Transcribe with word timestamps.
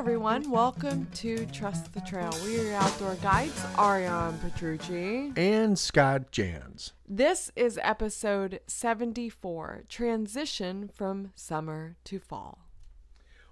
everyone. 0.00 0.50
Welcome 0.50 1.06
to 1.16 1.44
Trust 1.52 1.92
the 1.92 2.00
Trail. 2.00 2.32
We 2.42 2.58
are 2.58 2.64
your 2.64 2.76
outdoor 2.76 3.16
guides, 3.16 3.62
Ariane 3.78 4.38
Petrucci. 4.38 5.30
and 5.36 5.78
Scott 5.78 6.30
Jans. 6.30 6.94
This 7.06 7.52
is 7.54 7.78
episode 7.82 8.60
74 8.66 9.84
Transition 9.90 10.88
from 10.88 11.32
Summer 11.34 11.96
to 12.04 12.18
Fall. 12.18 12.60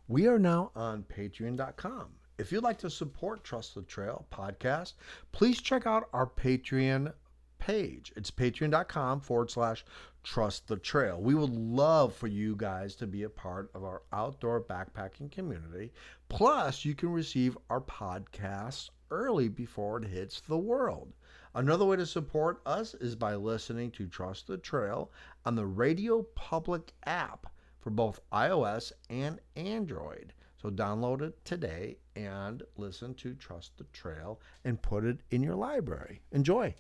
We 0.09 0.27
are 0.27 0.39
now 0.39 0.71
on 0.75 1.05
patreon.com. 1.15 2.07
If 2.39 2.51
you'd 2.51 2.65
like 2.65 2.79
to 2.79 2.89
support 2.89 3.45
Trust 3.45 3.75
the 3.75 3.83
Trail 3.83 4.25
podcast, 4.33 4.95
please 5.33 5.61
check 5.61 5.87
out 5.87 6.09
our 6.15 6.27
Patreon 6.27 7.13
page. 7.59 8.13
It's 8.17 8.31
patreon.com 8.31 9.21
forward 9.21 9.51
slash 9.51 9.85
trust 10.23 10.69
the 10.69 10.77
trail. 10.77 11.21
We 11.21 11.35
would 11.35 11.51
love 11.51 12.15
for 12.15 12.27
you 12.27 12.55
guys 12.57 12.95
to 12.97 13.07
be 13.07 13.23
a 13.23 13.31
part 13.31 13.71
of 13.75 13.85
our 13.85 14.03
outdoor 14.13 14.61
backpacking 14.61 15.31
community. 15.31 15.93
Plus, 16.29 16.85
you 16.85 16.95
can 16.95 17.11
receive 17.11 17.57
our 17.71 17.81
podcasts 17.81 18.91
early 19.11 19.49
before 19.49 19.99
it 19.99 20.09
hits 20.09 20.41
the 20.41 20.59
world. 20.59 21.13
Another 21.55 21.85
way 21.85 21.97
to 21.97 22.07
support 22.07 22.61
us 22.67 22.95
is 22.95 23.17
by 23.17 23.35
listening 23.35 23.91
to 23.93 24.07
Trust 24.07 24.47
the 24.47 24.59
Trail 24.59 25.11
on 25.45 25.55
the 25.55 25.67
Radio 25.67 26.23
Public 26.35 26.93
app 27.07 27.47
for 27.81 27.91
both 27.91 28.21
iOS 28.33 28.93
and 29.09 29.41
Android. 29.57 30.35
So 30.61 30.71
download 30.71 31.23
it 31.23 31.45
today 31.45 31.97
and 32.17 32.63
listen 32.77 33.15
to 33.15 33.35
Trust 33.35 33.79
the 33.79 33.85
Trail 33.93 34.41
and 34.65 34.83
put 34.83 35.05
it 35.05 35.21
in 35.31 35.43
your 35.43 35.55
library. 35.55 36.21
Enjoy. 36.33 36.75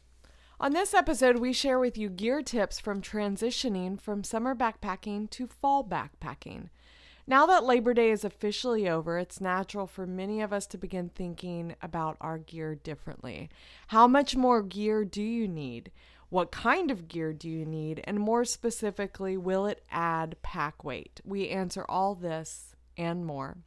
On 0.60 0.72
this 0.72 0.92
episode, 0.92 1.38
we 1.38 1.52
share 1.52 1.78
with 1.78 1.96
you 1.96 2.08
gear 2.08 2.42
tips 2.42 2.80
from 2.80 3.00
transitioning 3.00 4.00
from 4.00 4.24
summer 4.24 4.56
backpacking 4.56 5.30
to 5.30 5.46
fall 5.46 5.84
backpacking. 5.84 6.70
Now 7.28 7.46
that 7.46 7.62
Labor 7.62 7.94
Day 7.94 8.10
is 8.10 8.24
officially 8.24 8.88
over, 8.88 9.18
it's 9.18 9.40
natural 9.40 9.86
for 9.86 10.04
many 10.04 10.40
of 10.40 10.52
us 10.52 10.66
to 10.68 10.76
begin 10.76 11.10
thinking 11.10 11.76
about 11.80 12.16
our 12.20 12.38
gear 12.38 12.74
differently. 12.74 13.50
How 13.86 14.08
much 14.08 14.34
more 14.34 14.60
gear 14.62 15.04
do 15.04 15.22
you 15.22 15.46
need? 15.46 15.92
What 16.28 16.50
kind 16.50 16.90
of 16.90 17.06
gear 17.06 17.32
do 17.32 17.48
you 17.48 17.64
need? 17.64 18.00
And 18.02 18.18
more 18.18 18.44
specifically, 18.44 19.36
will 19.36 19.64
it 19.64 19.84
add 19.92 20.42
pack 20.42 20.82
weight? 20.82 21.20
We 21.24 21.50
answer 21.50 21.86
all 21.88 22.16
this 22.16 22.74
and 22.96 23.24
more. 23.24 23.58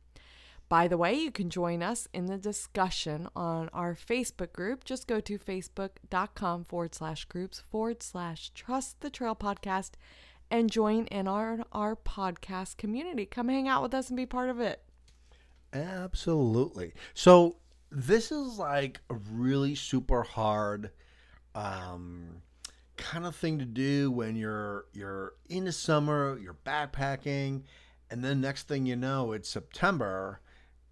By 0.72 0.88
the 0.88 0.98
way, 0.98 1.16
you 1.16 1.32
can 1.32 1.50
join 1.50 1.84
us 1.84 2.08
in 2.14 2.28
the 2.28 2.38
discussion 2.38 3.28
on 3.36 3.68
our 3.74 3.94
Facebook 3.94 4.54
group. 4.54 4.86
Just 4.86 5.06
go 5.06 5.20
to 5.20 5.38
facebook.com 5.38 6.64
forward 6.64 6.96
slash 6.96 7.26
groups 7.26 7.60
forward 7.60 8.02
slash 8.02 8.52
trust 8.52 9.02
the 9.02 9.10
trail 9.10 9.36
podcast 9.36 9.96
and 10.50 10.72
join 10.72 11.08
in 11.08 11.28
our, 11.28 11.60
our 11.74 11.98
podcast 11.98 12.78
community. 12.78 13.26
Come 13.26 13.50
hang 13.50 13.68
out 13.68 13.84
with 13.84 13.94
us 13.94 14.08
and 14.08 14.16
be 14.16 14.26
part 14.26 14.50
of 14.50 14.62
it. 14.62 14.82
Absolutely. 15.74 16.94
So 17.16 17.58
this 17.92 18.32
is 18.32 18.58
like 18.58 19.02
a 19.10 19.16
really 19.30 19.76
super 19.76 20.24
hard 20.24 20.92
um, 21.54 22.44
kind 22.96 23.26
of 23.26 23.36
thing 23.36 23.60
to 23.60 23.66
do 23.66 24.10
when 24.10 24.38
you're 24.38 24.86
you're 24.94 25.34
in 25.50 25.66
the 25.66 25.74
summer, 25.74 26.40
you're 26.42 26.56
backpacking, 26.66 27.64
and 28.10 28.24
then 28.24 28.40
next 28.40 28.70
thing 28.70 28.86
you 28.86 28.96
know, 28.96 29.34
it's 29.34 29.50
September, 29.50 30.40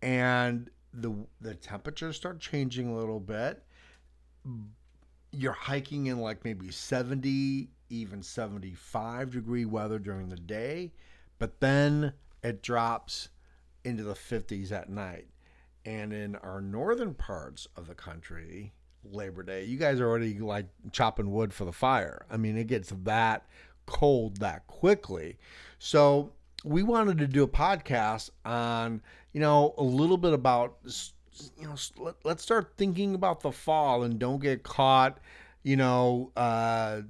and 0.01 0.69
the 0.93 1.13
the 1.41 1.55
temperatures 1.55 2.15
start 2.15 2.39
changing 2.39 2.89
a 2.89 2.95
little 2.95 3.19
bit. 3.19 3.63
You're 5.31 5.53
hiking 5.53 6.07
in 6.07 6.19
like 6.19 6.43
maybe 6.43 6.71
70, 6.71 7.69
even 7.89 8.23
75 8.23 9.31
degree 9.31 9.65
weather 9.65 9.99
during 9.99 10.29
the 10.29 10.37
day, 10.37 10.91
but 11.37 11.59
then 11.59 12.13
it 12.43 12.63
drops 12.63 13.29
into 13.83 14.03
the 14.03 14.13
50s 14.13 14.71
at 14.71 14.89
night. 14.89 15.27
And 15.85 16.11
in 16.13 16.35
our 16.37 16.61
northern 16.61 17.13
parts 17.13 17.67
of 17.75 17.87
the 17.87 17.95
country, 17.95 18.73
Labor 19.03 19.43
Day, 19.43 19.65
you 19.65 19.77
guys 19.77 19.99
are 19.99 20.09
already 20.09 20.39
like 20.39 20.65
chopping 20.91 21.31
wood 21.31 21.53
for 21.53 21.65
the 21.65 21.71
fire. 21.71 22.25
I 22.29 22.37
mean, 22.37 22.57
it 22.57 22.67
gets 22.67 22.91
that 23.03 23.45
cold 23.85 24.37
that 24.37 24.67
quickly. 24.67 25.37
So, 25.77 26.31
we 26.65 26.83
wanted 26.83 27.17
to 27.19 27.27
do 27.27 27.43
a 27.43 27.47
podcast 27.47 28.29
on, 28.43 29.01
you 29.33 29.39
know, 29.39 29.73
a 29.77 29.83
little 29.83 30.17
bit 30.17 30.33
about, 30.33 30.77
you 31.57 31.67
know, 31.67 31.75
let, 31.97 32.15
let's 32.23 32.43
start 32.43 32.73
thinking 32.77 33.15
about 33.15 33.41
the 33.41 33.51
fall 33.51 34.03
and 34.03 34.19
don't 34.19 34.41
get 34.41 34.63
caught, 34.63 35.19
you 35.63 35.75
know, 35.75 36.31
uh, 36.35 37.01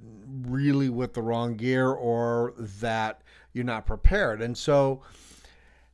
really 0.47 0.89
with 0.89 1.13
the 1.13 1.21
wrong 1.21 1.55
gear 1.55 1.89
or 1.89 2.53
that 2.57 3.21
you're 3.53 3.65
not 3.65 3.85
prepared. 3.85 4.41
And 4.41 4.57
so, 4.57 5.01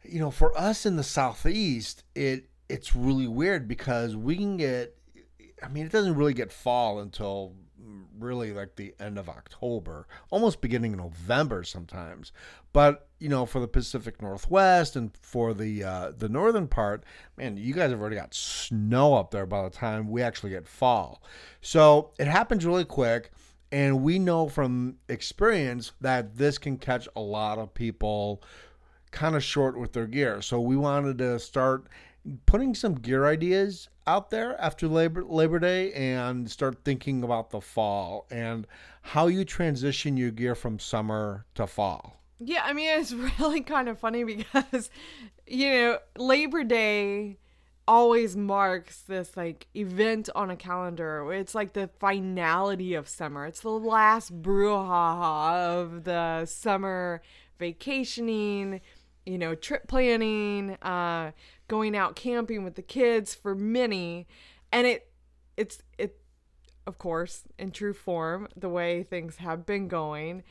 you 0.04 0.20
know, 0.20 0.32
for 0.32 0.58
us 0.58 0.86
in 0.86 0.96
the 0.96 1.04
southeast, 1.04 2.04
it 2.16 2.50
it's 2.68 2.96
really 2.96 3.28
weird 3.28 3.68
because 3.68 4.16
we 4.16 4.36
can 4.36 4.58
get 4.58 4.96
I 5.64 5.68
mean, 5.68 5.86
it 5.86 5.92
doesn't 5.92 6.16
really 6.16 6.34
get 6.34 6.52
fall 6.52 7.00
until 7.00 7.54
really 8.20 8.52
like 8.52 8.76
the 8.76 8.94
end 9.00 9.18
of 9.18 9.30
October, 9.30 10.08
almost 10.30 10.62
beginning 10.62 10.94
of 10.94 11.00
November 11.00 11.64
sometimes. 11.64 12.32
But 12.74 13.05
you 13.26 13.30
know, 13.30 13.48
for 13.48 13.60
the 13.60 13.68
Pacific 13.68 14.22
Northwest 14.22 14.96
and 14.96 15.10
for 15.20 15.56
the 15.56 15.84
uh, 15.84 16.12
the 16.16 16.30
northern 16.30 16.68
part, 16.68 17.04
man, 17.38 17.58
you 17.58 17.74
guys 17.74 17.90
have 17.90 18.00
already 18.00 18.18
got 18.18 18.36
snow 18.36 19.16
up 19.16 19.32
there 19.32 19.48
by 19.48 19.64
the 19.64 19.72
time 19.72 20.12
we 20.12 20.22
actually 20.22 20.52
get 20.52 20.68
fall. 20.68 21.24
So 21.60 22.12
it 22.20 22.28
happens 22.28 22.68
really 22.68 22.86
quick. 22.86 23.32
And 23.72 24.04
we 24.04 24.20
know 24.20 24.48
from 24.48 24.98
experience 25.10 25.92
that 26.02 26.38
this 26.38 26.60
can 26.60 26.78
catch 26.78 27.08
a 27.16 27.20
lot 27.20 27.58
of 27.58 27.74
people 27.74 28.44
kind 29.10 29.36
of 29.36 29.44
short 29.44 29.76
with 29.76 29.94
their 29.94 30.06
gear. 30.06 30.44
So 30.44 30.62
we 30.62 30.78
wanted 30.78 31.18
to 31.18 31.40
start 31.40 31.88
putting 32.46 32.76
some 32.76 32.94
gear 32.94 33.26
ideas 33.26 33.90
out 34.06 34.30
there 34.30 34.56
after 34.62 34.88
Labor 34.88 35.24
Labor 35.26 35.58
Day 35.58 35.92
and 35.94 36.52
start 36.52 36.84
thinking 36.86 37.24
about 37.24 37.50
the 37.50 37.60
fall 37.60 38.28
and 38.30 38.68
how 39.02 39.26
you 39.26 39.44
transition 39.44 40.16
your 40.16 40.30
gear 40.30 40.54
from 40.54 40.78
summer 40.78 41.48
to 41.56 41.66
fall. 41.66 42.22
Yeah, 42.40 42.62
I 42.64 42.74
mean, 42.74 43.00
it's 43.00 43.14
really 43.40 43.62
kind 43.62 43.90
of 43.90 44.00
funny 44.00 44.24
because, 44.24 44.90
you 45.48 45.70
know, 45.72 46.00
Labor 46.18 46.64
Day 46.64 47.38
always 47.88 48.36
marks 48.36 49.02
this 49.02 49.38
like 49.38 49.68
event 49.76 50.30
on 50.36 50.50
a 50.50 50.56
calendar. 50.56 51.32
It's 51.34 51.56
like 51.56 51.74
the 51.74 51.90
finality 52.00 52.94
of 52.96 53.08
summer. 53.08 53.46
It's 53.46 53.62
the 53.62 53.70
last 53.70 54.42
brouhaha 54.42 55.54
of 55.82 56.04
the 56.04 56.46
summer 56.46 57.22
vacationing, 57.60 58.82
you 59.26 59.38
know, 59.38 59.56
trip 59.56 59.88
planning, 59.88 60.72
uh, 60.82 61.32
going 61.68 61.96
out 61.96 62.16
camping 62.16 62.64
with 62.64 62.76
the 62.76 62.82
kids 62.82 63.34
for 63.34 63.56
many, 63.56 64.28
and 64.72 64.86
it, 64.86 65.10
it's 65.58 65.82
it, 65.98 66.20
of 66.86 66.98
course, 66.98 67.44
in 67.58 67.72
true 67.72 67.94
form, 67.94 68.48
the 68.56 68.70
way 68.70 69.04
things 69.04 69.38
have 69.38 69.66
been 69.66 69.88
going. 69.88 70.44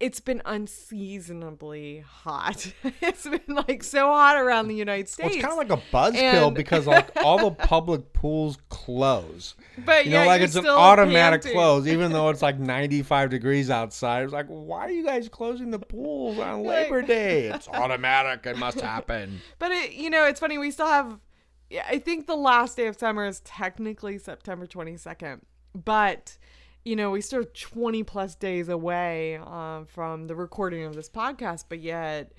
It's 0.00 0.20
been 0.20 0.40
unseasonably 0.46 1.98
hot. 2.06 2.72
it's 3.02 3.28
been 3.28 3.54
like 3.68 3.82
so 3.82 4.06
hot 4.06 4.36
around 4.36 4.68
the 4.68 4.74
United 4.74 5.08
States. 5.08 5.26
Well, 5.26 5.34
it's 5.34 5.42
kind 5.44 5.52
of 5.52 5.58
like 5.58 5.70
a 5.78 5.94
buzzkill 5.94 6.46
And- 6.46 6.56
because 6.56 6.86
like 6.86 7.10
all 7.16 7.38
the 7.38 7.50
public 7.50 8.12
pools 8.12 8.58
close. 8.70 9.54
but 9.84 10.06
You 10.06 10.12
know, 10.12 10.20
yet 10.20 10.26
like 10.26 10.40
it's 10.40 10.54
an 10.54 10.66
automatic 10.66 11.42
panting. 11.42 11.52
close, 11.58 11.86
even 11.86 12.12
though 12.12 12.30
it's 12.30 12.42
like 12.48 12.58
95 12.58 13.30
degrees 13.30 13.68
outside. 13.70 14.24
It's 14.24 14.32
like, 14.32 14.46
why 14.46 14.86
are 14.86 14.90
you 14.90 15.04
guys 15.04 15.28
closing 15.28 15.70
the 15.70 15.78
pools 15.78 16.38
on 16.38 16.62
Labor 16.62 17.02
Day? 17.02 17.48
It's 17.48 17.68
automatic. 17.68 18.46
It 18.46 18.56
must 18.56 18.80
happen. 18.80 19.40
But 19.58 19.72
it, 19.72 19.92
you 19.92 20.08
know, 20.10 20.24
it's 20.26 20.40
funny. 20.40 20.56
We 20.58 20.70
still 20.70 20.86
have. 20.88 21.18
I 21.88 21.98
think 21.98 22.26
the 22.26 22.36
last 22.36 22.76
day 22.76 22.86
of 22.86 22.96
summer 22.96 23.26
is 23.26 23.40
technically 23.40 24.18
September 24.18 24.66
twenty 24.66 24.96
second, 24.96 25.42
but 25.74 26.38
you 26.86 26.94
know, 26.94 27.10
we 27.10 27.20
still 27.20 27.44
20 27.52 28.04
plus 28.04 28.36
days 28.36 28.68
away 28.68 29.36
um, 29.44 29.86
from 29.86 30.28
the 30.28 30.36
recording 30.36 30.84
of 30.84 30.94
this 30.94 31.10
podcast, 31.10 31.64
but 31.68 31.80
yet 31.80 32.32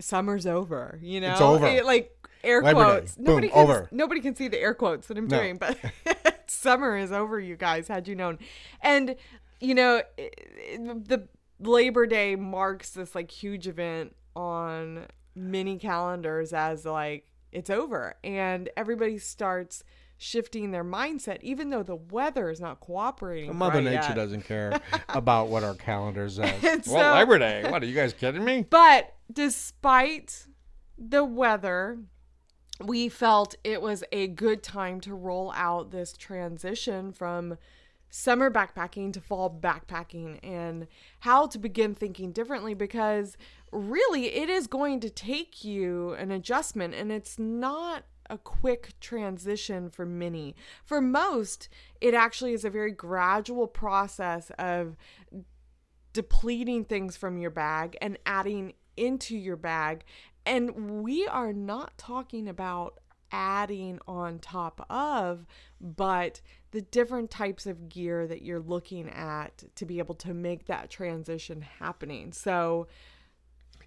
summer's 0.00 0.46
over. 0.46 0.98
You 1.02 1.20
know, 1.20 1.32
It's 1.32 1.40
over. 1.40 1.66
It, 1.66 1.84
like 1.84 2.10
air 2.42 2.62
Labor 2.62 2.78
Day. 2.80 2.84
quotes. 2.84 3.16
Boom, 3.16 3.24
nobody 3.26 3.48
can, 3.48 3.58
over. 3.58 3.88
Nobody 3.92 4.20
can 4.22 4.34
see 4.34 4.48
the 4.48 4.58
air 4.58 4.72
quotes 4.72 5.08
that 5.08 5.18
I'm 5.18 5.28
No. 5.28 5.38
doing, 5.38 5.58
but 5.58 5.76
summer 6.46 6.96
is 6.96 7.12
over. 7.12 7.38
You 7.38 7.56
guys, 7.56 7.88
had 7.88 8.08
you 8.08 8.14
known, 8.16 8.38
and 8.80 9.14
you 9.60 9.74
know, 9.74 10.02
the 10.16 11.28
Labor 11.60 12.06
Day 12.06 12.34
marks 12.34 12.90
this 12.90 13.14
like 13.14 13.30
huge 13.30 13.66
event 13.68 14.14
on 14.34 15.06
many 15.34 15.76
calendars 15.78 16.52
as 16.54 16.86
like 16.86 17.26
it's 17.52 17.68
over, 17.68 18.14
and 18.24 18.70
everybody 18.76 19.18
starts 19.18 19.84
shifting 20.18 20.72
their 20.72 20.84
mindset, 20.84 21.38
even 21.42 21.70
though 21.70 21.82
the 21.84 21.94
weather 21.96 22.50
is 22.50 22.60
not 22.60 22.80
cooperating. 22.80 23.56
Mother 23.56 23.74
quite 23.80 23.84
Nature 23.84 24.08
yet. 24.08 24.14
doesn't 24.16 24.42
care 24.42 24.78
about 25.08 25.48
what 25.48 25.62
our 25.62 25.74
calendar 25.74 26.28
says. 26.28 26.60
Well, 26.62 26.80
so- 26.84 27.14
Labor 27.18 27.38
Day. 27.38 27.64
What 27.70 27.82
are 27.82 27.86
you 27.86 27.94
guys 27.94 28.12
kidding 28.12 28.44
me? 28.44 28.66
But 28.68 29.14
despite 29.32 30.46
the 30.98 31.24
weather, 31.24 31.98
we 32.84 33.08
felt 33.08 33.54
it 33.64 33.80
was 33.80 34.02
a 34.12 34.26
good 34.26 34.62
time 34.62 35.00
to 35.02 35.14
roll 35.14 35.52
out 35.54 35.90
this 35.92 36.12
transition 36.12 37.12
from 37.12 37.56
summer 38.10 38.50
backpacking 38.50 39.12
to 39.12 39.20
fall 39.20 39.50
backpacking 39.50 40.38
and 40.42 40.86
how 41.20 41.46
to 41.46 41.58
begin 41.58 41.94
thinking 41.94 42.32
differently 42.32 42.72
because 42.72 43.36
really 43.70 44.34
it 44.34 44.48
is 44.48 44.66
going 44.66 44.98
to 44.98 45.10
take 45.10 45.62
you 45.62 46.14
an 46.14 46.30
adjustment 46.30 46.94
and 46.94 47.12
it's 47.12 47.38
not 47.38 48.04
a 48.30 48.38
quick 48.38 48.94
transition 49.00 49.90
for 49.90 50.06
many. 50.06 50.54
For 50.84 51.00
most, 51.00 51.68
it 52.00 52.14
actually 52.14 52.52
is 52.52 52.64
a 52.64 52.70
very 52.70 52.92
gradual 52.92 53.66
process 53.66 54.50
of 54.58 54.96
depleting 56.12 56.84
things 56.84 57.16
from 57.16 57.38
your 57.38 57.50
bag 57.50 57.96
and 58.00 58.18
adding 58.26 58.74
into 58.96 59.36
your 59.36 59.56
bag. 59.56 60.04
And 60.44 61.02
we 61.02 61.26
are 61.26 61.52
not 61.52 61.96
talking 61.98 62.48
about 62.48 62.98
adding 63.30 63.98
on 64.06 64.38
top 64.38 64.86
of, 64.90 65.46
but 65.80 66.40
the 66.70 66.80
different 66.80 67.30
types 67.30 67.66
of 67.66 67.88
gear 67.88 68.26
that 68.26 68.42
you're 68.42 68.60
looking 68.60 69.08
at 69.08 69.64
to 69.74 69.86
be 69.86 69.98
able 69.98 70.14
to 70.14 70.34
make 70.34 70.66
that 70.66 70.90
transition 70.90 71.62
happening. 71.78 72.32
So, 72.32 72.88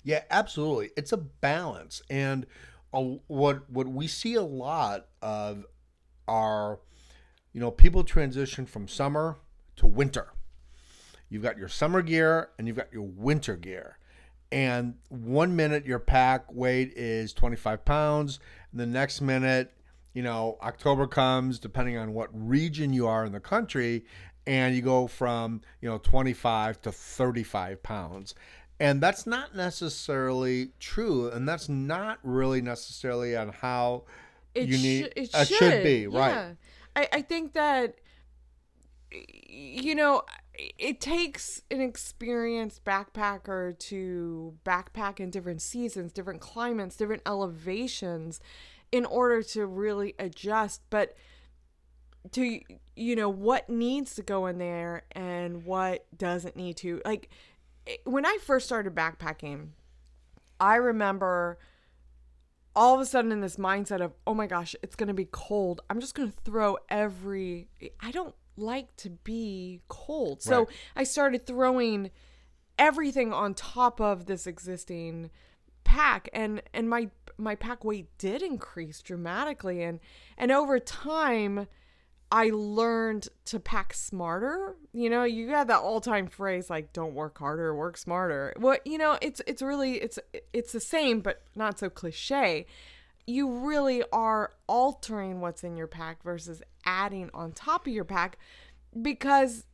yeah, 0.03 0.23
absolutely. 0.31 0.91
It's 0.97 1.11
a 1.11 1.17
balance. 1.17 2.01
And 2.09 2.45
a, 2.93 3.01
what 3.27 3.69
what 3.69 3.87
we 3.87 4.07
see 4.07 4.35
a 4.35 4.41
lot 4.41 5.07
of 5.21 5.65
are 6.27 6.79
you 7.53 7.59
know 7.59 7.71
people 7.71 8.03
transition 8.03 8.65
from 8.65 8.87
summer 8.87 9.37
to 9.77 9.87
winter. 9.87 10.33
You've 11.29 11.43
got 11.43 11.57
your 11.57 11.69
summer 11.69 12.01
gear 12.01 12.49
and 12.57 12.67
you've 12.67 12.77
got 12.77 12.91
your 12.91 13.03
winter 13.03 13.55
gear. 13.55 13.97
And 14.51 14.95
one 15.07 15.55
minute 15.55 15.85
your 15.85 15.99
pack 15.99 16.51
weight 16.51 16.91
is 16.97 17.31
25 17.33 17.85
pounds 17.85 18.39
and 18.71 18.81
the 18.81 18.85
next 18.85 19.21
minute 19.21 19.73
you 20.13 20.21
know 20.21 20.57
october 20.61 21.07
comes 21.07 21.59
depending 21.59 21.97
on 21.97 22.13
what 22.13 22.29
region 22.33 22.91
you 22.91 23.07
are 23.07 23.25
in 23.25 23.31
the 23.31 23.39
country 23.39 24.03
and 24.47 24.75
you 24.75 24.81
go 24.81 25.07
from 25.07 25.61
you 25.81 25.89
know 25.89 25.97
25 25.97 26.81
to 26.81 26.91
35 26.91 27.83
pounds 27.83 28.35
and 28.81 28.99
that's 28.99 29.27
not 29.27 29.55
necessarily 29.55 30.71
true, 30.79 31.29
and 31.29 31.47
that's 31.47 31.69
not 31.69 32.17
really 32.23 32.61
necessarily 32.63 33.37
on 33.37 33.49
how 33.49 34.05
it 34.55 34.67
you 34.67 34.77
need. 34.79 35.05
Sh- 35.05 35.11
it 35.15 35.29
uh, 35.35 35.45
should. 35.45 35.57
should 35.57 35.83
be 35.83 36.07
right. 36.07 36.55
I, 36.95 37.07
I 37.13 37.21
think 37.21 37.53
that 37.53 37.99
you 39.11 39.93
know 39.93 40.23
it 40.79 40.99
takes 40.99 41.61
an 41.69 41.79
experienced 41.79 42.83
backpacker 42.83 43.77
to 43.77 44.55
backpack 44.65 45.19
in 45.19 45.29
different 45.29 45.61
seasons, 45.61 46.11
different 46.11 46.41
climates, 46.41 46.95
different 46.95 47.21
elevations 47.27 48.39
in 48.91 49.05
order 49.05 49.43
to 49.43 49.67
really 49.67 50.15
adjust. 50.17 50.81
But 50.89 51.15
to 52.31 52.59
you 52.95 53.15
know 53.15 53.29
what 53.29 53.69
needs 53.69 54.15
to 54.15 54.23
go 54.23 54.47
in 54.47 54.57
there 54.57 55.03
and 55.11 55.65
what 55.65 56.05
doesn't 56.17 56.55
need 56.55 56.77
to 56.77 56.99
like 57.05 57.29
when 58.03 58.25
I 58.25 58.37
first 58.41 58.65
started 58.65 58.95
backpacking, 58.95 59.69
I 60.59 60.75
remember 60.75 61.57
all 62.75 62.95
of 62.95 63.01
a 63.01 63.05
sudden 63.05 63.31
in 63.31 63.41
this 63.41 63.57
mindset 63.57 64.01
of, 64.01 64.13
oh 64.25 64.33
my 64.33 64.47
gosh, 64.47 64.75
it's 64.81 64.95
going 64.95 65.07
to 65.07 65.13
be 65.13 65.27
cold. 65.31 65.81
I'm 65.89 65.99
just 65.99 66.15
going 66.15 66.31
to 66.31 66.37
throw 66.43 66.77
every. 66.89 67.67
I 67.99 68.11
don't 68.11 68.35
like 68.55 68.95
to 68.97 69.09
be 69.09 69.81
cold. 69.87 70.41
So. 70.41 70.67
I 70.95 71.03
started 71.03 71.45
throwing 71.45 72.11
everything 72.77 73.33
on 73.33 73.53
top 73.53 73.99
of 73.99 74.25
this 74.25 74.47
existing 74.47 75.29
pack 75.83 76.29
and 76.33 76.61
and 76.73 76.89
my 76.89 77.09
my 77.37 77.55
pack 77.55 77.83
weight 77.83 78.07
did 78.17 78.41
increase 78.41 79.01
dramatically 79.01 79.83
and 79.83 79.99
and 80.37 80.51
over 80.51 80.79
time 80.79 81.67
I 82.31 82.49
learned 82.53 83.27
to 83.45 83.59
pack 83.59 83.93
smarter. 83.93 84.77
You 84.93 85.09
know, 85.09 85.23
you 85.23 85.49
got 85.49 85.67
that 85.67 85.79
all-time 85.79 86.27
phrase 86.27 86.69
like 86.69 86.93
don't 86.93 87.13
work 87.13 87.37
harder, 87.37 87.75
work 87.75 87.97
smarter. 87.97 88.53
Well, 88.57 88.77
you 88.85 88.97
know, 88.97 89.17
it's 89.21 89.41
it's 89.45 89.61
really 89.61 89.95
it's 89.95 90.17
it's 90.53 90.71
the 90.71 90.79
same 90.79 91.19
but 91.19 91.41
not 91.55 91.77
so 91.77 91.89
cliché. 91.89 92.65
You 93.27 93.51
really 93.51 94.03
are 94.13 94.51
altering 94.67 95.41
what's 95.41 95.63
in 95.63 95.75
your 95.75 95.87
pack 95.87 96.23
versus 96.23 96.61
adding 96.85 97.29
on 97.33 97.51
top 97.51 97.85
of 97.85 97.93
your 97.93 98.05
pack 98.05 98.37
because 98.99 99.65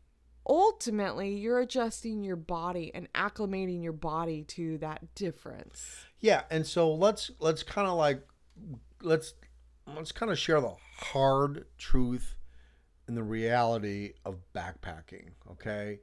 ultimately 0.47 1.35
you're 1.35 1.59
adjusting 1.59 2.23
your 2.23 2.35
body 2.35 2.91
and 2.95 3.11
acclimating 3.13 3.83
your 3.83 3.93
body 3.93 4.43
to 4.43 4.79
that 4.79 5.13
difference. 5.13 6.05
Yeah, 6.19 6.43
and 6.49 6.65
so 6.65 6.91
let's 6.91 7.29
let's 7.39 7.61
kind 7.61 7.87
of 7.87 7.97
like 7.97 8.25
let's 9.03 9.35
let's 9.95 10.11
kind 10.11 10.31
of 10.31 10.39
share 10.39 10.59
the 10.59 10.73
hard 10.97 11.65
truth 11.77 12.33
and 13.07 13.17
the 13.17 13.23
reality 13.23 14.13
of 14.25 14.37
backpacking. 14.53 15.29
Okay. 15.51 15.99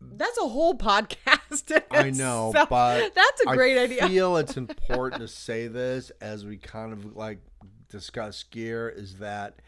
That's 0.00 0.38
a 0.38 0.48
whole 0.48 0.76
podcast. 0.76 1.82
I 1.90 2.10
know, 2.10 2.52
but 2.68 3.14
that's 3.14 3.40
a 3.42 3.46
great 3.46 3.78
I 3.78 3.84
idea. 3.84 4.04
I 4.04 4.08
feel 4.08 4.36
it's 4.36 4.56
important 4.56 5.22
to 5.22 5.28
say 5.28 5.66
this 5.66 6.10
as 6.20 6.44
we 6.44 6.56
kind 6.56 6.92
of 6.92 7.16
like 7.16 7.38
discuss 7.88 8.42
gear 8.42 8.88
is 8.88 9.16
that 9.16 9.60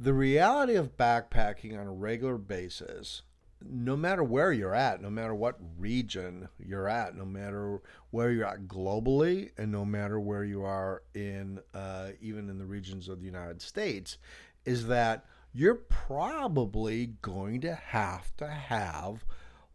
the 0.00 0.14
reality 0.14 0.74
of 0.74 0.96
backpacking 0.96 1.78
on 1.78 1.86
a 1.86 1.92
regular 1.92 2.38
basis, 2.38 3.22
no 3.64 3.96
matter 3.96 4.24
where 4.24 4.52
you're 4.52 4.74
at, 4.74 5.00
no 5.00 5.10
matter 5.10 5.34
what 5.34 5.58
region 5.78 6.48
you're 6.58 6.88
at, 6.88 7.14
no 7.14 7.24
matter 7.24 7.80
where 8.10 8.32
you're 8.32 8.46
at 8.46 8.66
globally, 8.66 9.50
and 9.56 9.70
no 9.70 9.84
matter 9.84 10.18
where 10.18 10.44
you 10.44 10.64
are 10.64 11.02
in 11.14 11.60
uh, 11.72 12.08
even 12.20 12.48
in 12.48 12.58
the 12.58 12.64
regions 12.64 13.08
of 13.08 13.20
the 13.20 13.26
United 13.26 13.62
States, 13.62 14.18
is 14.64 14.86
that 14.86 15.24
you're 15.52 15.74
probably 15.74 17.14
going 17.20 17.60
to 17.60 17.74
have 17.74 18.34
to 18.38 18.46
have 18.48 19.24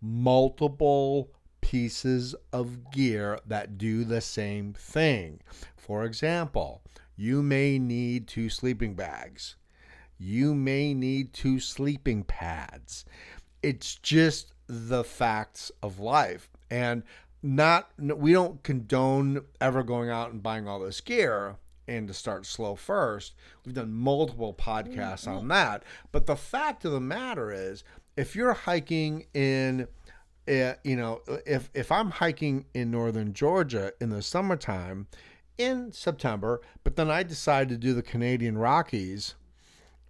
multiple 0.02 1.30
pieces 1.62 2.36
of 2.54 2.92
gear 2.92 3.40
that 3.46 3.78
do 3.78 4.04
the 4.04 4.22
same 4.22 4.74
thing. 4.74 5.40
For 5.76 6.04
example, 6.04 6.82
you 7.16 7.42
may 7.42 7.80
need 7.80 8.28
two 8.28 8.50
sleeping 8.50 8.94
bags. 8.94 9.56
You 10.18 10.56
may 10.56 10.94
need 10.94 11.34
two 11.34 11.60
sleeping 11.60 12.24
pads. 12.24 13.06
It's 13.62 13.96
just 13.96 14.54
the 14.68 15.04
facts 15.04 15.72
of 15.82 16.00
life. 16.00 16.50
And 16.70 17.04
not 17.44 17.92
we 18.00 18.34
don't 18.34 18.64
condone 18.64 19.42
ever 19.62 19.84
going 19.84 20.10
out 20.10 20.32
and 20.32 20.42
buying 20.42 20.68
all 20.68 20.80
this 20.80 21.02
gear 21.02 21.58
and 21.88 22.08
to 22.08 22.14
start 22.14 22.46
slow 22.46 22.76
first. 22.76 23.36
We've 23.66 23.76
done 23.76 23.94
multiple 23.94 24.54
podcasts 24.54 25.28
on 25.28 25.48
that. 25.50 25.84
But 26.12 26.26
the 26.26 26.36
fact 26.36 26.86
of 26.86 26.92
the 26.92 27.00
matter 27.00 27.52
is, 27.52 27.84
if 28.16 28.36
you're 28.36 28.54
hiking 28.54 29.26
in, 29.34 29.88
uh, 30.48 30.74
you 30.84 30.96
know, 30.96 31.22
if 31.46 31.70
if 31.74 31.92
I'm 31.92 32.12
hiking 32.12 32.66
in 32.74 32.92
northern 32.92 33.34
Georgia 33.34 33.94
in 34.02 34.10
the 34.10 34.22
summertime, 34.22 35.08
in 35.58 35.92
September, 35.92 36.62
but 36.84 36.96
then 36.96 37.10
I 37.10 37.24
decide 37.24 37.70
to 37.70 37.78
do 37.78 37.94
the 37.94 38.04
Canadian 38.04 38.58
Rockies 38.58 39.36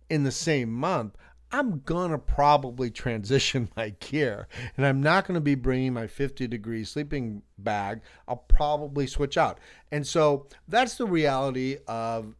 in 0.10 0.24
the 0.24 0.32
same 0.32 0.72
month, 0.72 1.16
I'm 1.51 1.80
going 1.80 2.12
to 2.12 2.18
probably 2.18 2.89
transition 2.89 3.70
my 3.77 3.89
gear 4.00 4.48
and 4.75 4.86
I'm 4.86 5.01
not 5.01 5.25
going 5.25 5.36
to 5.36 5.42
be 5.42 5.56
bringing 5.56 5.94
my 5.94 6.08
50 6.08 6.48
degree 6.48 6.84
sleeping 6.84 7.42
bag. 7.58 8.01
I'll 8.27 8.38
probably 8.48 9.08
switch 9.08 9.38
out. 9.38 9.60
And 9.92 10.06
so 10.06 10.48
that's 10.68 10.96
the 10.96 11.06
reality 11.06 11.77
of, 11.88 12.36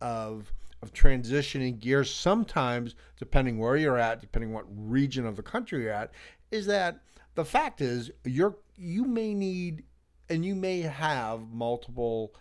of, 0.00 0.52
of 0.82 0.92
transitioning 0.92 1.78
gear 1.80 2.04
sometimes, 2.04 2.94
depending 3.18 3.58
where 3.58 3.76
you're 3.76 3.98
at, 3.98 4.20
depending 4.20 4.52
what 4.52 4.66
region 4.68 5.26
of 5.26 5.36
the 5.36 5.42
country 5.42 5.84
you're 5.84 5.92
at, 5.92 6.12
is 6.50 6.66
that 6.66 7.00
the 7.34 7.44
fact 7.44 7.80
is 7.80 8.10
you're, 8.24 8.56
you 8.76 9.04
may 9.04 9.34
need 9.34 9.84
and 10.28 10.44
you 10.44 10.54
may 10.54 10.80
have 10.80 11.48
multiple 11.50 12.34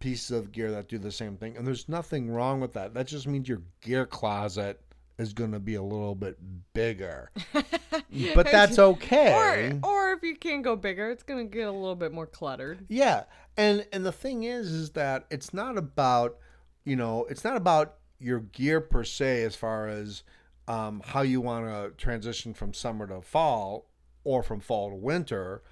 pieces 0.00 0.30
of 0.30 0.52
gear 0.52 0.70
that 0.70 0.88
do 0.88 0.98
the 0.98 1.12
same 1.12 1.36
thing. 1.36 1.56
And 1.56 1.66
there's 1.66 1.88
nothing 1.88 2.30
wrong 2.30 2.60
with 2.60 2.72
that. 2.74 2.94
That 2.94 3.06
just 3.06 3.26
means 3.26 3.48
your 3.48 3.62
gear 3.80 4.06
closet 4.06 4.80
is 5.18 5.32
going 5.32 5.52
to 5.52 5.58
be 5.58 5.74
a 5.74 5.82
little 5.82 6.14
bit 6.14 6.38
bigger. 6.72 7.30
but 7.52 8.50
that's 8.50 8.78
okay. 8.78 9.80
Or, 9.82 9.90
or 9.90 10.12
if 10.12 10.22
you 10.22 10.36
can't 10.36 10.62
go 10.62 10.76
bigger, 10.76 11.10
it's 11.10 11.22
going 11.22 11.48
to 11.48 11.56
get 11.56 11.66
a 11.66 11.72
little 11.72 11.96
bit 11.96 12.12
more 12.12 12.26
cluttered. 12.26 12.86
Yeah. 12.88 13.24
And 13.56 13.86
and 13.92 14.06
the 14.06 14.12
thing 14.12 14.44
is 14.44 14.70
is 14.70 14.90
that 14.90 15.26
it's 15.30 15.52
not 15.52 15.76
about, 15.76 16.38
you 16.84 16.96
know, 16.96 17.26
it's 17.28 17.44
not 17.44 17.56
about 17.56 17.96
your 18.20 18.40
gear 18.40 18.80
per 18.80 19.04
se 19.04 19.42
as 19.44 19.56
far 19.56 19.88
as 19.88 20.22
um, 20.68 21.02
how 21.04 21.22
you 21.22 21.40
want 21.40 21.66
to 21.66 21.92
transition 21.96 22.54
from 22.54 22.72
summer 22.72 23.06
to 23.06 23.20
fall 23.20 23.88
or 24.24 24.42
from 24.42 24.60
fall 24.60 24.90
to 24.90 24.96
winter. 24.96 25.62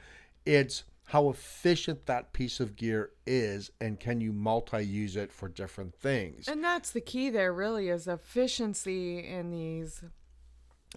It's 0.44 0.84
how 1.06 1.30
efficient 1.30 2.06
that 2.06 2.32
piece 2.32 2.58
of 2.58 2.76
gear 2.76 3.10
is 3.26 3.70
and 3.80 4.00
can 4.00 4.20
you 4.20 4.32
multi-use 4.32 5.16
it 5.16 5.32
for 5.32 5.48
different 5.48 5.94
things. 5.94 6.48
And 6.48 6.62
that's 6.62 6.90
the 6.90 7.00
key 7.00 7.30
there 7.30 7.52
really 7.52 7.88
is 7.88 8.08
efficiency 8.08 9.18
in 9.18 9.50
these 9.50 10.02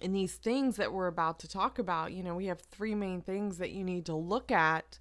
in 0.02 0.12
these 0.12 0.34
things 0.34 0.76
that 0.76 0.92
we're 0.92 1.08
about 1.08 1.38
to 1.40 1.48
talk 1.48 1.78
about. 1.78 2.12
You 2.12 2.22
know 2.22 2.34
we 2.34 2.46
have 2.46 2.60
three 2.60 2.94
main 2.94 3.22
things 3.22 3.58
that 3.58 3.70
you 3.70 3.84
need 3.84 4.06
to 4.06 4.14
look 4.14 4.50
at 4.50 4.98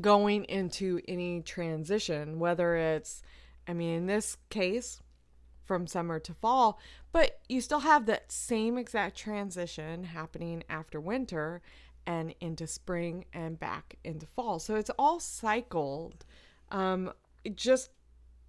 going 0.00 0.44
into 0.44 1.00
any 1.06 1.40
transition 1.40 2.38
whether 2.38 2.76
it's 2.76 3.22
i 3.68 3.72
mean 3.72 3.94
in 3.94 4.06
this 4.06 4.36
case 4.50 5.00
from 5.62 5.86
summer 5.86 6.18
to 6.18 6.34
fall 6.34 6.78
but 7.12 7.40
you 7.48 7.60
still 7.60 7.80
have 7.80 8.06
that 8.06 8.30
same 8.30 8.76
exact 8.76 9.16
transition 9.16 10.04
happening 10.04 10.62
after 10.68 11.00
winter 11.00 11.62
and 12.06 12.34
into 12.40 12.66
spring 12.66 13.24
and 13.32 13.58
back 13.58 13.96
into 14.04 14.26
fall. 14.26 14.58
So 14.58 14.76
it's 14.76 14.90
all 14.98 15.20
cycled, 15.20 16.24
um, 16.70 17.12
just 17.54 17.90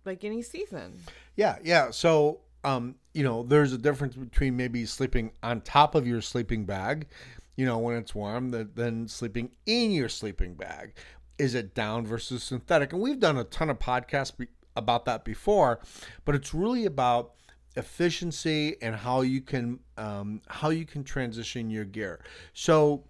like 0.06 0.24
any 0.24 0.42
season. 0.42 1.00
Yeah, 1.36 1.58
yeah. 1.64 1.92
So, 1.92 2.42
um, 2.64 2.96
you 3.14 3.24
know, 3.24 3.44
there's 3.44 3.74
a 3.74 3.78
difference 3.78 4.16
between 4.16 4.56
maybe 4.56 4.86
sleeping 4.86 5.32
on 5.44 5.62
top 5.62 5.96
of 5.96 6.08
your 6.08 6.22
sleeping 6.22 6.66
bag, 6.66 7.08
you 7.56 7.66
know, 7.66 7.78
when 7.78 7.96
it's 7.96 8.14
warm, 8.14 8.52
than 8.52 9.08
sleeping 9.08 9.52
in 9.66 9.92
your 9.92 10.10
sleeping 10.10 10.56
bag. 10.56 10.94
Is 11.38 11.54
it 11.54 11.76
down 11.76 12.06
versus 12.06 12.44
synthetic? 12.44 12.94
And 12.94 13.02
we've 13.02 13.20
done 13.20 13.38
a 13.38 13.44
ton 13.44 13.70
of 13.70 13.80
podcasts 13.80 14.36
be- 14.36 14.48
about 14.76 15.06
that 15.06 15.26
before, 15.26 15.80
but 16.24 16.36
it's 16.36 16.54
really 16.54 16.86
about 16.86 17.34
efficiency 17.76 18.78
and 18.82 18.96
how 18.96 19.22
you 19.22 19.42
can 19.42 19.80
um, 19.98 20.42
how 20.48 20.70
you 20.70 20.86
can 20.86 21.04
transition 21.04 21.70
your 21.70 21.86
gear. 21.86 22.24
So, 22.54 23.04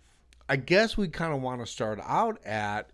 I 0.47 0.57
guess 0.57 0.95
we 0.95 1.07
kind 1.07 1.33
of 1.33 1.41
want 1.41 1.61
to 1.61 1.65
start 1.65 1.99
out 2.03 2.43
at 2.45 2.91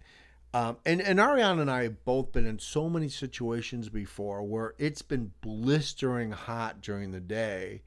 um, 0.54 0.78
and, 0.86 1.02
and 1.02 1.18
Ariana 1.18 1.62
and 1.62 1.72
I 1.72 1.84
have 1.84 2.04
both 2.04 2.34
been 2.34 2.46
in 2.46 2.60
so 2.60 2.90
many 2.90 3.08
situations 3.08 3.88
before 3.88 4.44
where 4.44 4.74
it's 4.78 5.02
been 5.02 5.32
blistering 5.40 6.32
hot 6.32 6.82
during 6.82 7.12
the 7.12 7.22
day, 7.22 7.84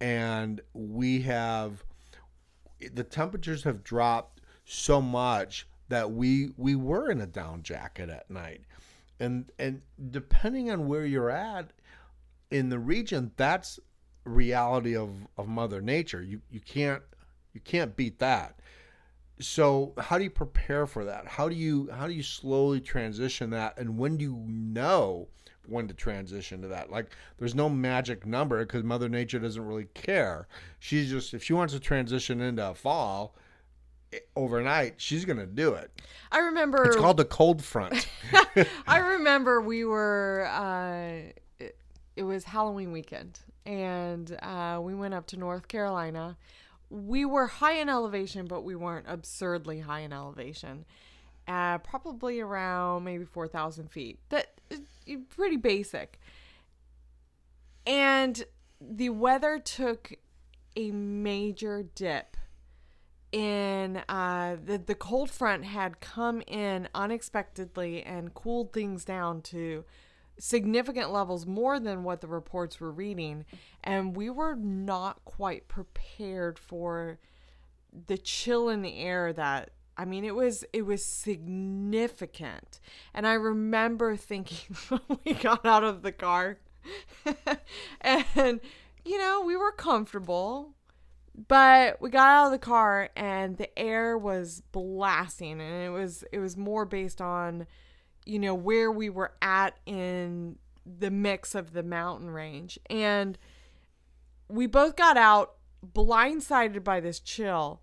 and 0.00 0.62
we 0.72 1.22
have 1.22 1.84
the 2.92 3.04
temperatures 3.04 3.64
have 3.64 3.84
dropped 3.84 4.40
so 4.64 5.02
much 5.02 5.66
that 5.88 6.12
we 6.12 6.50
we 6.56 6.74
were 6.74 7.10
in 7.10 7.20
a 7.20 7.26
down 7.26 7.62
jacket 7.62 8.08
at 8.08 8.30
night, 8.30 8.62
and 9.20 9.52
and 9.58 9.82
depending 10.10 10.70
on 10.70 10.88
where 10.88 11.04
you're 11.04 11.30
at 11.30 11.72
in 12.50 12.70
the 12.70 12.78
region, 12.78 13.32
that's 13.36 13.78
reality 14.24 14.96
of 14.96 15.10
of 15.36 15.46
Mother 15.46 15.82
Nature. 15.82 16.22
You 16.22 16.40
you 16.50 16.60
can't 16.60 17.02
you 17.52 17.60
can't 17.60 17.94
beat 17.96 18.18
that 18.20 18.58
so 19.40 19.92
how 19.98 20.18
do 20.18 20.24
you 20.24 20.30
prepare 20.30 20.86
for 20.86 21.04
that? 21.04 21.26
How 21.26 21.48
do 21.48 21.54
you 21.54 21.88
how 21.92 22.06
do 22.06 22.12
you 22.12 22.22
slowly 22.22 22.80
transition 22.80 23.50
that? 23.50 23.78
And 23.78 23.98
when 23.98 24.16
do 24.16 24.24
you 24.24 24.44
know 24.46 25.28
when 25.66 25.86
to 25.88 25.94
transition 25.94 26.62
to 26.62 26.68
that? 26.68 26.90
Like 26.90 27.14
there's 27.38 27.54
no 27.54 27.68
magic 27.68 28.26
number 28.26 28.64
because 28.64 28.82
mother 28.82 29.08
nature 29.08 29.38
doesn't 29.38 29.64
really 29.64 29.88
care. 29.94 30.48
She's 30.78 31.10
just 31.10 31.34
if 31.34 31.42
she 31.42 31.52
wants 31.52 31.72
to 31.74 31.80
transition 31.80 32.40
into 32.40 32.74
fall 32.74 33.36
eh, 34.12 34.18
overnight 34.34 34.94
she's 34.96 35.24
gonna 35.24 35.46
do 35.46 35.74
it. 35.74 35.90
I 36.32 36.38
remember 36.40 36.84
it's 36.84 36.96
called 36.96 37.18
the 37.18 37.24
cold 37.24 37.62
front. 37.62 38.08
I 38.86 38.98
remember 38.98 39.60
we 39.60 39.84
were 39.84 40.48
uh 40.50 41.32
it, 41.60 41.76
it 42.16 42.22
was 42.24 42.44
halloween 42.44 42.92
weekend 42.92 43.40
and 43.64 44.36
uh, 44.42 44.80
we 44.82 44.94
went 44.94 45.12
up 45.12 45.26
to 45.26 45.36
north 45.36 45.68
carolina 45.68 46.36
we 46.90 47.24
were 47.24 47.46
high 47.46 47.74
in 47.74 47.88
elevation, 47.88 48.46
but 48.46 48.62
we 48.62 48.74
weren't 48.74 49.06
absurdly 49.08 49.80
high 49.80 50.00
in 50.00 50.12
elevation. 50.12 50.84
Uh, 51.46 51.78
probably 51.78 52.40
around 52.40 53.04
maybe 53.04 53.24
4,000 53.24 53.90
feet. 53.90 54.18
That 54.28 54.60
is 54.70 54.80
pretty 55.30 55.56
basic. 55.56 56.20
And 57.86 58.44
the 58.80 59.08
weather 59.10 59.58
took 59.58 60.12
a 60.76 60.90
major 60.90 61.84
dip 61.94 62.36
in 63.32 64.02
uh, 64.08 64.56
the 64.64 64.78
the 64.78 64.94
cold 64.94 65.30
front 65.30 65.64
had 65.64 66.00
come 66.00 66.42
in 66.46 66.88
unexpectedly 66.94 68.02
and 68.02 68.32
cooled 68.32 68.72
things 68.72 69.04
down 69.04 69.42
to 69.42 69.84
significant 70.38 71.10
levels 71.10 71.46
more 71.46 71.80
than 71.80 72.04
what 72.04 72.20
the 72.20 72.28
reports 72.28 72.80
were 72.80 72.92
reading 72.92 73.44
and 73.82 74.16
we 74.16 74.30
were 74.30 74.54
not 74.54 75.24
quite 75.24 75.68
prepared 75.68 76.58
for 76.58 77.18
the 78.06 78.18
chill 78.18 78.68
in 78.68 78.82
the 78.82 78.98
air 78.98 79.32
that 79.32 79.70
I 79.96 80.04
mean 80.04 80.24
it 80.24 80.34
was 80.34 80.64
it 80.72 80.82
was 80.82 81.04
significant. 81.04 82.80
And 83.12 83.26
I 83.26 83.34
remember 83.34 84.16
thinking 84.16 84.76
when 84.88 85.18
we 85.24 85.34
got 85.34 85.66
out 85.66 85.84
of 85.84 86.02
the 86.02 86.12
car 86.12 86.58
and 88.00 88.60
you 89.04 89.18
know 89.18 89.42
we 89.44 89.56
were 89.56 89.72
comfortable 89.72 90.74
but 91.46 92.00
we 92.00 92.10
got 92.10 92.28
out 92.28 92.46
of 92.46 92.52
the 92.52 92.58
car 92.58 93.10
and 93.14 93.56
the 93.56 93.78
air 93.78 94.16
was 94.16 94.62
blasting 94.72 95.60
and 95.60 95.84
it 95.84 95.90
was 95.90 96.24
it 96.32 96.38
was 96.38 96.56
more 96.56 96.84
based 96.84 97.20
on 97.20 97.66
you 98.28 98.38
know, 98.38 98.54
where 98.54 98.92
we 98.92 99.08
were 99.08 99.32
at 99.40 99.78
in 99.86 100.58
the 100.84 101.10
mix 101.10 101.54
of 101.54 101.72
the 101.72 101.82
mountain 101.82 102.30
range. 102.30 102.78
And 102.90 103.38
we 104.48 104.66
both 104.66 104.96
got 104.96 105.16
out 105.16 105.54
blindsided 105.84 106.84
by 106.84 107.00
this 107.00 107.20
chill. 107.20 107.80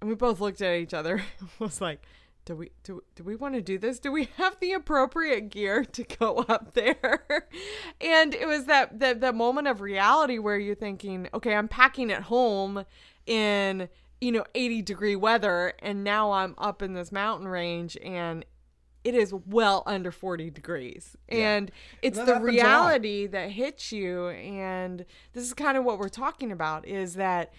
And 0.00 0.10
we 0.10 0.16
both 0.16 0.40
looked 0.40 0.60
at 0.60 0.74
each 0.74 0.92
other 0.92 1.22
was 1.60 1.80
like, 1.80 2.02
do 2.44 2.56
we 2.56 2.70
do, 2.82 3.02
do 3.14 3.22
we 3.22 3.36
want 3.36 3.54
to 3.54 3.60
do 3.60 3.78
this? 3.78 3.98
Do 3.98 4.10
we 4.10 4.28
have 4.38 4.58
the 4.58 4.72
appropriate 4.72 5.50
gear 5.50 5.84
to 5.84 6.02
go 6.02 6.44
up 6.48 6.74
there? 6.74 7.26
and 8.00 8.34
it 8.34 8.46
was 8.46 8.64
that, 8.64 8.98
that 8.98 9.20
that 9.20 9.34
moment 9.34 9.68
of 9.68 9.80
reality 9.80 10.38
where 10.38 10.58
you're 10.58 10.74
thinking, 10.74 11.28
okay, 11.32 11.54
I'm 11.54 11.68
packing 11.68 12.10
at 12.10 12.22
home 12.22 12.84
in 13.26 13.88
you 14.20 14.32
know 14.32 14.44
80 14.54 14.82
degree 14.82 15.14
weather 15.14 15.74
and 15.80 16.02
now 16.02 16.32
I'm 16.32 16.54
up 16.58 16.82
in 16.82 16.94
this 16.94 17.12
mountain 17.12 17.46
range 17.46 17.96
and 18.02 18.44
it 19.04 19.14
is 19.14 19.32
well 19.32 19.82
under 19.86 20.10
40 20.10 20.50
degrees. 20.50 21.16
Yeah. 21.30 21.56
and 21.56 21.70
it's 22.02 22.18
the 22.18 22.40
reality 22.40 23.26
that 23.26 23.50
hits 23.50 23.92
you. 23.92 24.28
And 24.28 25.04
this 25.32 25.44
is 25.44 25.54
kind 25.54 25.78
of 25.78 25.84
what 25.84 25.98
we're 25.98 26.08
talking 26.08 26.52
about 26.52 26.86
is 26.86 27.14
that 27.14 27.52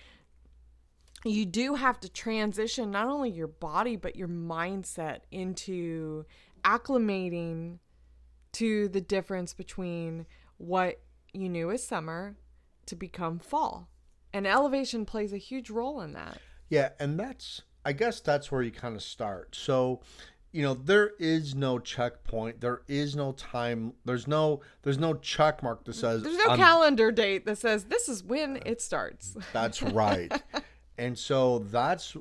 you 1.25 1.45
do 1.45 1.75
have 1.75 1.99
to 2.01 2.09
transition 2.09 2.91
not 2.91 3.07
only 3.07 3.29
your 3.29 3.47
body 3.47 3.95
but 3.95 4.15
your 4.15 4.27
mindset 4.27 5.19
into 5.31 6.25
acclimating 6.63 7.79
to 8.53 8.87
the 8.89 9.01
difference 9.01 9.53
between 9.53 10.25
what 10.57 11.01
you 11.33 11.49
knew 11.49 11.71
as 11.71 11.85
summer 11.85 12.37
to 12.85 12.95
become 12.95 13.39
fall. 13.39 13.89
And 14.33 14.45
elevation 14.45 15.05
plays 15.05 15.33
a 15.33 15.37
huge 15.37 15.69
role 15.69 16.01
in 16.01 16.13
that. 16.13 16.39
Yeah 16.69 16.89
and 16.99 17.19
that's 17.19 17.63
i 17.85 17.93
guess 17.93 18.19
that's 18.19 18.51
where 18.51 18.61
you 18.61 18.71
kind 18.71 18.95
of 18.95 19.03
start. 19.03 19.55
So 19.55 20.01
you 20.51 20.61
know 20.61 20.73
there 20.73 21.11
is 21.19 21.55
no 21.55 21.79
checkpoint. 21.79 22.61
There 22.61 22.81
is 22.87 23.15
no 23.15 23.33
time. 23.33 23.93
There's 24.05 24.27
no 24.27 24.61
there's 24.83 24.97
no 24.97 25.15
check 25.15 25.61
mark 25.61 25.85
that 25.85 25.93
says 25.93 26.23
there's 26.23 26.37
no 26.37 26.55
calendar 26.55 27.11
date 27.11 27.45
that 27.45 27.57
says 27.57 27.85
this 27.85 28.09
is 28.09 28.23
when 28.23 28.61
it 28.65 28.81
starts. 28.81 29.37
That's 29.53 29.81
right. 29.81 30.31
And 30.97 31.17
so 31.17 31.59
that's 31.59 32.15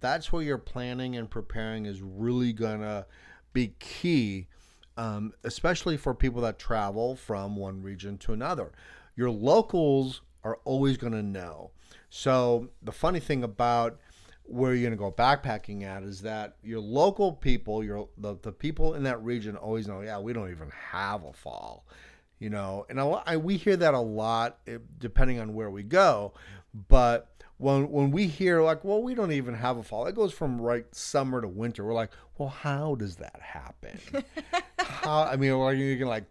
that's 0.00 0.32
where 0.32 0.42
your 0.42 0.58
planning 0.58 1.16
and 1.16 1.28
preparing 1.28 1.86
is 1.86 2.02
really 2.02 2.52
gonna 2.52 3.06
be 3.52 3.74
key 3.78 4.46
um, 4.96 5.32
especially 5.44 5.96
for 5.96 6.14
people 6.14 6.40
that 6.42 6.58
travel 6.58 7.16
from 7.16 7.56
one 7.56 7.82
region 7.82 8.18
to 8.18 8.32
another. 8.32 8.72
Your 9.14 9.30
locals 9.30 10.22
are 10.44 10.58
always 10.64 10.96
to 11.12 11.22
know. 11.22 11.70
So 12.08 12.68
the 12.82 12.92
funny 12.92 13.20
thing 13.20 13.42
about 13.44 13.98
where 14.48 14.74
you're 14.74 14.88
going 14.88 14.92
to 14.92 14.96
go 14.96 15.10
backpacking 15.10 15.82
at 15.82 16.02
is 16.02 16.22
that 16.22 16.56
your 16.62 16.80
local 16.80 17.32
people, 17.32 17.82
your 17.82 18.08
the, 18.18 18.36
the 18.42 18.52
people 18.52 18.94
in 18.94 19.02
that 19.04 19.22
region 19.22 19.56
always 19.56 19.88
know, 19.88 20.00
yeah, 20.00 20.18
we 20.18 20.32
don't 20.32 20.50
even 20.50 20.70
have 20.70 21.24
a 21.24 21.32
fall, 21.32 21.84
you 22.38 22.50
know, 22.50 22.86
and 22.88 23.00
a 23.00 23.04
lot, 23.04 23.24
I, 23.26 23.36
we 23.36 23.56
hear 23.56 23.76
that 23.76 23.94
a 23.94 24.00
lot 24.00 24.58
eh, 24.66 24.78
depending 24.98 25.40
on 25.40 25.54
where 25.54 25.70
we 25.70 25.82
go, 25.82 26.32
but 26.88 27.28
when 27.58 27.90
when 27.90 28.10
we 28.10 28.26
hear 28.26 28.62
like, 28.62 28.84
well, 28.84 29.02
we 29.02 29.14
don't 29.14 29.32
even 29.32 29.54
have 29.54 29.78
a 29.78 29.82
fall, 29.82 30.06
it 30.06 30.14
goes 30.14 30.32
from 30.32 30.60
right 30.60 30.86
summer 30.94 31.40
to 31.40 31.48
winter. 31.48 31.84
We're 31.84 31.94
like, 31.94 32.10
well, 32.36 32.50
how 32.50 32.94
does 32.96 33.16
that 33.16 33.40
happen? 33.40 33.98
how? 34.78 35.22
I 35.22 35.36
mean, 35.36 35.52
like 35.54 35.78
you 35.78 35.96
can 35.96 36.06
like, 36.06 36.24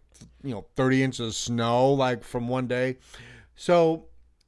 you 0.43 0.51
know, 0.51 0.65
thirty 0.75 1.01
inches 1.01 1.27
of 1.27 1.35
snow 1.35 1.93
like 1.93 2.23
from 2.23 2.47
one 2.47 2.67
day, 2.67 2.97
so 3.55 4.05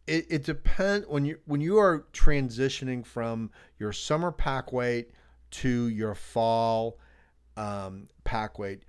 it, 0.08 0.26
it 0.30 0.44
depends 0.44 1.06
when 1.08 1.26
you 1.26 1.38
when 1.46 1.62
you 1.62 1.78
are 1.78 2.06
transitioning 2.14 3.06
from 3.06 3.52
your 3.78 3.92
summer 3.92 4.32
pack 4.32 4.72
weight 4.72 5.12
to 5.52 5.88
your 5.90 6.16
fall 6.16 6.98
um, 7.58 8.08
pack 8.24 8.58
weight 8.58 8.84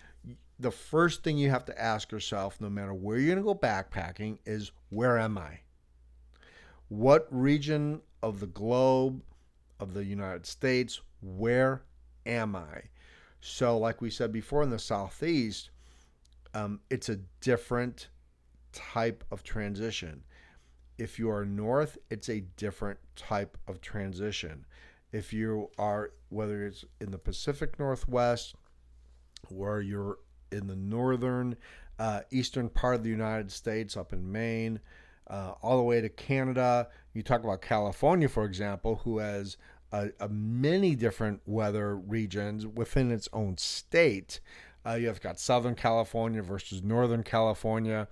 the 0.59 0.71
first 0.71 1.23
thing 1.23 1.39
you 1.39 1.51
have 1.51 1.65
to 1.67 1.81
ask 1.81 2.11
yourself 2.11 2.61
no 2.61 2.69
matter 2.69 2.93
where 2.93 3.17
you're 3.19 3.35
going 3.35 3.39
to 3.39 3.45
go 3.45 3.55
backpacking 3.55 4.39
is 4.45 4.73
where 4.91 5.19
am 5.19 5.39
i? 5.39 5.61
What 6.89 7.29
region 7.31 8.01
of 8.23 8.41
the 8.41 8.47
globe 8.47 9.23
of 9.79 9.95
the 9.95 10.05
united 10.05 10.47
states 10.47 11.01
where 11.21 11.83
am 12.27 12.57
i? 12.57 12.83
So 13.41 13.79
like 13.79 14.01
we 14.01 14.11
said 14.11 14.33
before 14.33 14.63
in 14.63 14.71
the 14.71 14.79
southeast 14.79 15.71
um, 16.55 16.81
it's 16.91 17.09
a 17.09 17.21
different 17.41 18.09
type 18.73 19.23
of 19.31 19.43
transition 19.43 20.25
if 20.99 21.19
you 21.19 21.31
are 21.31 21.45
north, 21.45 21.97
it's 22.11 22.29
a 22.29 22.41
different 22.57 22.99
type 23.17 23.57
of 23.67 23.81
transition. 23.81 24.67
If 25.13 25.33
you 25.33 25.71
are, 25.79 26.11
whether 26.29 26.67
it's 26.67 26.85
in 27.01 27.13
the 27.13 27.19
Pacific 27.19 27.79
Northwest, 27.79 28.55
where 29.49 29.81
you're 29.81 30.19
in 30.53 30.67
the 30.67 30.77
northern, 30.77 31.57
uh, 31.99 32.21
eastern 32.31 32.69
part 32.69 32.97
of 32.97 33.03
the 33.05 33.11
United 33.11 33.51
States, 33.51 33.97
up 33.97 34.13
in 34.13 34.31
Maine, 34.31 34.81
uh, 35.29 35.53
all 35.63 35.77
the 35.77 35.83
way 35.83 36.01
to 36.01 36.09
Canada. 36.09 36.89
You 37.13 37.23
talk 37.23 37.45
about 37.45 37.63
California, 37.63 38.29
for 38.29 38.45
example, 38.45 38.97
who 39.05 39.19
has 39.19 39.57
a, 39.93 40.11
a 40.21 40.29
many 40.29 40.95
different 40.95 41.41
weather 41.47 41.97
regions 41.97 42.67
within 42.67 43.11
its 43.11 43.29
own 43.33 43.57
state. 43.57 44.41
Uh, 44.87 44.95
you've 44.95 45.21
got 45.21 45.39
Southern 45.39 45.75
California 45.75 46.43
versus 46.43 46.83
Northern 46.83 47.23
California. 47.23 48.09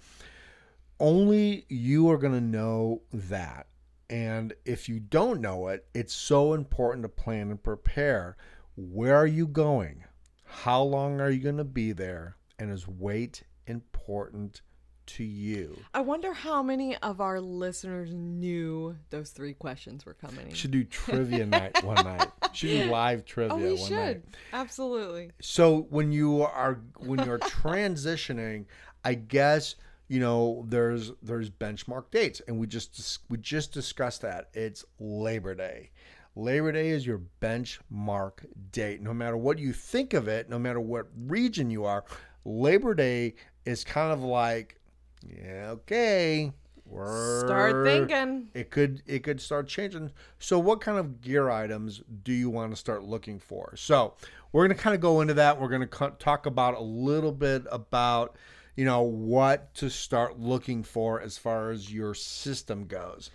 Only 0.98 1.66
you 1.68 2.10
are 2.10 2.18
going 2.18 2.32
to 2.32 2.40
know 2.40 3.02
that. 3.12 3.66
And 4.08 4.54
if 4.64 4.88
you 4.88 5.00
don't 5.00 5.40
know 5.40 5.68
it, 5.68 5.86
it's 5.94 6.14
so 6.14 6.52
important 6.52 7.02
to 7.02 7.08
plan 7.08 7.50
and 7.50 7.62
prepare. 7.62 8.36
Where 8.76 9.16
are 9.16 9.26
you 9.26 9.46
going? 9.46 10.04
How 10.44 10.82
long 10.82 11.20
are 11.20 11.30
you 11.30 11.40
going 11.40 11.56
to 11.56 11.64
be 11.64 11.92
there? 11.92 12.36
And 12.58 12.70
is 12.70 12.86
weight 12.86 13.42
important 13.66 14.62
to 15.06 15.24
you? 15.24 15.76
I 15.94 16.00
wonder 16.00 16.32
how 16.32 16.62
many 16.62 16.96
of 16.98 17.20
our 17.20 17.40
listeners 17.40 18.12
knew 18.12 18.96
those 19.10 19.30
three 19.30 19.54
questions 19.54 20.04
were 20.06 20.14
coming. 20.14 20.52
Should 20.52 20.70
do 20.70 20.84
trivia 20.84 21.46
night 21.46 21.82
one 21.84 22.04
night. 22.04 22.28
Should 22.52 22.68
do 22.68 22.84
live 22.90 23.20
oh, 23.20 23.24
trivia 23.26 23.54
oh, 23.54 23.58
we 23.58 23.74
one 23.74 23.88
should. 23.88 23.96
night. 23.96 24.22
Absolutely. 24.52 25.30
So 25.40 25.86
when 25.90 26.12
you 26.12 26.42
are 26.42 26.80
when 26.98 27.24
you're 27.24 27.38
transitioning, 27.40 28.66
I 29.04 29.14
guess 29.14 29.76
you 30.08 30.20
know 30.20 30.64
there's 30.68 31.12
there's 31.22 31.50
benchmark 31.50 32.10
dates, 32.10 32.40
and 32.46 32.58
we 32.58 32.66
just 32.66 33.20
we 33.28 33.38
just 33.38 33.72
discussed 33.72 34.22
that. 34.22 34.48
It's 34.54 34.84
Labor 34.98 35.54
Day. 35.54 35.90
Labor 36.34 36.70
Day 36.72 36.88
is 36.88 37.06
your 37.06 37.22
benchmark 37.40 38.44
date. 38.70 39.00
No 39.00 39.14
matter 39.14 39.36
what 39.36 39.58
you 39.58 39.72
think 39.72 40.12
of 40.14 40.28
it, 40.28 40.50
no 40.50 40.58
matter 40.58 40.80
what 40.80 41.06
region 41.26 41.70
you 41.70 41.84
are, 41.84 42.04
Labor 42.44 42.94
Day 42.94 43.34
is 43.64 43.84
kind 43.84 44.12
of 44.12 44.22
like, 44.22 44.78
yeah, 45.26 45.70
okay, 45.70 46.52
we're 46.84 47.40
Start 47.40 47.84
thinking. 47.84 48.48
it 48.54 48.70
could 48.70 49.02
it 49.06 49.24
could 49.24 49.40
start 49.40 49.66
changing. 49.66 50.12
So 50.38 50.58
what 50.58 50.80
kind 50.80 50.98
of 50.98 51.20
gear 51.20 51.50
items 51.50 52.02
do 52.22 52.32
you 52.32 52.48
want 52.48 52.70
to 52.70 52.76
start 52.76 53.02
looking 53.02 53.40
for? 53.40 53.74
So 53.76 54.14
we're 54.52 54.66
going 54.66 54.76
to 54.76 54.82
kind 54.82 54.94
of 54.94 55.00
go 55.00 55.20
into 55.20 55.34
that. 55.34 55.60
We're 55.60 55.68
going 55.68 55.88
to 55.88 56.12
talk 56.18 56.46
about 56.46 56.74
a 56.74 56.82
little 56.82 57.32
bit 57.32 57.64
about 57.72 58.36
you 58.76 58.84
know 58.84 59.02
what 59.02 59.74
to 59.74 59.90
start 59.90 60.38
looking 60.38 60.82
for 60.82 61.20
as 61.20 61.38
far 61.38 61.70
as 61.70 61.92
your 61.92 62.14
system 62.14 62.86
goes. 62.86 63.30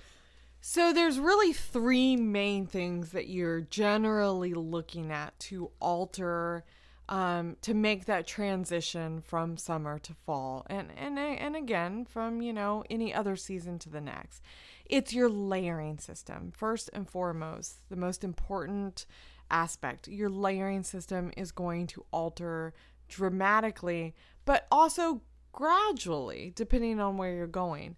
So 0.62 0.94
there's 0.94 1.20
really 1.20 1.54
three 1.54 2.16
main 2.16 2.68
things 2.68 3.10
that 3.10 3.28
you're 3.28 3.62
generally 3.62 4.54
looking 4.54 5.12
at 5.12 5.38
to 5.40 5.72
alter 5.80 6.64
um, 7.10 7.58
to 7.64 7.74
make 7.74 8.06
that 8.06 8.28
transition 8.28 9.22
from 9.22 9.58
summer 9.58 10.00
to 10.00 10.14
fall 10.14 10.66
and 10.70 10.90
and 10.96 11.20
and 11.20 11.56
again 11.56 12.06
from 12.06 12.42
you 12.42 12.54
know 12.54 12.84
any 12.90 13.14
other 13.14 13.36
season 13.36 13.80
to 13.80 13.90
the 13.90 14.00
next. 14.00 14.44
It's 14.86 15.14
your 15.14 15.30
layering 15.30 15.98
system 15.98 16.54
first 16.56 16.90
and 16.94 17.10
foremost. 17.10 17.90
The 17.90 17.96
most 17.96 18.24
important 18.24 19.06
aspect. 19.50 20.08
Your 20.08 20.30
layering 20.30 20.84
system 20.84 21.32
is 21.36 21.52
going 21.52 21.88
to 21.88 22.06
alter 22.12 22.74
dramatically, 23.10 24.16
but 24.46 24.68
also 24.72 25.22
gradually 25.52 26.52
depending 26.56 27.00
on 27.00 27.18
where 27.18 27.34
you're 27.34 27.48
going. 27.48 27.96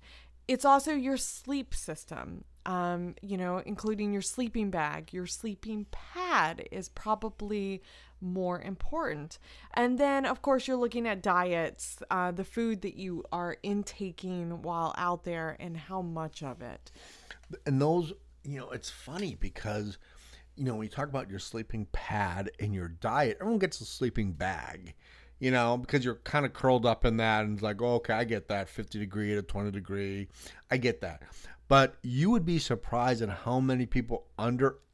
It's 0.47 0.65
also 0.65 0.93
your 0.93 1.17
sleep 1.17 1.73
system 1.73 2.43
um, 2.65 3.15
you 3.21 3.37
know, 3.37 3.61
including 3.65 4.13
your 4.13 4.21
sleeping 4.21 4.69
bag, 4.69 5.11
your 5.11 5.25
sleeping 5.25 5.85
pad 5.91 6.67
is 6.71 6.89
probably 6.89 7.81
more 8.21 8.61
important. 8.61 9.37
And 9.73 9.97
then, 9.97 10.25
of 10.25 10.41
course, 10.41 10.67
you're 10.67 10.77
looking 10.77 11.07
at 11.07 11.21
diets, 11.21 11.97
uh, 12.09 12.31
the 12.31 12.45
food 12.45 12.81
that 12.81 12.95
you 12.95 13.23
are 13.31 13.57
intaking 13.63 14.61
while 14.61 14.93
out 14.97 15.25
there, 15.25 15.57
and 15.59 15.75
how 15.75 16.01
much 16.01 16.41
of 16.41 16.61
it. 16.61 16.91
And 17.65 17.81
those, 17.81 18.13
you 18.43 18.59
know, 18.59 18.71
it's 18.71 18.89
funny 18.89 19.35
because, 19.35 19.97
you 20.55 20.63
know, 20.63 20.75
when 20.75 20.83
you 20.83 20.89
talk 20.89 21.09
about 21.09 21.29
your 21.29 21.39
sleeping 21.39 21.87
pad 21.91 22.49
and 22.59 22.73
your 22.73 22.87
diet, 22.87 23.37
everyone 23.41 23.59
gets 23.59 23.81
a 23.81 23.85
sleeping 23.85 24.31
bag. 24.31 24.95
You 25.39 25.51
know, 25.51 25.77
because 25.77 26.05
you're 26.05 26.15
kind 26.23 26.45
of 26.45 26.53
curled 26.53 26.85
up 26.85 27.03
in 27.03 27.17
that, 27.17 27.43
and 27.43 27.53
it's 27.55 27.61
like, 27.63 27.81
oh, 27.81 27.95
okay, 27.95 28.13
I 28.13 28.23
get 28.23 28.47
that, 28.47 28.69
50 28.69 28.97
degree 28.97 29.35
to 29.35 29.41
20 29.41 29.71
degree, 29.71 30.29
I 30.71 30.77
get 30.77 31.01
that. 31.01 31.21
But 31.67 31.95
you 32.01 32.29
would 32.31 32.45
be 32.45 32.59
surprised 32.59 33.21
at 33.21 33.29
how 33.29 33.59
many 33.59 33.85
people 33.85 34.25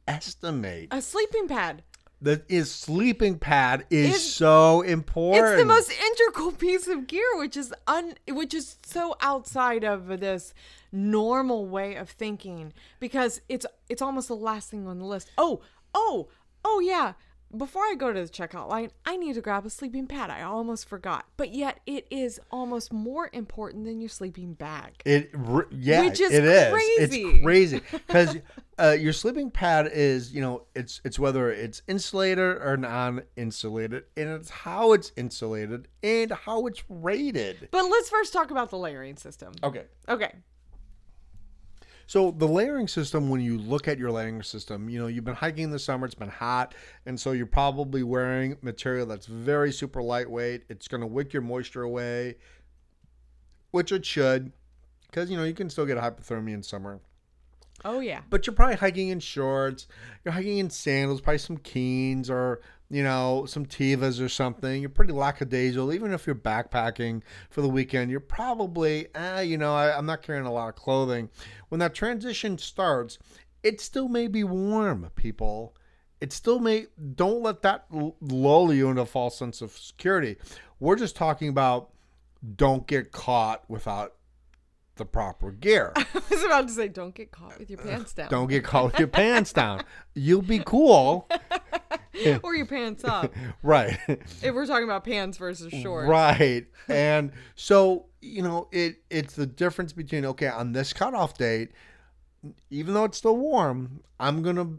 underestimate 0.08 0.88
A 0.92 1.02
sleeping 1.02 1.46
pad. 1.48 1.82
that 2.22 2.44
is 2.50 2.70
sleeping 2.70 3.38
pad 3.38 3.86
is 3.90 4.06
It's- 4.08 4.22
so 4.24 4.82
important. 4.82 5.46
It's 5.46 5.60
the 5.60 5.64
most 5.66 5.90
integral 5.92 6.52
piece 6.52 6.88
of 6.88 7.06
gear, 7.06 7.36
which 7.36 7.56
is 7.56 7.72
un, 7.86 8.14
which 8.28 8.52
is 8.54 8.76
so 8.84 9.14
outside 9.20 9.84
of 9.84 10.06
this 10.20 10.52
normal 10.92 11.66
way 11.66 11.94
of 11.94 12.10
thinking 12.10 12.72
because 12.98 13.40
it's 13.48 13.64
it's 13.88 14.02
almost 14.02 14.28
the 14.28 14.36
last 14.36 14.68
thing 14.70 14.86
on 14.88 14.98
the 14.98 15.04
list. 15.04 15.30
Oh, 15.38 15.60
oh, 15.94 16.28
oh 16.64 16.80
yeah. 16.80 17.12
Before 17.56 17.82
I 17.82 17.94
go 17.98 18.12
to 18.12 18.20
the 18.20 18.28
checkout 18.28 18.68
line, 18.68 18.90
I 19.04 19.16
need 19.16 19.34
to 19.34 19.40
grab 19.40 19.66
a 19.66 19.70
sleeping 19.70 20.06
pad. 20.06 20.30
I 20.30 20.42
almost 20.42 20.88
forgot, 20.88 21.26
but 21.36 21.52
yet 21.52 21.80
it 21.84 22.06
is 22.10 22.40
almost 22.50 22.92
more 22.92 23.28
important 23.32 23.84
than 23.84 24.00
your 24.00 24.08
sleeping 24.08 24.54
bag. 24.54 25.02
It 25.04 25.34
yeah, 25.72 26.04
Which 26.04 26.20
is 26.20 26.32
it 26.32 26.44
is. 26.44 26.72
crazy. 26.72 27.22
It's 27.22 27.42
crazy 27.42 27.80
because 27.90 28.36
uh, 28.78 28.96
your 28.98 29.12
sleeping 29.12 29.50
pad 29.50 29.90
is 29.92 30.32
you 30.32 30.40
know 30.40 30.66
it's 30.76 31.00
it's 31.04 31.18
whether 31.18 31.50
it's 31.50 31.82
insulated 31.88 32.38
or 32.38 32.76
non-insulated, 32.76 34.04
and 34.16 34.28
it's 34.28 34.50
how 34.50 34.92
it's 34.92 35.10
insulated 35.16 35.88
and 36.02 36.30
how 36.30 36.66
it's 36.66 36.84
rated. 36.88 37.68
But 37.72 37.84
let's 37.90 38.08
first 38.08 38.32
talk 38.32 38.50
about 38.50 38.70
the 38.70 38.78
layering 38.78 39.16
system. 39.16 39.54
Okay, 39.64 39.84
Okay. 40.08 40.32
So 42.10 42.32
the 42.32 42.48
layering 42.48 42.88
system, 42.88 43.30
when 43.30 43.40
you 43.40 43.56
look 43.56 43.86
at 43.86 43.96
your 43.96 44.10
layering 44.10 44.42
system, 44.42 44.88
you 44.90 44.98
know 44.98 45.06
you've 45.06 45.24
been 45.24 45.36
hiking 45.36 45.62
in 45.62 45.70
the 45.70 45.78
summer, 45.78 46.06
it's 46.06 46.14
been 46.16 46.28
hot, 46.28 46.74
and 47.06 47.20
so 47.20 47.30
you're 47.30 47.46
probably 47.46 48.02
wearing 48.02 48.56
material 48.62 49.06
that's 49.06 49.26
very 49.26 49.70
super 49.70 50.02
lightweight. 50.02 50.64
It's 50.68 50.88
going 50.88 51.02
to 51.02 51.06
wick 51.06 51.32
your 51.32 51.42
moisture 51.42 51.82
away, 51.82 52.34
which 53.70 53.92
it 53.92 54.04
should, 54.04 54.50
because 55.06 55.30
you 55.30 55.36
know 55.36 55.44
you 55.44 55.54
can 55.54 55.70
still 55.70 55.86
get 55.86 55.98
hypothermia 55.98 56.54
in 56.54 56.64
summer. 56.64 56.98
Oh 57.84 58.00
yeah. 58.00 58.22
But 58.28 58.44
you're 58.44 58.56
probably 58.56 58.74
hiking 58.74 59.10
in 59.10 59.20
shorts, 59.20 59.86
you're 60.24 60.34
hiking 60.34 60.58
in 60.58 60.68
sandals, 60.68 61.20
probably 61.20 61.38
some 61.38 61.58
Keens 61.58 62.28
or 62.28 62.60
you 62.90 63.02
know 63.02 63.46
some 63.46 63.64
Tevas 63.64 64.22
or 64.22 64.28
something. 64.28 64.80
You're 64.80 64.90
pretty 64.90 65.12
lackadaisical, 65.12 65.92
even 65.92 66.12
if 66.12 66.26
you're 66.26 66.34
backpacking 66.34 67.22
for 67.48 67.62
the 67.62 67.68
weekend. 67.68 68.10
You're 68.10 68.20
probably, 68.20 69.06
eh, 69.14 69.42
you 69.42 69.56
know, 69.56 69.74
I, 69.74 69.96
I'm 69.96 70.06
not 70.06 70.22
carrying 70.22 70.46
a 70.46 70.52
lot 70.52 70.68
of 70.68 70.74
clothing. 70.74 71.30
When 71.68 71.78
that 71.78 71.94
transition 71.94 72.58
starts, 72.58 73.18
it 73.62 73.80
still 73.80 74.08
may 74.08 74.26
be 74.26 74.44
warm, 74.44 75.10
people. 75.14 75.76
It 76.20 76.32
still 76.32 76.58
may. 76.58 76.86
Don't 77.14 77.42
let 77.42 77.62
that 77.62 77.86
lull 77.90 78.72
you 78.72 78.90
into 78.90 79.02
a 79.02 79.06
false 79.06 79.38
sense 79.38 79.62
of 79.62 79.72
security. 79.72 80.36
We're 80.78 80.96
just 80.96 81.16
talking 81.16 81.48
about 81.48 81.90
don't 82.56 82.86
get 82.86 83.12
caught 83.12 83.68
without 83.68 84.14
the 85.00 85.06
proper 85.06 85.50
gear. 85.50 85.92
I 85.96 86.04
was 86.30 86.44
about 86.44 86.68
to 86.68 86.74
say, 86.74 86.86
don't 86.86 87.14
get 87.14 87.32
caught 87.32 87.58
with 87.58 87.70
your 87.70 87.80
uh, 87.80 87.84
pants 87.84 88.12
down. 88.12 88.28
Don't 88.28 88.46
get 88.48 88.62
caught 88.62 88.84
with 88.84 88.98
your 88.98 89.08
pants 89.08 89.52
down. 89.52 89.82
You'll 90.14 90.42
be 90.42 90.60
cool. 90.64 91.26
or 92.42 92.54
your 92.54 92.66
pants 92.66 93.02
up. 93.02 93.34
Right. 93.62 93.98
if 94.06 94.54
we're 94.54 94.66
talking 94.66 94.84
about 94.84 95.04
pants 95.04 95.38
versus 95.38 95.72
shorts. 95.72 96.08
Right. 96.08 96.66
And 96.88 97.32
so, 97.54 98.06
you 98.20 98.42
know, 98.42 98.68
it 98.70 98.96
it's 99.08 99.34
the 99.34 99.46
difference 99.46 99.92
between 99.92 100.26
okay, 100.26 100.48
on 100.48 100.72
this 100.72 100.92
cutoff 100.92 101.38
date, 101.38 101.70
even 102.68 102.92
though 102.92 103.04
it's 103.04 103.18
still 103.18 103.38
warm, 103.38 104.02
I'm 104.20 104.42
going 104.42 104.56
to 104.56 104.78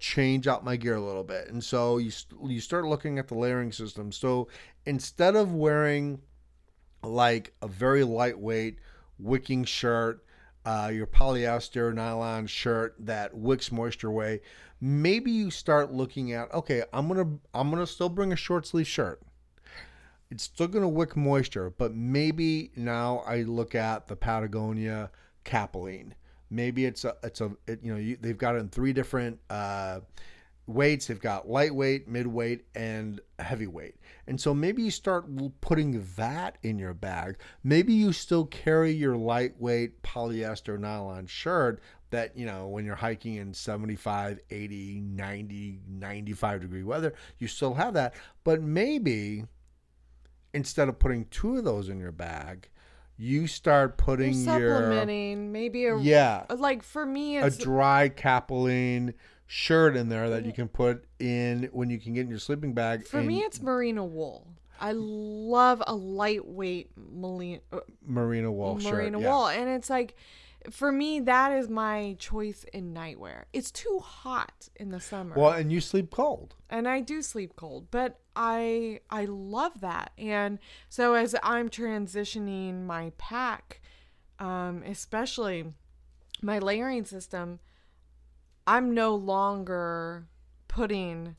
change 0.00 0.48
out 0.48 0.64
my 0.64 0.74
gear 0.74 0.96
a 0.96 1.00
little 1.00 1.22
bit. 1.22 1.48
And 1.48 1.62
so 1.62 1.98
you 1.98 2.10
you 2.44 2.60
start 2.60 2.86
looking 2.86 3.20
at 3.20 3.28
the 3.28 3.36
layering 3.36 3.70
system. 3.70 4.10
So 4.10 4.48
instead 4.84 5.36
of 5.36 5.54
wearing 5.54 6.20
like 7.02 7.52
a 7.62 7.68
very 7.68 8.04
lightweight 8.04 8.78
wicking 9.18 9.64
shirt, 9.64 10.24
uh, 10.64 10.90
your 10.92 11.06
polyester 11.06 11.92
nylon 11.92 12.46
shirt 12.46 12.94
that 12.98 13.34
wicks 13.34 13.70
moisture 13.70 14.08
away, 14.08 14.40
maybe 14.80 15.30
you 15.30 15.50
start 15.50 15.92
looking 15.92 16.32
at 16.32 16.52
okay, 16.54 16.82
I'm 16.92 17.08
gonna 17.08 17.38
I'm 17.52 17.70
gonna 17.70 17.86
still 17.86 18.08
bring 18.08 18.32
a 18.32 18.36
short 18.36 18.66
sleeve 18.66 18.86
shirt. 18.86 19.22
It's 20.30 20.44
still 20.44 20.68
gonna 20.68 20.88
wick 20.88 21.16
moisture, 21.16 21.70
but 21.70 21.94
maybe 21.94 22.70
now 22.76 23.18
I 23.26 23.42
look 23.42 23.74
at 23.74 24.08
the 24.08 24.16
Patagonia 24.16 25.10
Capilene. 25.44 26.12
Maybe 26.50 26.84
it's 26.86 27.04
a 27.04 27.16
it's 27.22 27.40
a 27.40 27.52
it, 27.66 27.80
you 27.82 27.92
know 27.92 27.98
you, 27.98 28.16
they've 28.20 28.38
got 28.38 28.56
it 28.56 28.58
in 28.58 28.68
three 28.68 28.92
different 28.92 29.38
uh, 29.50 30.00
weights. 30.66 31.06
They've 31.06 31.20
got 31.20 31.48
lightweight, 31.48 32.08
midweight, 32.08 32.64
and 32.74 33.20
heavyweight. 33.38 33.96
And 34.26 34.40
so 34.40 34.54
maybe 34.54 34.82
you 34.82 34.90
start 34.90 35.26
putting 35.60 36.06
that 36.16 36.58
in 36.62 36.78
your 36.78 36.94
bag. 36.94 37.38
Maybe 37.62 37.92
you 37.92 38.12
still 38.12 38.46
carry 38.46 38.92
your 38.92 39.16
lightweight 39.16 40.02
polyester 40.02 40.78
nylon 40.78 41.26
shirt 41.26 41.82
that, 42.10 42.36
you 42.36 42.46
know, 42.46 42.68
when 42.68 42.84
you're 42.84 42.94
hiking 42.94 43.34
in 43.34 43.52
75, 43.52 44.40
80, 44.50 45.00
90, 45.00 45.80
95 45.88 46.60
degree 46.60 46.82
weather, 46.84 47.14
you 47.38 47.48
still 47.48 47.74
have 47.74 47.94
that. 47.94 48.14
But 48.44 48.62
maybe 48.62 49.44
instead 50.54 50.88
of 50.88 50.98
putting 50.98 51.26
two 51.26 51.56
of 51.58 51.64
those 51.64 51.88
in 51.88 51.98
your 51.98 52.12
bag, 52.12 52.68
you 53.16 53.46
start 53.46 53.90
You're 53.90 54.04
putting 54.06 54.32
your 54.32 54.44
supplementing 54.44 55.52
maybe 55.52 55.86
a 55.86 55.96
yeah 55.98 56.46
like 56.56 56.82
for 56.82 57.06
me 57.06 57.36
a 57.36 57.48
dry 57.48 58.08
Capilene 58.08 59.14
shirt 59.46 59.96
in 59.96 60.08
there 60.08 60.30
that 60.30 60.44
you 60.46 60.52
can 60.52 60.68
put 60.68 61.04
in 61.18 61.68
when 61.72 61.90
you 61.90 61.98
can 61.98 62.14
get 62.14 62.22
in 62.22 62.30
your 62.30 62.38
sleeping 62.38 62.72
bag. 62.72 63.06
For 63.06 63.18
and 63.18 63.28
me, 63.28 63.40
it's 63.40 63.60
merino 63.60 64.04
wool. 64.04 64.46
I 64.80 64.92
love 64.92 65.82
a 65.86 65.94
lightweight 65.94 66.90
merino, 66.96 67.60
merino 68.04 68.50
wool 68.50 68.78
shirt. 68.78 68.92
merino 68.92 69.20
yeah. 69.20 69.60
and 69.60 69.68
it's 69.70 69.88
like, 69.88 70.16
for 70.70 70.90
me, 70.90 71.20
that 71.20 71.52
is 71.52 71.68
my 71.68 72.16
choice 72.18 72.64
in 72.72 72.94
nightwear. 72.94 73.44
It's 73.52 73.70
too 73.70 74.00
hot 74.02 74.68
in 74.76 74.90
the 74.90 75.00
summer. 75.00 75.36
Well, 75.36 75.52
and 75.52 75.70
you 75.70 75.80
sleep 75.80 76.10
cold. 76.10 76.54
and 76.70 76.88
I 76.88 77.00
do 77.00 77.22
sleep 77.22 77.54
cold, 77.56 77.90
but 77.90 78.18
I 78.34 79.00
I 79.10 79.26
love 79.26 79.80
that. 79.80 80.12
And 80.18 80.58
so 80.88 81.14
as 81.14 81.36
I'm 81.42 81.68
transitioning 81.68 82.84
my 82.84 83.12
pack, 83.18 83.80
um, 84.38 84.82
especially 84.86 85.66
my 86.42 86.58
layering 86.58 87.04
system, 87.04 87.60
I'm 88.66 88.94
no 88.94 89.14
longer 89.14 90.26
putting 90.68 91.36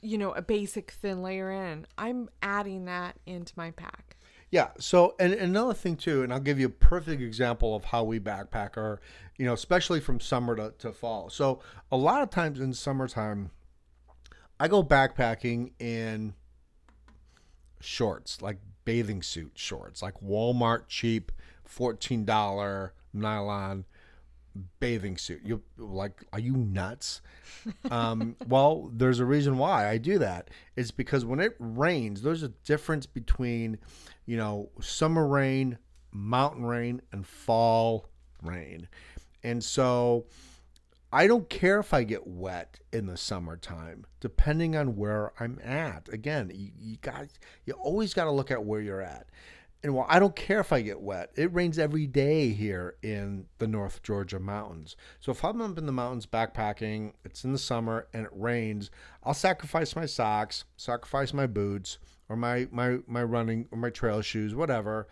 you 0.00 0.16
know 0.16 0.32
a 0.32 0.42
basic 0.42 0.90
thin 0.90 1.22
layer 1.22 1.50
in. 1.50 1.86
I'm 1.96 2.28
adding 2.42 2.84
that 2.86 3.16
into 3.26 3.52
my 3.56 3.70
pack. 3.72 4.16
Yeah. 4.50 4.68
So, 4.78 5.14
and, 5.20 5.34
another 5.34 5.74
thing 5.74 5.96
too, 5.96 6.22
and 6.22 6.32
I'll 6.32 6.40
give 6.40 6.58
you 6.58 6.66
a 6.66 6.70
perfect 6.70 7.20
example 7.20 7.76
of 7.76 7.84
how 7.84 8.04
we 8.04 8.18
backpack, 8.18 8.76
or 8.76 9.00
you 9.36 9.44
know, 9.44 9.52
especially 9.52 10.00
from 10.00 10.20
summer 10.20 10.56
to, 10.56 10.72
to 10.78 10.92
fall. 10.92 11.28
So, 11.30 11.60
a 11.92 11.96
lot 11.96 12.22
of 12.22 12.30
times 12.30 12.60
in 12.60 12.72
summertime, 12.72 13.50
I 14.58 14.68
go 14.68 14.82
backpacking 14.82 15.72
in 15.78 16.34
shorts, 17.80 18.40
like 18.40 18.58
bathing 18.84 19.22
suit 19.22 19.52
shorts, 19.54 20.02
like 20.02 20.14
Walmart 20.20 20.88
cheap, 20.88 21.30
fourteen 21.64 22.24
dollar 22.24 22.94
nylon 23.12 23.84
bathing 24.80 25.16
suit. 25.16 25.42
You 25.44 25.62
like, 25.76 26.24
are 26.32 26.38
you 26.38 26.56
nuts? 26.56 27.20
um, 27.90 28.36
well, 28.48 28.90
there's 28.92 29.20
a 29.20 29.24
reason 29.24 29.58
why 29.58 29.88
I 29.88 29.98
do 29.98 30.18
that. 30.18 30.50
It's 30.76 30.90
because 30.90 31.24
when 31.24 31.40
it 31.40 31.56
rains, 31.58 32.22
there's 32.22 32.42
a 32.42 32.48
difference 32.48 33.06
between, 33.06 33.78
you 34.26 34.36
know, 34.36 34.70
summer 34.80 35.26
rain, 35.26 35.78
mountain 36.12 36.64
rain, 36.64 37.02
and 37.12 37.26
fall 37.26 38.08
rain. 38.42 38.88
And 39.42 39.62
so 39.62 40.26
I 41.12 41.26
don't 41.26 41.48
care 41.48 41.80
if 41.80 41.94
I 41.94 42.04
get 42.04 42.26
wet 42.26 42.80
in 42.92 43.06
the 43.06 43.16
summertime, 43.16 44.04
depending 44.20 44.76
on 44.76 44.96
where 44.96 45.32
I'm 45.40 45.58
at. 45.64 46.08
Again, 46.12 46.50
you, 46.54 46.70
you 46.78 46.96
got 46.98 47.28
you 47.64 47.72
always 47.74 48.12
got 48.12 48.24
to 48.24 48.30
look 48.30 48.50
at 48.50 48.64
where 48.64 48.80
you're 48.80 49.00
at. 49.00 49.26
And 49.82 49.94
while 49.94 50.06
I 50.08 50.18
don't 50.18 50.34
care 50.34 50.58
if 50.58 50.72
I 50.72 50.80
get 50.80 51.00
wet, 51.00 51.30
it 51.36 51.54
rains 51.54 51.78
every 51.78 52.06
day 52.06 52.50
here 52.50 52.96
in 53.02 53.46
the 53.58 53.68
North 53.68 54.02
Georgia 54.02 54.40
mountains. 54.40 54.96
So 55.20 55.30
if 55.30 55.44
I'm 55.44 55.60
up 55.60 55.78
in 55.78 55.86
the 55.86 55.92
mountains 55.92 56.26
backpacking, 56.26 57.12
it's 57.24 57.44
in 57.44 57.52
the 57.52 57.58
summer 57.58 58.08
and 58.12 58.24
it 58.24 58.32
rains, 58.32 58.90
I'll 59.22 59.34
sacrifice 59.34 59.94
my 59.94 60.06
socks, 60.06 60.64
sacrifice 60.76 61.32
my 61.32 61.46
boots, 61.46 61.98
or 62.28 62.36
my 62.36 62.68
my 62.70 62.98
my 63.06 63.22
running 63.22 63.68
or 63.70 63.78
my 63.78 63.90
trail 63.90 64.20
shoes, 64.20 64.54
whatever. 64.54 65.08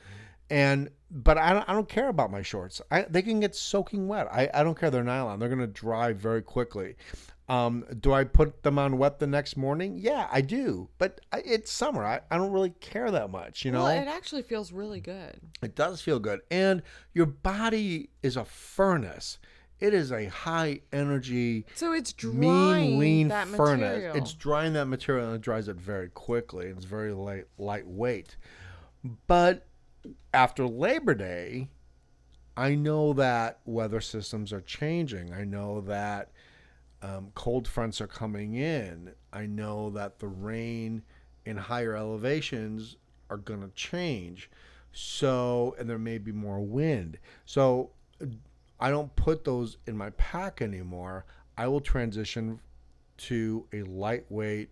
And 0.51 0.91
but 1.11 1.39
I 1.39 1.53
don't 1.53 1.69
I 1.69 1.73
don't 1.73 1.89
care 1.89 2.09
about 2.09 2.31
my 2.31 2.43
shorts. 2.43 2.81
I, 2.91 3.03
they 3.03 3.23
can 3.23 3.41
get 3.41 3.55
soaking 3.55 4.09
wet. 4.09 4.27
I, 4.31 4.51
I 4.53 4.63
don't 4.63 4.79
care. 4.79 4.91
They're 4.91 5.05
nylon. 5.05 5.39
They're 5.39 5.49
gonna 5.49 5.67
dry 5.67 6.13
very 6.13 6.43
quickly. 6.43 6.97
Um, 7.49 7.85
do 8.01 8.13
I 8.13 8.25
put 8.25 8.65
them 8.65 8.77
on 8.79 8.99
wet 8.99 9.21
the 9.21 9.27
next 9.27 9.57
morning? 9.57 9.99
Yeah, 9.99 10.27
I 10.33 10.41
do. 10.41 10.89
But 10.99 11.21
I, 11.33 11.43
it's 11.45 11.71
summer. 11.71 12.05
I, 12.05 12.21
I 12.31 12.37
don't 12.39 12.51
really 12.51 12.71
care 12.81 13.11
that 13.13 13.31
much. 13.31 13.65
You 13.65 13.71
know, 13.71 13.85
Well, 13.85 13.97
it 14.03 14.09
actually 14.09 14.43
feels 14.43 14.73
really 14.73 15.01
good. 15.01 15.39
it 15.63 15.77
does 15.77 16.01
feel 16.01 16.19
good. 16.19 16.41
And 16.51 16.83
your 17.15 17.27
body 17.27 18.11
is 18.23 18.37
a 18.37 18.45
furnace. 18.45 19.39
It 19.79 19.93
is 19.95 20.11
a 20.11 20.25
high 20.27 20.81
energy, 20.93 21.67
So 21.75 21.93
it's 21.93 22.13
drying 22.15 22.41
mean, 22.41 22.99
lean 22.99 23.29
that 23.29 23.47
furnace. 23.47 23.81
material. 23.99 24.17
It's 24.17 24.33
drying 24.33 24.73
that 24.73 24.87
material 24.87 25.27
and 25.27 25.37
it 25.37 25.43
dries 25.43 25.69
it 25.69 25.77
very 25.77 26.09
quickly. 26.09 26.67
It's 26.69 26.87
very 26.87 27.13
light, 27.13 27.45
lightweight. 27.59 28.37
But 29.27 29.67
after 30.33 30.67
Labor 30.67 31.15
Day, 31.15 31.69
I 32.57 32.75
know 32.75 33.13
that 33.13 33.61
weather 33.67 34.01
systems 34.01 34.51
are 34.53 34.63
changing. 34.63 35.33
I 35.35 35.45
know 35.45 35.83
that 35.83 36.31
um, 37.07 37.31
cold 37.35 37.69
fronts 37.69 38.01
are 38.01 38.09
coming 38.09 38.55
in. 38.55 39.13
I 39.33 39.47
know 39.47 39.91
that 39.91 40.19
the 40.19 40.27
rain 40.27 41.03
in 41.45 41.57
higher 41.57 41.95
elevations 41.95 42.97
are 43.31 43.37
going 43.37 43.61
to 43.61 43.71
change. 43.75 44.51
So, 44.93 45.77
and 45.79 45.89
there 45.89 45.99
may 45.99 46.19
be 46.19 46.33
more 46.33 46.61
wind. 46.61 47.19
So, 47.45 47.91
I 48.81 48.91
don't 48.91 49.15
put 49.15 49.45
those 49.45 49.77
in 49.87 49.97
my 49.97 50.11
pack 50.11 50.61
anymore. 50.61 51.25
I 51.57 51.69
will 51.69 51.81
transition 51.81 52.61
to 53.19 53.67
a 53.73 53.83
lightweight 53.85 54.71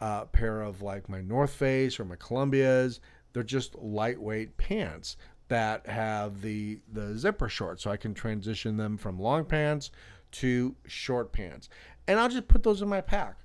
uh, 0.00 0.26
pair 0.26 0.60
of 0.60 0.82
like 0.82 1.08
my 1.08 1.20
North 1.22 1.52
Face 1.52 1.98
or 1.98 2.04
my 2.04 2.16
Columbias. 2.16 3.00
They're 3.32 3.42
just 3.42 3.74
lightweight 3.76 4.56
pants 4.56 5.16
that 5.48 5.86
have 5.86 6.42
the 6.42 6.80
the 6.92 7.16
zipper 7.16 7.48
short, 7.48 7.80
so 7.80 7.90
I 7.90 7.96
can 7.96 8.14
transition 8.14 8.76
them 8.76 8.96
from 8.96 9.18
long 9.18 9.44
pants 9.44 9.90
to 10.34 10.74
short 10.86 11.32
pants, 11.32 11.68
and 12.06 12.18
I'll 12.18 12.28
just 12.28 12.48
put 12.48 12.62
those 12.62 12.82
in 12.82 12.88
my 12.88 13.00
pack. 13.00 13.36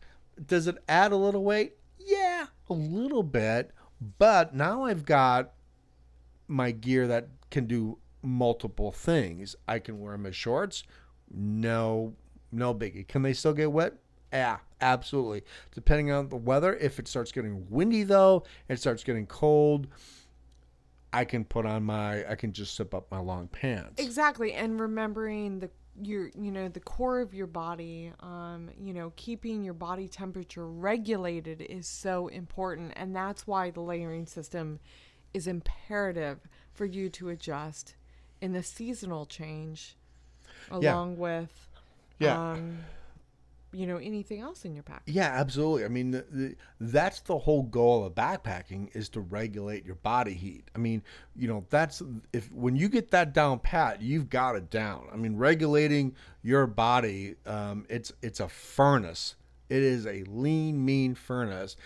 Does 0.45 0.67
it 0.67 0.77
add 0.87 1.11
a 1.11 1.17
little 1.17 1.43
weight? 1.43 1.75
Yeah, 1.97 2.47
a 2.69 2.73
little 2.73 3.23
bit, 3.23 3.71
but 4.17 4.55
now 4.55 4.85
I've 4.85 5.05
got 5.05 5.53
my 6.47 6.71
gear 6.71 7.07
that 7.07 7.29
can 7.51 7.65
do 7.65 7.97
multiple 8.21 8.91
things. 8.91 9.55
I 9.67 9.79
can 9.79 9.99
wear 9.99 10.13
them 10.13 10.25
as 10.25 10.35
shorts. 10.35 10.83
No, 11.31 12.15
no 12.51 12.73
biggie. 12.73 13.07
Can 13.07 13.21
they 13.21 13.33
still 13.33 13.53
get 13.53 13.71
wet? 13.71 13.93
Yeah, 14.31 14.57
absolutely. 14.81 15.43
Depending 15.73 16.11
on 16.11 16.29
the 16.29 16.35
weather, 16.35 16.75
if 16.75 16.99
it 16.99 17.07
starts 17.07 17.31
getting 17.31 17.65
windy 17.69 18.03
though, 18.03 18.43
it 18.67 18.79
starts 18.79 19.03
getting 19.03 19.25
cold. 19.25 19.87
I 21.11 21.25
can 21.25 21.43
put 21.43 21.65
on 21.65 21.83
my. 21.83 22.29
I 22.29 22.35
can 22.35 22.53
just 22.53 22.75
zip 22.75 22.93
up 22.93 23.09
my 23.09 23.19
long 23.19 23.47
pants. 23.47 24.01
Exactly, 24.01 24.53
and 24.53 24.79
remembering 24.79 25.59
the 25.59 25.69
your 26.01 26.29
you 26.37 26.51
know 26.51 26.67
the 26.67 26.79
core 26.79 27.19
of 27.21 27.33
your 27.33 27.47
body, 27.47 28.11
um, 28.21 28.69
you 28.79 28.93
know, 28.93 29.11
keeping 29.15 29.63
your 29.63 29.73
body 29.73 30.07
temperature 30.07 30.67
regulated 30.67 31.61
is 31.61 31.87
so 31.87 32.27
important, 32.27 32.93
and 32.95 33.15
that's 33.15 33.45
why 33.47 33.69
the 33.71 33.81
layering 33.81 34.25
system 34.25 34.79
is 35.33 35.47
imperative 35.47 36.39
for 36.73 36.85
you 36.85 37.09
to 37.09 37.29
adjust 37.29 37.95
in 38.41 38.53
the 38.53 38.63
seasonal 38.63 39.25
change, 39.25 39.95
Yeah. 40.69 40.77
along 40.93 41.17
with, 41.17 41.67
Yeah. 42.19 42.51
um, 42.53 42.79
you 43.71 43.85
know, 43.85 43.97
anything 43.97 44.41
else 44.41 44.65
in 44.65 44.73
your 44.73 44.83
pack. 44.83 45.03
Yeah, 45.05 45.27
absolutely. 45.27 45.85
I 45.85 45.89
mean, 45.89 46.11
the, 46.11 46.25
the, 46.31 46.55
that's 46.79 47.19
the 47.21 47.37
whole 47.37 47.63
goal 47.63 48.05
of 48.05 48.15
backpacking 48.15 48.95
is 48.95 49.09
to 49.09 49.21
regulate 49.21 49.85
your 49.85 49.95
body 49.95 50.33
heat. 50.33 50.69
I 50.75 50.79
mean, 50.79 51.03
you 51.35 51.47
know, 51.47 51.65
that's 51.69 52.01
if 52.33 52.51
when 52.51 52.75
you 52.75 52.89
get 52.89 53.11
that 53.11 53.33
down 53.33 53.59
pat, 53.59 54.01
you've 54.01 54.29
got 54.29 54.55
it 54.55 54.69
down. 54.69 55.07
I 55.13 55.17
mean, 55.17 55.35
regulating 55.35 56.15
your 56.41 56.65
body, 56.67 57.35
um, 57.45 57.85
it's 57.89 58.11
it's 58.21 58.39
a 58.39 58.47
furnace. 58.47 59.35
It 59.69 59.83
is 59.83 60.07
a 60.07 60.23
lean, 60.23 60.83
mean 60.83 61.13
furnace. 61.13 61.77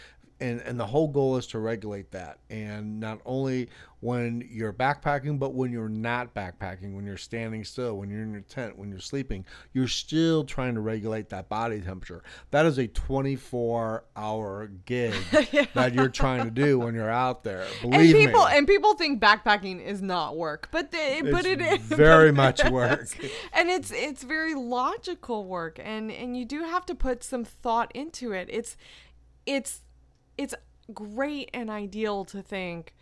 And, 0.43 0.59
and 0.61 0.77
the 0.77 0.85
whole 0.85 1.07
goal 1.07 1.37
is 1.37 1.47
to 1.47 1.59
regulate 1.59 2.11
that. 2.11 2.39
And 2.49 2.99
not 2.99 3.21
only 3.25 3.69
when 4.01 4.45
you're 4.51 4.73
backpacking, 4.73 5.39
but 5.39 5.53
when 5.53 5.71
you're 5.71 5.87
not 5.87 6.33
backpacking, 6.33 6.93
when 6.93 7.05
you're 7.05 7.15
standing 7.15 7.63
still, 7.63 7.97
when 7.97 8.09
you're 8.09 8.23
in 8.23 8.33
your 8.33 8.41
tent, 8.41 8.77
when 8.77 8.89
you're 8.89 8.99
sleeping, 8.99 9.45
you're 9.71 9.87
still 9.87 10.43
trying 10.43 10.73
to 10.73 10.81
regulate 10.81 11.29
that 11.29 11.47
body 11.47 11.79
temperature. 11.79 12.21
That 12.51 12.65
is 12.65 12.77
a 12.77 12.89
24 12.89 14.03
hour 14.17 14.67
gig 14.83 15.13
that 15.75 15.93
you're 15.93 16.09
trying 16.09 16.43
to 16.43 16.51
do 16.51 16.77
when 16.77 16.93
you're 16.93 17.09
out 17.09 17.45
there. 17.45 17.65
And 17.81 17.91
Believe 17.91 18.13
people 18.13 18.45
me. 18.45 18.51
and 18.57 18.67
people 18.67 18.95
think 18.95 19.21
backpacking 19.21 19.81
is 19.81 20.01
not 20.01 20.35
work, 20.35 20.67
but 20.73 20.91
they, 20.91 21.21
but 21.21 21.45
It's 21.45 21.85
very 21.85 22.31
much 22.43 22.61
work. 22.69 23.07
and 23.53 23.69
it's 23.69 23.91
it's 23.91 24.23
very 24.23 24.55
logical 24.55 25.45
work, 25.45 25.79
and 25.81 26.11
and 26.11 26.35
you 26.35 26.43
do 26.43 26.63
have 26.63 26.85
to 26.87 26.95
put 26.95 27.23
some 27.23 27.45
thought 27.45 27.89
into 27.95 28.33
it. 28.33 28.49
It's 28.51 28.75
it's 29.45 29.79
it's 30.37 30.55
great 30.93 31.49
and 31.53 31.69
ideal 31.69 32.25
to 32.25 32.41
think, 32.41 32.93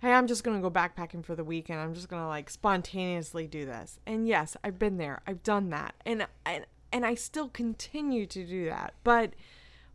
hey, 0.00 0.12
I'm 0.12 0.26
just 0.26 0.44
gonna 0.44 0.60
go 0.60 0.70
backpacking 0.70 1.24
for 1.24 1.34
the 1.34 1.44
weekend. 1.44 1.80
I'm 1.80 1.94
just 1.94 2.08
gonna 2.08 2.28
like 2.28 2.50
spontaneously 2.50 3.46
do 3.46 3.66
this. 3.66 3.98
And 4.06 4.26
yes, 4.26 4.56
I've 4.62 4.78
been 4.78 4.96
there. 4.96 5.20
I've 5.26 5.42
done 5.42 5.70
that, 5.70 5.94
and 6.06 6.26
and 6.44 6.66
and 6.92 7.04
I 7.04 7.14
still 7.14 7.48
continue 7.48 8.26
to 8.26 8.44
do 8.44 8.66
that. 8.66 8.94
But 9.04 9.34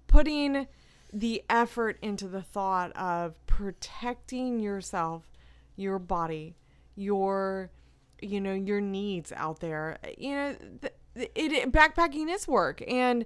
putting 0.08 0.68
the 1.12 1.44
effort 1.50 1.98
into 2.02 2.28
the 2.28 2.42
thought 2.42 2.92
of 2.96 3.34
protecting 3.46 4.60
yourself, 4.60 5.32
your 5.76 6.00
body, 6.00 6.56
your 6.96 7.70
you 8.22 8.40
know 8.42 8.54
your 8.54 8.82
needs 8.82 9.32
out 9.36 9.60
there. 9.60 9.98
You 10.18 10.36
know, 10.36 10.56
th- 10.82 10.94
it, 11.16 11.52
it 11.52 11.72
backpacking 11.72 12.34
is 12.34 12.48
work, 12.48 12.82
and 12.88 13.26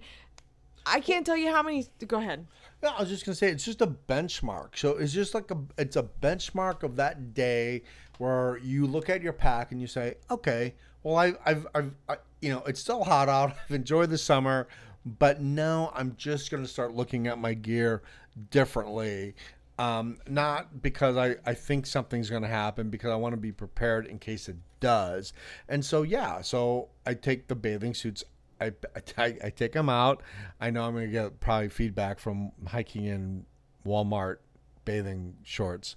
I 0.87 0.99
can't 0.99 1.25
tell 1.25 1.37
you 1.37 1.51
how 1.51 1.63
many. 1.63 1.85
Go 2.07 2.17
ahead. 2.17 2.47
No, 2.81 2.89
I 2.89 3.01
was 3.01 3.09
just 3.09 3.25
gonna 3.25 3.35
say 3.35 3.49
it's 3.49 3.65
just 3.65 3.81
a 3.81 3.87
benchmark. 3.87 4.77
So 4.77 4.97
it's 4.97 5.13
just 5.13 5.33
like 5.33 5.51
a 5.51 5.57
it's 5.77 5.95
a 5.95 6.03
benchmark 6.03 6.83
of 6.83 6.95
that 6.97 7.33
day 7.33 7.83
where 8.17 8.57
you 8.59 8.87
look 8.87 9.09
at 9.09 9.21
your 9.21 9.33
pack 9.33 9.71
and 9.71 9.81
you 9.81 9.87
say, 9.87 10.15
okay, 10.29 10.73
well 11.03 11.17
I, 11.17 11.33
I've 11.45 11.67
I've 11.75 11.91
I, 12.07 12.17
you 12.41 12.49
know, 12.49 12.63
it's 12.65 12.79
still 12.79 13.03
hot 13.03 13.29
out. 13.29 13.55
I've 13.69 13.75
enjoyed 13.75 14.09
the 14.09 14.17
summer, 14.17 14.67
but 15.05 15.41
now 15.41 15.91
I'm 15.95 16.15
just 16.17 16.49
to 16.51 16.67
start 16.67 16.93
looking 16.93 17.27
at 17.27 17.37
my 17.37 17.53
gear 17.53 18.03
differently. 18.51 19.35
Um, 19.79 20.17
not 20.27 20.81
because 20.81 21.17
I, 21.17 21.35
I 21.45 21.53
think 21.53 21.85
something's 21.85 22.31
going 22.31 22.41
to 22.41 22.47
happen, 22.47 22.89
because 22.89 23.11
I 23.11 23.15
want 23.15 23.33
to 23.33 23.37
be 23.37 23.51
prepared 23.51 24.07
in 24.07 24.17
case 24.17 24.49
it 24.49 24.55
does. 24.79 25.33
And 25.69 25.85
so, 25.85 26.01
yeah, 26.01 26.41
so 26.41 26.89
I 27.05 27.13
take 27.13 27.47
the 27.47 27.55
bathing 27.55 27.93
suits, 27.93 28.23
I, 28.59 28.71
I, 29.17 29.35
I 29.43 29.49
take 29.49 29.73
them 29.73 29.89
out. 29.89 30.23
I 30.59 30.69
know 30.69 30.83
I'm 30.83 30.93
going 30.93 31.05
to 31.05 31.11
get 31.11 31.39
probably 31.39 31.69
feedback 31.69 32.19
from 32.19 32.51
hiking 32.67 33.05
in 33.05 33.45
Walmart 33.85 34.37
bathing 34.85 35.35
shorts, 35.43 35.95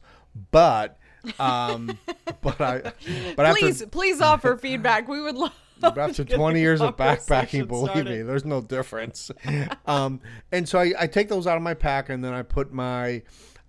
but 0.51 0.99
um, 1.39 1.99
but 2.43 2.61
I 2.61 2.93
but 3.37 3.57
please 3.57 3.83
after, 3.83 3.91
please 3.91 4.21
offer 4.21 4.57
feedback. 4.57 5.09
We 5.09 5.21
would 5.21 5.37
love. 5.37 5.53
After 5.83 6.25
20 6.25 6.61
years 6.61 6.83
of 6.83 6.95
backpacking, 6.99 7.67
believe 7.67 7.93
started. 7.93 8.07
me, 8.07 8.21
there's 8.21 8.45
no 8.45 8.61
difference. 8.61 9.31
um, 9.87 10.21
and 10.53 10.69
so 10.69 10.79
I, 10.79 10.93
I 10.99 11.07
take 11.07 11.31
those 11.31 11.47
out 11.47 11.57
of 11.57 11.63
my 11.63 11.73
pack, 11.73 12.11
and 12.11 12.23
then 12.23 12.35
I 12.35 12.43
put 12.43 12.71
my 12.71 13.23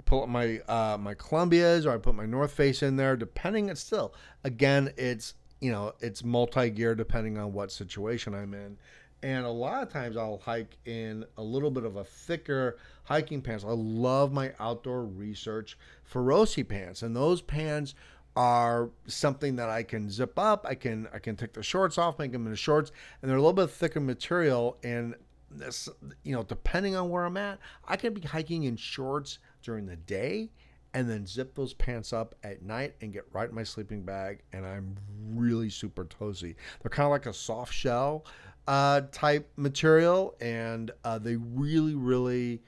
pull 0.03 0.23
up 0.23 0.27
my 0.27 0.59
uh, 0.67 0.97
my 0.99 1.13
Columbias 1.13 1.85
or 1.85 1.91
I 1.91 1.97
put 1.97 2.15
my 2.15 2.25
North 2.25 2.51
Face 2.51 2.83
in 2.83 2.97
there, 2.97 3.15
depending. 3.15 3.69
It's 3.69 3.79
still 3.79 4.13
again, 4.43 4.91
it's 4.97 5.35
you 5.61 5.71
know 5.71 5.93
it's 6.01 6.23
multi 6.23 6.69
gear 6.69 6.93
depending 6.95 7.37
on 7.37 7.53
what 7.53 7.71
situation 7.71 8.33
I'm 8.33 8.53
in. 8.53 8.77
And 9.23 9.45
a 9.45 9.49
lot 9.49 9.83
of 9.83 9.89
times 9.89 10.17
I'll 10.17 10.39
hike 10.39 10.77
in 10.85 11.23
a 11.37 11.43
little 11.43 11.69
bit 11.69 11.83
of 11.83 11.95
a 11.95 12.03
thicker 12.03 12.77
hiking 13.03 13.41
pants. 13.41 13.63
I 13.63 13.69
love 13.69 14.33
my 14.33 14.51
outdoor 14.59 15.03
research 15.03 15.77
Ferrosi 16.11 16.67
pants, 16.67 17.03
and 17.03 17.15
those 17.15 17.39
pants 17.39 17.93
are 18.35 18.89
something 19.07 19.57
that 19.57 19.69
I 19.69 19.83
can 19.83 20.09
zip 20.09 20.39
up. 20.39 20.65
I 20.67 20.73
can 20.73 21.07
I 21.13 21.19
can 21.19 21.35
take 21.35 21.53
the 21.53 21.61
shorts 21.61 21.97
off, 21.97 22.17
make 22.17 22.31
them 22.31 22.45
into 22.45 22.57
shorts, 22.57 22.91
and 23.21 23.29
they're 23.29 23.37
a 23.37 23.41
little 23.41 23.53
bit 23.53 23.69
thicker 23.69 23.99
material. 23.99 24.77
And 24.83 25.15
this, 25.51 25.87
you 26.23 26.33
know, 26.33 26.43
depending 26.43 26.95
on 26.95 27.09
where 27.09 27.25
I'm 27.25 27.37
at, 27.37 27.59
I 27.87 27.97
can 27.97 28.13
be 28.13 28.21
hiking 28.21 28.63
in 28.63 28.75
shorts 28.75 29.39
during 29.61 29.85
the 29.85 29.97
day 29.97 30.49
and 30.93 31.09
then 31.09 31.25
zip 31.25 31.55
those 31.55 31.73
pants 31.73 32.11
up 32.11 32.35
at 32.43 32.61
night 32.61 32.95
and 33.01 33.13
get 33.13 33.23
right 33.31 33.49
in 33.49 33.55
my 33.55 33.63
sleeping 33.63 34.03
bag 34.03 34.39
and 34.53 34.65
i'm 34.65 34.95
really 35.33 35.69
super 35.69 36.03
toasty. 36.03 36.55
They're 36.81 36.89
kind 36.89 37.05
of 37.05 37.11
like 37.11 37.25
a 37.25 37.33
soft 37.33 37.73
shell 37.73 38.25
uh, 38.67 39.01
type 39.11 39.49
material 39.55 40.35
and 40.41 40.91
uh, 41.03 41.19
they 41.19 41.35
really 41.35 41.95
really 41.95 42.61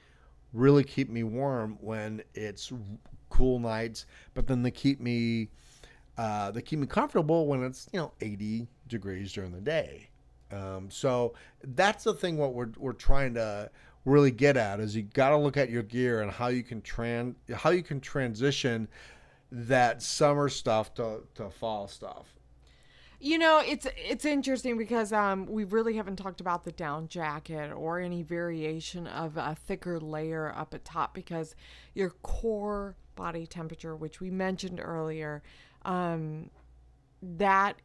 really 0.52 0.84
keep 0.84 1.10
me 1.10 1.22
warm 1.22 1.76
when 1.80 2.22
it's 2.34 2.72
cool 3.28 3.58
nights 3.58 4.06
but 4.34 4.46
then 4.46 4.62
they 4.62 4.70
keep 4.70 5.00
me 5.00 5.50
uh, 6.16 6.50
they 6.50 6.62
keep 6.62 6.78
me 6.78 6.86
comfortable 6.86 7.46
when 7.46 7.64
it's 7.64 7.88
you 7.92 7.98
know 7.98 8.12
80 8.20 8.68
degrees 8.88 9.32
during 9.32 9.52
the 9.52 9.60
day. 9.60 10.08
Um, 10.52 10.88
so 10.90 11.34
that's 11.62 12.04
the 12.04 12.14
thing 12.14 12.36
what 12.36 12.54
we're, 12.54 12.70
we're 12.76 12.92
trying 12.92 13.34
to 13.34 13.70
really 14.04 14.30
get 14.30 14.56
at 14.56 14.80
is 14.80 14.94
you 14.94 15.02
got 15.02 15.30
to 15.30 15.36
look 15.36 15.56
at 15.56 15.70
your 15.70 15.82
gear 15.82 16.20
and 16.20 16.30
how 16.30 16.48
you 16.48 16.62
can 16.62 16.82
tran 16.82 17.34
how 17.54 17.70
you 17.70 17.82
can 17.82 18.00
transition 18.00 18.88
that 19.50 20.02
summer 20.02 20.48
stuff 20.48 20.94
to, 20.94 21.20
to 21.34 21.48
fall 21.48 21.86
stuff. 21.86 22.34
You 23.20 23.38
know, 23.38 23.62
it's 23.64 23.86
it's 23.96 24.26
interesting 24.26 24.76
because 24.76 25.12
um, 25.12 25.46
we 25.46 25.64
really 25.64 25.94
haven't 25.94 26.16
talked 26.16 26.42
about 26.42 26.64
the 26.64 26.72
down 26.72 27.08
jacket 27.08 27.72
or 27.72 27.98
any 27.98 28.22
variation 28.22 29.06
of 29.06 29.38
a 29.38 29.56
thicker 29.66 29.98
layer 29.98 30.52
up 30.54 30.74
at 30.74 30.84
top 30.84 31.14
because 31.14 31.54
your 31.94 32.10
core 32.22 32.96
body 33.14 33.46
temperature, 33.46 33.96
which 33.96 34.20
we 34.20 34.30
mentioned 34.30 34.78
earlier, 34.82 35.42
um, 35.86 36.50
that 37.22 37.76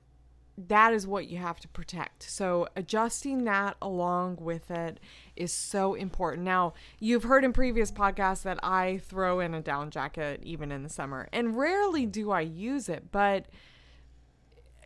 that 0.67 0.93
is 0.93 1.07
what 1.07 1.27
you 1.27 1.37
have 1.37 1.59
to 1.61 1.67
protect. 1.69 2.23
So 2.23 2.67
adjusting 2.75 3.45
that 3.45 3.77
along 3.81 4.37
with 4.41 4.69
it 4.69 4.99
is 5.35 5.53
so 5.53 5.93
important. 5.93 6.43
Now, 6.43 6.73
you've 6.99 7.23
heard 7.23 7.45
in 7.45 7.53
previous 7.53 7.91
podcasts 7.91 8.43
that 8.43 8.59
I 8.61 8.97
throw 8.97 9.39
in 9.39 9.53
a 9.53 9.61
down 9.61 9.89
jacket 9.89 10.41
even 10.43 10.71
in 10.71 10.83
the 10.83 10.89
summer, 10.89 11.29
and 11.31 11.57
rarely 11.57 12.05
do 12.05 12.31
I 12.31 12.41
use 12.41 12.89
it, 12.89 13.11
but 13.11 13.45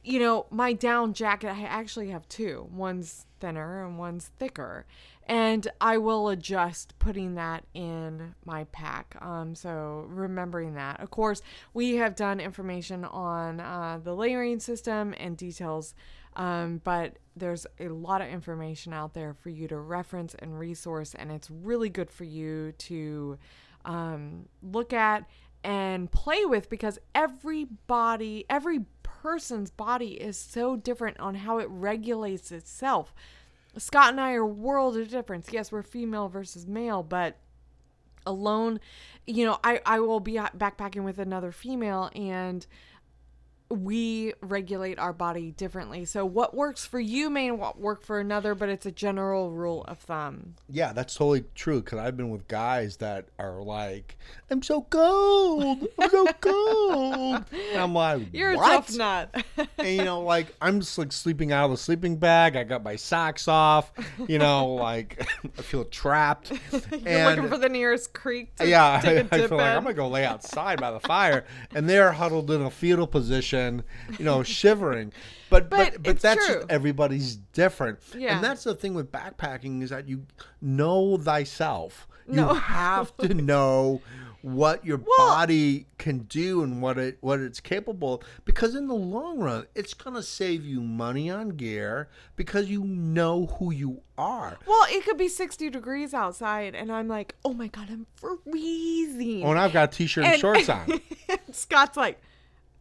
you 0.03 0.19
know, 0.19 0.45
my 0.49 0.73
down 0.73 1.13
jacket, 1.13 1.49
I 1.49 1.63
actually 1.63 2.09
have 2.09 2.27
two. 2.27 2.67
One's 2.71 3.25
thinner 3.39 3.85
and 3.85 3.97
one's 3.97 4.31
thicker 4.39 4.85
and 5.25 5.67
I 5.79 5.97
will 5.97 6.29
adjust 6.29 6.97
putting 6.99 7.35
that 7.35 7.63
in 7.73 8.35
my 8.45 8.65
pack. 8.65 9.15
Um, 9.21 9.55
so 9.55 10.05
remembering 10.07 10.73
that. 10.75 10.99
Of 10.99 11.11
course, 11.11 11.41
we 11.73 11.95
have 11.95 12.15
done 12.15 12.39
information 12.39 13.05
on 13.05 13.59
uh, 13.59 13.99
the 14.03 14.13
layering 14.13 14.59
system 14.59 15.13
and 15.17 15.37
details, 15.37 15.93
um, 16.35 16.81
but 16.83 17.19
there's 17.35 17.65
a 17.79 17.87
lot 17.87 18.21
of 18.21 18.27
information 18.27 18.93
out 18.93 19.13
there 19.13 19.33
for 19.33 19.49
you 19.49 19.67
to 19.69 19.77
reference 19.77 20.35
and 20.39 20.59
resource, 20.59 21.15
and 21.15 21.31
it's 21.31 21.49
really 21.49 21.89
good 21.89 22.11
for 22.11 22.25
you 22.25 22.73
to 22.79 23.37
um, 23.85 24.47
look 24.61 24.93
at 24.93 25.25
and 25.63 26.11
play 26.11 26.43
with 26.43 26.69
because 26.69 26.99
every 27.15 27.63
body, 27.63 28.45
every 28.49 28.81
person's 29.23 29.71
body 29.71 30.15
is 30.15 30.37
so 30.37 30.75
different 30.75 31.17
on 31.17 31.33
how 31.33 31.57
it 31.57 31.67
regulates 31.69 32.51
itself. 32.51 33.15
Scott 33.77 34.09
and 34.09 34.19
I 34.19 34.33
are 34.33 34.45
world 34.45 34.97
of 34.97 35.07
difference. 35.07 35.47
Yes, 35.49 35.71
we're 35.71 35.81
female 35.81 36.27
versus 36.27 36.67
male, 36.67 37.03
but 37.03 37.37
alone, 38.25 38.81
you 39.25 39.45
know, 39.45 39.59
I, 39.63 39.79
I 39.85 40.01
will 40.01 40.19
be 40.19 40.33
backpacking 40.33 41.05
with 41.05 41.19
another 41.19 41.53
female 41.53 42.11
and 42.13 42.67
we 43.73 44.33
regulate 44.41 44.99
our 44.99 45.13
body 45.13 45.51
differently. 45.51 46.05
So 46.05 46.25
what 46.25 46.55
works 46.55 46.85
for 46.85 46.99
you 46.99 47.29
may 47.29 47.49
not 47.49 47.79
work 47.79 48.03
for 48.03 48.19
another, 48.19 48.55
but 48.55 48.69
it's 48.69 48.85
a 48.85 48.91
general 48.91 49.51
rule 49.51 49.83
of 49.85 49.99
thumb. 49.99 50.55
Yeah, 50.69 50.93
that's 50.93 51.15
totally 51.15 51.45
true. 51.55 51.81
Because 51.81 51.99
I've 51.99 52.15
been 52.15 52.29
with 52.29 52.47
guys 52.47 52.97
that 52.97 53.27
are 53.39 53.61
like, 53.61 54.17
"I'm 54.49 54.61
so 54.61 54.81
cold, 54.81 55.87
I'm 55.99 56.09
so 56.09 56.25
cold," 56.41 57.45
and 57.51 57.81
I'm 57.81 57.93
like, 57.93 58.33
"You're 58.33 58.55
what? 58.55 58.71
a 58.71 58.75
tough 58.75 58.95
nut." 58.95 59.43
and 59.77 59.87
you 59.87 60.03
know, 60.03 60.21
like 60.21 60.55
I'm 60.61 60.79
just 60.79 60.97
like 60.97 61.11
sleeping 61.11 61.51
out 61.51 61.65
of 61.65 61.71
the 61.71 61.77
sleeping 61.77 62.17
bag. 62.17 62.55
I 62.55 62.63
got 62.63 62.83
my 62.83 62.95
socks 62.95 63.47
off. 63.47 63.91
You 64.27 64.39
know, 64.39 64.73
like 64.73 65.27
I 65.57 65.61
feel 65.61 65.85
trapped. 65.85 66.51
You're 66.51 66.81
and, 67.05 67.35
looking 67.35 67.49
for 67.49 67.57
the 67.57 67.69
nearest 67.69 68.13
creek. 68.13 68.51
yeah, 68.63 69.01
I, 69.03 69.19
I 69.19 69.23
feel 69.23 69.45
in. 69.45 69.51
like 69.51 69.75
I'm 69.75 69.83
gonna 69.83 69.93
go 69.93 70.07
lay 70.07 70.25
outside 70.25 70.79
by 70.79 70.91
the 70.91 70.99
fire, 70.99 71.45
and 71.73 71.89
they're 71.89 72.11
huddled 72.11 72.51
in 72.51 72.61
a 72.61 72.69
fetal 72.69 73.07
position 73.07 73.62
you 74.17 74.25
know, 74.25 74.43
shivering. 74.43 75.11
But 75.49 75.69
but 75.69 75.91
but, 75.91 76.03
but 76.03 76.19
that's 76.19 76.47
just 76.47 76.65
everybody's 76.67 77.35
different. 77.35 77.99
Yeah. 78.17 78.35
And 78.35 78.43
that's 78.43 78.63
the 78.63 78.73
thing 78.73 78.95
with 78.95 79.11
backpacking 79.11 79.83
is 79.83 79.91
that 79.91 80.09
you 80.09 80.25
know 80.61 81.15
thyself. 81.17 82.07
You 82.27 82.37
no. 82.37 82.53
have 82.55 83.15
to 83.17 83.33
know 83.35 84.01
what 84.43 84.85
your 84.85 84.97
well, 84.97 85.29
body 85.29 85.85
can 85.97 86.19
do 86.19 86.63
and 86.63 86.81
what 86.81 86.97
it 86.97 87.17
what 87.21 87.39
it's 87.39 87.61
capable 87.61 88.21
because 88.43 88.75
in 88.75 88.87
the 88.87 88.93
long 88.93 89.39
run 89.39 89.65
it's 89.73 89.93
going 89.93 90.13
to 90.13 90.21
save 90.21 90.65
you 90.65 90.81
money 90.81 91.29
on 91.29 91.49
gear 91.49 92.09
because 92.35 92.69
you 92.69 92.83
know 92.83 93.45
who 93.57 93.71
you 93.71 94.01
are. 94.17 94.57
Well, 94.67 94.85
it 94.89 95.05
could 95.05 95.17
be 95.17 95.29
60 95.29 95.69
degrees 95.69 96.13
outside 96.13 96.75
and 96.75 96.91
I'm 96.91 97.07
like, 97.07 97.35
"Oh 97.45 97.53
my 97.53 97.67
god, 97.67 97.87
I'm 97.89 98.05
freezing." 98.15 99.45
Oh, 99.45 99.51
and 99.51 99.59
I've 99.59 99.71
got 99.71 99.93
t-shirt 99.93 100.25
and, 100.25 100.33
and 100.33 100.41
shorts 100.41 100.67
on. 100.67 100.99
Scott's 101.51 101.95
like, 101.95 102.21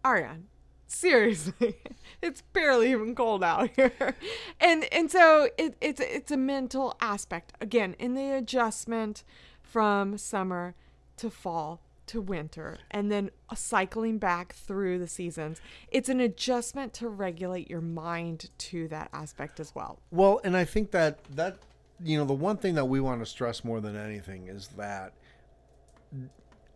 "Ariane, 0.05 0.49
seriously. 0.93 1.77
It's 2.21 2.43
barely 2.53 2.93
even 2.93 3.17
cold 3.17 3.43
out 3.43 3.71
here. 3.75 4.15
And 4.61 4.85
and 4.93 5.11
so 5.11 5.49
it, 5.59 5.75
it's 5.81 6.01
it's 6.01 6.31
a 6.31 6.37
mental 6.37 6.97
aspect. 7.01 7.53
Again 7.61 7.97
in 7.99 8.15
the 8.15 8.31
adjustment 8.31 9.25
from 9.61 10.17
summer 10.19 10.77
to 11.17 11.31
fall 11.31 11.81
to 12.07 12.21
winter 12.21 12.79
and 12.91 13.11
then 13.11 13.31
cycling 13.55 14.19
back 14.19 14.53
through 14.55 14.99
the 14.99 15.07
seasons 15.07 15.61
it's 15.91 16.09
an 16.09 16.21
adjustment 16.21 16.93
to 16.93 17.09
regulate 17.09 17.71
your 17.71 17.81
mind 17.81 18.51
to 18.59 18.87
that 18.89 19.09
aspect 19.13 19.59
as 19.59 19.75
well. 19.75 19.99
Well 20.11 20.41
and 20.45 20.57
i 20.57 20.65
think 20.65 20.91
that 20.91 21.25
that 21.37 21.59
you 22.05 22.19
know 22.19 22.25
the 22.25 22.35
one 22.35 22.57
thing 22.57 22.75
that 22.75 22.85
we 22.85 23.01
want 23.01 23.21
to 23.21 23.27
stress 23.27 23.65
more 23.65 23.81
than 23.81 23.97
anything 23.97 24.49
is 24.49 24.69
that 24.77 25.13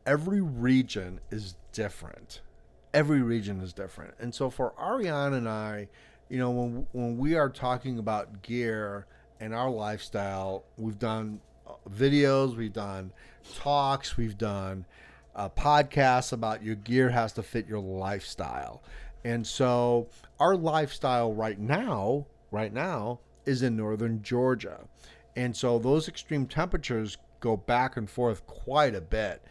every 0.07 0.41
region 0.41 1.21
is 1.31 1.55
different 1.73 2.41
every 2.97 3.21
region 3.21 3.61
is 3.61 3.75
different. 3.75 4.15
And 4.19 4.35
so 4.35 4.49
for 4.49 4.73
Ariane 4.81 5.35
and 5.35 5.47
I, 5.47 5.89
you 6.31 6.39
know, 6.39 6.51
when 6.51 6.87
when 6.93 7.19
we 7.19 7.35
are 7.35 7.51
talking 7.51 7.99
about 7.99 8.43
gear 8.43 9.07
and 9.39 9.55
our 9.55 9.71
lifestyle, 9.71 10.65
we've 10.79 10.99
done 10.99 11.41
uh, 11.69 11.73
videos, 11.91 12.57
we've 12.57 12.73
done 12.73 13.13
talks, 13.55 14.17
we've 14.17 14.39
done 14.39 14.87
uh, 15.35 15.51
podcasts 15.51 16.33
about 16.33 16.63
your 16.63 16.75
gear 16.75 17.11
has 17.11 17.35
to 17.35 17.43
fit 17.43 17.69
your 17.69 17.81
lifestyle. 17.81 18.83
And 19.25 19.47
so 19.47 20.09
our 20.41 20.57
lifestyle 20.57 21.35
right 21.35 21.59
now, 21.59 22.27
right 22.51 22.73
now, 22.73 23.21
is 23.45 23.63
in 23.63 23.77
northern 23.77 24.23
Georgia. 24.23 24.81
And 25.37 25.55
so 25.55 25.79
those 25.79 26.09
extreme 26.09 26.47
temperatures 26.47 27.19
go 27.41 27.59
back 27.59 27.99
and 27.99 28.09
forth 28.09 28.47
quite 28.47 28.95
a 28.95 29.03
bit. 29.03 29.43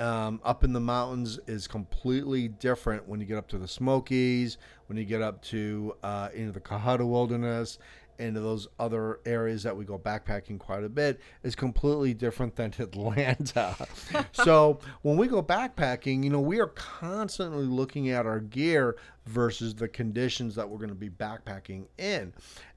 Um, 0.00 0.40
up 0.42 0.64
in 0.64 0.72
the 0.72 0.80
mountains 0.80 1.38
is 1.46 1.66
completely 1.66 2.48
different 2.48 3.06
when 3.06 3.20
you 3.20 3.26
get 3.26 3.36
up 3.36 3.48
to 3.48 3.58
the 3.58 3.68
Smokies, 3.68 4.58
when 4.86 4.96
you 4.96 5.04
get 5.04 5.22
up 5.22 5.42
to 5.44 5.94
uh, 6.02 6.30
into 6.34 6.52
the 6.52 6.60
Cohutta 6.60 7.06
Wilderness, 7.06 7.78
into 8.20 8.40
those 8.40 8.68
other 8.78 9.20
areas 9.24 9.62
that 9.62 9.76
we 9.76 9.84
go 9.84 9.98
backpacking 9.98 10.58
quite 10.58 10.84
a 10.84 10.88
bit 10.88 11.20
is 11.42 11.56
completely 11.56 12.14
different 12.14 12.54
than 12.54 12.72
Atlanta. 12.78 13.74
so 14.32 14.78
when 15.02 15.16
we 15.16 15.26
go 15.26 15.42
backpacking, 15.42 16.22
you 16.22 16.30
know, 16.30 16.40
we 16.40 16.60
are 16.60 16.68
constantly 16.68 17.64
looking 17.64 18.10
at 18.10 18.26
our 18.26 18.40
gear 18.40 18.96
versus 19.26 19.74
the 19.74 19.88
conditions 19.88 20.54
that 20.54 20.68
we're 20.68 20.78
going 20.78 20.90
to 20.90 20.94
be 20.94 21.10
backpacking 21.10 21.86
in. 21.98 22.32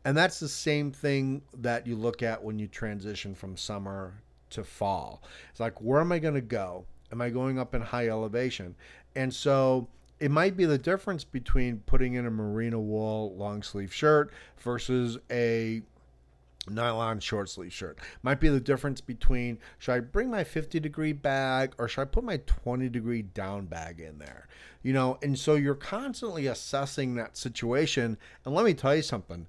And 0.06 0.18
that's 0.18 0.40
the 0.40 0.50
same 0.50 0.92
thing 0.92 1.42
that 1.58 1.86
you 1.86 1.96
look 1.96 2.24
at 2.24 2.42
when 2.42 2.58
you 2.58 2.68
transition 2.68 3.36
from 3.36 3.58
summer 3.58 4.14
to 4.52 4.64
fall. 4.64 5.24
It's 5.52 5.60
like, 5.60 5.82
where 5.82 6.00
am 6.00 6.12
I 6.12 6.20
going 6.20 6.36
to 6.36 6.42
go? 6.42 6.86
Am 7.14 7.22
I 7.22 7.30
going 7.30 7.60
up 7.60 7.76
in 7.76 7.82
high 7.82 8.08
elevation? 8.08 8.74
And 9.16 9.32
so 9.32 9.88
it 10.20 10.32
might 10.32 10.58
be 10.58 10.66
the 10.66 10.80
difference 10.80 11.24
between 11.24 11.78
putting 11.86 12.16
in 12.16 12.26
a 12.26 12.32
merino 12.32 12.80
wool 12.80 13.36
long 13.36 13.62
sleeve 13.62 13.94
shirt 13.94 14.32
versus 14.58 15.20
a 15.30 15.84
nylon 16.68 17.20
short 17.20 17.50
sleeve 17.50 17.72
shirt. 17.72 18.00
Might 18.24 18.40
be 18.40 18.50
the 18.50 18.60
difference 18.60 19.00
between 19.00 19.60
should 19.78 19.92
I 19.92 20.00
bring 20.00 20.32
my 20.32 20.44
50 20.44 20.80
degree 20.80 21.14
bag 21.14 21.74
or 21.78 21.88
should 21.88 22.02
I 22.02 22.06
put 22.06 22.24
my 22.24 22.38
20 22.48 22.90
degree 22.90 23.22
down 23.22 23.66
bag 23.66 24.00
in 24.00 24.18
there? 24.18 24.48
You 24.82 24.94
know, 24.94 25.20
and 25.22 25.38
so 25.38 25.54
you're 25.54 25.76
constantly 25.76 26.48
assessing 26.48 27.14
that 27.16 27.38
situation. 27.38 28.18
And 28.44 28.56
let 28.56 28.66
me 28.66 28.74
tell 28.74 28.96
you 28.96 29.04
something. 29.04 29.46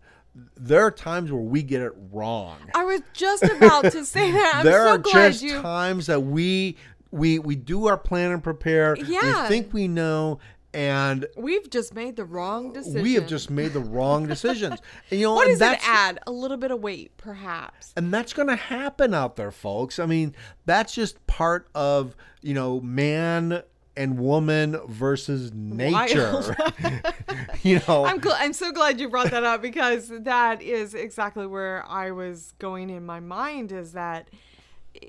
There 0.56 0.82
are 0.82 0.90
times 0.90 1.30
where 1.30 1.40
we 1.40 1.62
get 1.62 1.80
it 1.80 1.92
wrong. 2.12 2.58
I 2.74 2.84
was 2.84 3.02
just 3.12 3.44
about 3.44 3.92
to 3.92 4.04
say 4.04 4.32
that. 4.32 4.54
I'm 4.56 4.64
there 4.66 4.84
so 4.84 4.90
are 4.90 4.98
glad 4.98 5.32
just 5.32 5.44
you. 5.44 5.62
times 5.62 6.06
that 6.06 6.20
we 6.20 6.76
we 7.14 7.38
we 7.38 7.54
do 7.56 7.86
our 7.86 7.96
plan 7.96 8.32
and 8.32 8.42
prepare. 8.42 8.96
Yeah. 8.96 9.42
We 9.42 9.48
think 9.48 9.72
we 9.72 9.88
know 9.88 10.38
and 10.74 11.26
We've 11.36 11.70
just 11.70 11.94
made 11.94 12.16
the 12.16 12.24
wrong 12.24 12.72
decision. 12.72 13.02
we 13.02 13.14
have 13.14 13.28
just 13.28 13.48
made 13.48 13.72
the 13.72 13.80
wrong 13.80 14.26
decisions. 14.26 14.80
And 15.10 15.20
you 15.20 15.26
know, 15.26 15.34
What 15.34 15.46
does 15.46 15.56
it 15.56 15.60
that's 15.60 15.86
add? 15.86 16.18
A 16.26 16.32
little 16.32 16.56
bit 16.56 16.72
of 16.72 16.80
weight, 16.80 17.16
perhaps. 17.16 17.92
and 17.96 18.12
that's 18.12 18.32
going 18.32 18.48
to 18.48 18.56
happen 18.56 19.14
out 19.14 19.36
there, 19.36 19.52
folks. 19.52 19.98
I 20.00 20.06
mean, 20.06 20.34
that's 20.66 20.92
just 20.92 21.24
part 21.26 21.68
of 21.74 22.16
you 22.42 22.54
know 22.54 22.80
man 22.80 23.62
and 23.96 24.18
woman 24.18 24.76
versus 24.88 25.52
nature. 25.54 26.56
you 27.62 27.80
know, 27.86 28.04
I'm 28.04 28.20
gl- 28.20 28.36
I'm 28.36 28.52
so 28.52 28.72
glad 28.72 28.98
you 28.98 29.08
brought 29.08 29.30
that 29.30 29.44
up 29.44 29.62
because 29.62 30.08
that 30.08 30.60
is 30.60 30.94
exactly 30.94 31.46
where 31.46 31.84
I 31.88 32.10
was 32.10 32.52
going 32.58 32.90
in 32.90 33.06
my 33.06 33.20
mind. 33.20 33.70
Is 33.70 33.92
that 33.92 34.28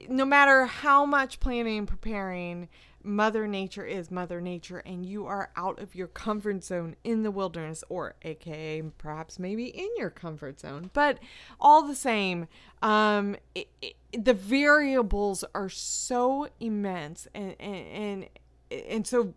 no 0.08 0.26
matter 0.26 0.66
how 0.66 1.06
much 1.06 1.40
planning 1.40 1.80
and 1.80 1.88
preparing, 1.88 2.70
Mother 3.04 3.48
Nature 3.48 3.86
is 3.86 4.10
Mother 4.10 4.42
Nature, 4.42 4.80
and 4.80 5.06
you 5.06 5.28
are 5.28 5.52
out 5.56 5.80
of 5.80 5.94
your 5.94 6.08
comfort 6.08 6.64
zone 6.64 6.96
in 7.04 7.22
the 7.24 7.30
wilderness, 7.32 7.84
or 7.88 8.16
AKA 8.24 8.82
perhaps 8.98 9.38
maybe 9.38 9.66
in 9.66 9.90
your 9.98 10.10
comfort 10.10 10.60
zone. 10.60 10.90
But 10.94 11.20
all 11.60 11.84
the 11.84 11.96
same, 11.96 12.48
um, 12.82 13.36
it, 13.54 13.68
it, 13.82 13.96
the 14.12 14.34
variables 14.34 15.44
are 15.54 15.70
so 15.70 16.50
immense 16.60 17.28
and 17.36 17.56
and 17.60 17.88
and, 17.88 18.28
and 18.72 19.08
so 19.08 19.36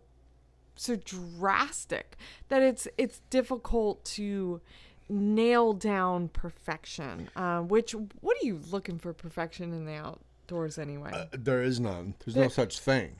so 0.75 0.95
drastic 0.95 2.17
that 2.47 2.63
it's 2.63 2.87
it's 2.97 3.21
difficult 3.29 4.03
to 4.05 4.61
nail 5.09 5.73
down 5.73 6.29
perfection. 6.29 7.29
Um, 7.35 7.67
which 7.67 7.93
what 8.21 8.37
are 8.41 8.45
you 8.45 8.59
looking 8.71 8.97
for 8.97 9.13
perfection 9.13 9.73
in 9.73 9.85
the 9.85 9.93
outdoors 10.49 10.77
anyway? 10.77 11.11
Uh, 11.13 11.25
there 11.31 11.61
is 11.61 11.79
none. 11.79 12.15
There's 12.25 12.35
no 12.35 12.47
such 12.47 12.79
thing. 12.79 13.15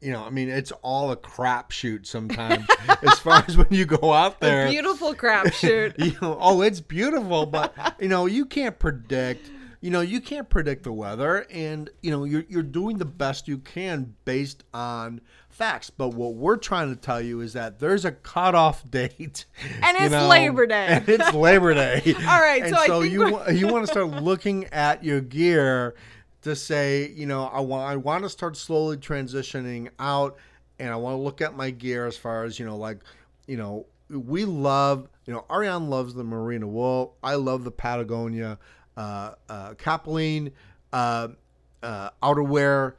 You 0.00 0.12
know, 0.12 0.24
I 0.24 0.30
mean, 0.30 0.48
it's 0.48 0.72
all 0.82 1.12
a 1.12 1.16
crapshoot 1.16 2.06
sometimes. 2.06 2.66
as 3.02 3.18
far 3.20 3.44
as 3.46 3.56
when 3.56 3.68
you 3.70 3.84
go 3.84 4.12
out 4.12 4.40
there, 4.40 4.68
Beautiful 4.68 5.14
crapshoot. 5.14 5.94
you 5.98 6.12
know, 6.20 6.36
oh, 6.40 6.62
it's 6.62 6.80
beautiful, 6.80 7.46
but 7.46 7.74
you 8.00 8.08
know, 8.08 8.26
you 8.26 8.44
can't 8.44 8.78
predict. 8.78 9.50
You 9.80 9.90
know, 9.90 10.00
you 10.00 10.20
can't 10.20 10.48
predict 10.48 10.84
the 10.84 10.92
weather, 10.92 11.44
and 11.50 11.90
you 12.02 12.12
know, 12.12 12.22
you're 12.24 12.44
you're 12.48 12.62
doing 12.62 12.98
the 12.98 13.04
best 13.04 13.48
you 13.48 13.58
can 13.58 14.14
based 14.24 14.62
on 14.72 15.20
facts. 15.50 15.90
But 15.90 16.10
what 16.10 16.34
we're 16.34 16.56
trying 16.56 16.94
to 16.94 17.00
tell 17.00 17.20
you 17.20 17.40
is 17.40 17.52
that 17.54 17.80
there's 17.80 18.04
a 18.04 18.12
cutoff 18.12 18.88
date, 18.90 19.44
And 19.82 19.96
it's 19.98 20.14
Labor 20.14 20.66
Day. 20.66 20.86
and 20.88 21.08
it's 21.08 21.32
Labor 21.32 21.74
Day. 21.74 22.14
All 22.28 22.40
right, 22.40 22.62
and 22.62 22.74
so 22.74 22.80
I 22.80 22.86
so 22.86 23.02
think 23.02 23.12
you 23.12 23.50
you 23.52 23.66
want 23.68 23.86
to 23.86 23.90
start 23.92 24.08
looking 24.22 24.66
at 24.66 25.02
your 25.04 25.20
gear 25.20 25.94
to 26.42 26.56
say, 26.56 27.10
you 27.14 27.26
know, 27.26 27.46
I 27.46 27.60
want 27.60 27.90
I 27.90 27.96
want 27.96 28.24
to 28.24 28.28
start 28.28 28.56
slowly 28.56 28.96
transitioning 28.96 29.88
out, 29.98 30.36
and 30.78 30.90
I 30.90 30.96
want 30.96 31.14
to 31.14 31.22
look 31.22 31.40
at 31.40 31.56
my 31.56 31.70
gear 31.70 32.06
as 32.06 32.16
far 32.16 32.44
as 32.44 32.58
you 32.58 32.66
know, 32.66 32.76
like, 32.76 32.98
you 33.46 33.56
know, 33.56 33.86
we 34.08 34.44
love, 34.44 35.08
you 35.26 35.32
know, 35.32 35.44
Ariane 35.50 35.88
loves 35.88 36.14
the 36.14 36.24
merino 36.24 36.66
wool. 36.66 37.16
I 37.22 37.36
love 37.36 37.64
the 37.64 37.70
Patagonia 37.70 38.58
uh, 38.96 39.32
uh, 39.48 39.74
Capilene 39.74 40.52
uh, 40.92 41.28
uh, 41.82 42.10
outerwear 42.22 42.94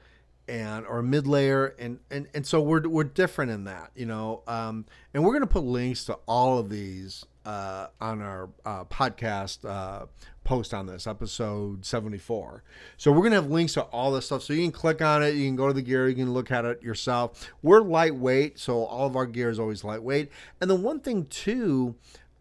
and 0.48 0.86
or 0.88 1.02
mid 1.02 1.26
layer 1.26 1.68
and, 1.80 2.00
and 2.12 2.28
and 2.34 2.46
so 2.46 2.60
we're 2.60 2.86
we're 2.88 3.06
different 3.06 3.50
in 3.50 3.64
that 3.64 3.92
you 3.96 4.06
know 4.06 4.44
um, 4.48 4.86
and 5.14 5.24
we're 5.24 5.32
gonna 5.32 5.48
put 5.48 5.64
links 5.64 6.04
to 6.04 6.14
all 6.28 6.58
of 6.58 6.70
these 6.70 7.26
uh, 7.46 7.88
on 8.02 8.22
our 8.22 8.50
uh, 8.66 8.84
podcast 8.86 9.64
uh, 9.64 10.06
post 10.44 10.74
on 10.74 10.86
this 10.86 11.08
episode 11.08 11.86
74 11.86 12.64
so 12.98 13.12
we're 13.12 13.24
gonna 13.24 13.36
have 13.36 13.50
links 13.50 13.74
to 13.74 13.82
all 13.84 14.12
this 14.12 14.26
stuff. 14.26 14.44
So 14.44 14.54
you 14.54 14.64
can 14.64 14.72
click 14.72 15.02
on 15.02 15.24
it 15.24 15.36
you 15.36 15.46
can 15.46 15.56
go 15.56 15.68
to 15.68 15.74
the 15.74 15.82
gear 15.82 16.08
you 16.10 16.16
can 16.16 16.34
look 16.34 16.52
at 16.52 16.66
it 16.66 16.82
yourself. 16.82 17.52
We're 17.62 17.82
lightweight 17.82 18.60
so 18.60 18.84
all 18.86 19.08
of 19.08 19.16
our 19.16 19.26
gear 19.26 19.50
is 19.50 19.60
always 19.60 19.84
lightweight. 19.84 20.32
And 20.62 20.70
the 20.70 20.76
one 20.76 21.00
thing 21.00 21.26
too 21.26 21.96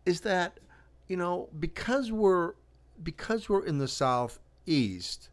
is 0.05 0.23
that 0.23 0.59
you 1.09 1.17
know 1.17 1.49
because 1.59 2.11
we're 2.11 2.55
because 3.03 3.49
we're 3.49 3.65
in 3.65 3.79
the 3.79 3.89
southeast 3.89 5.31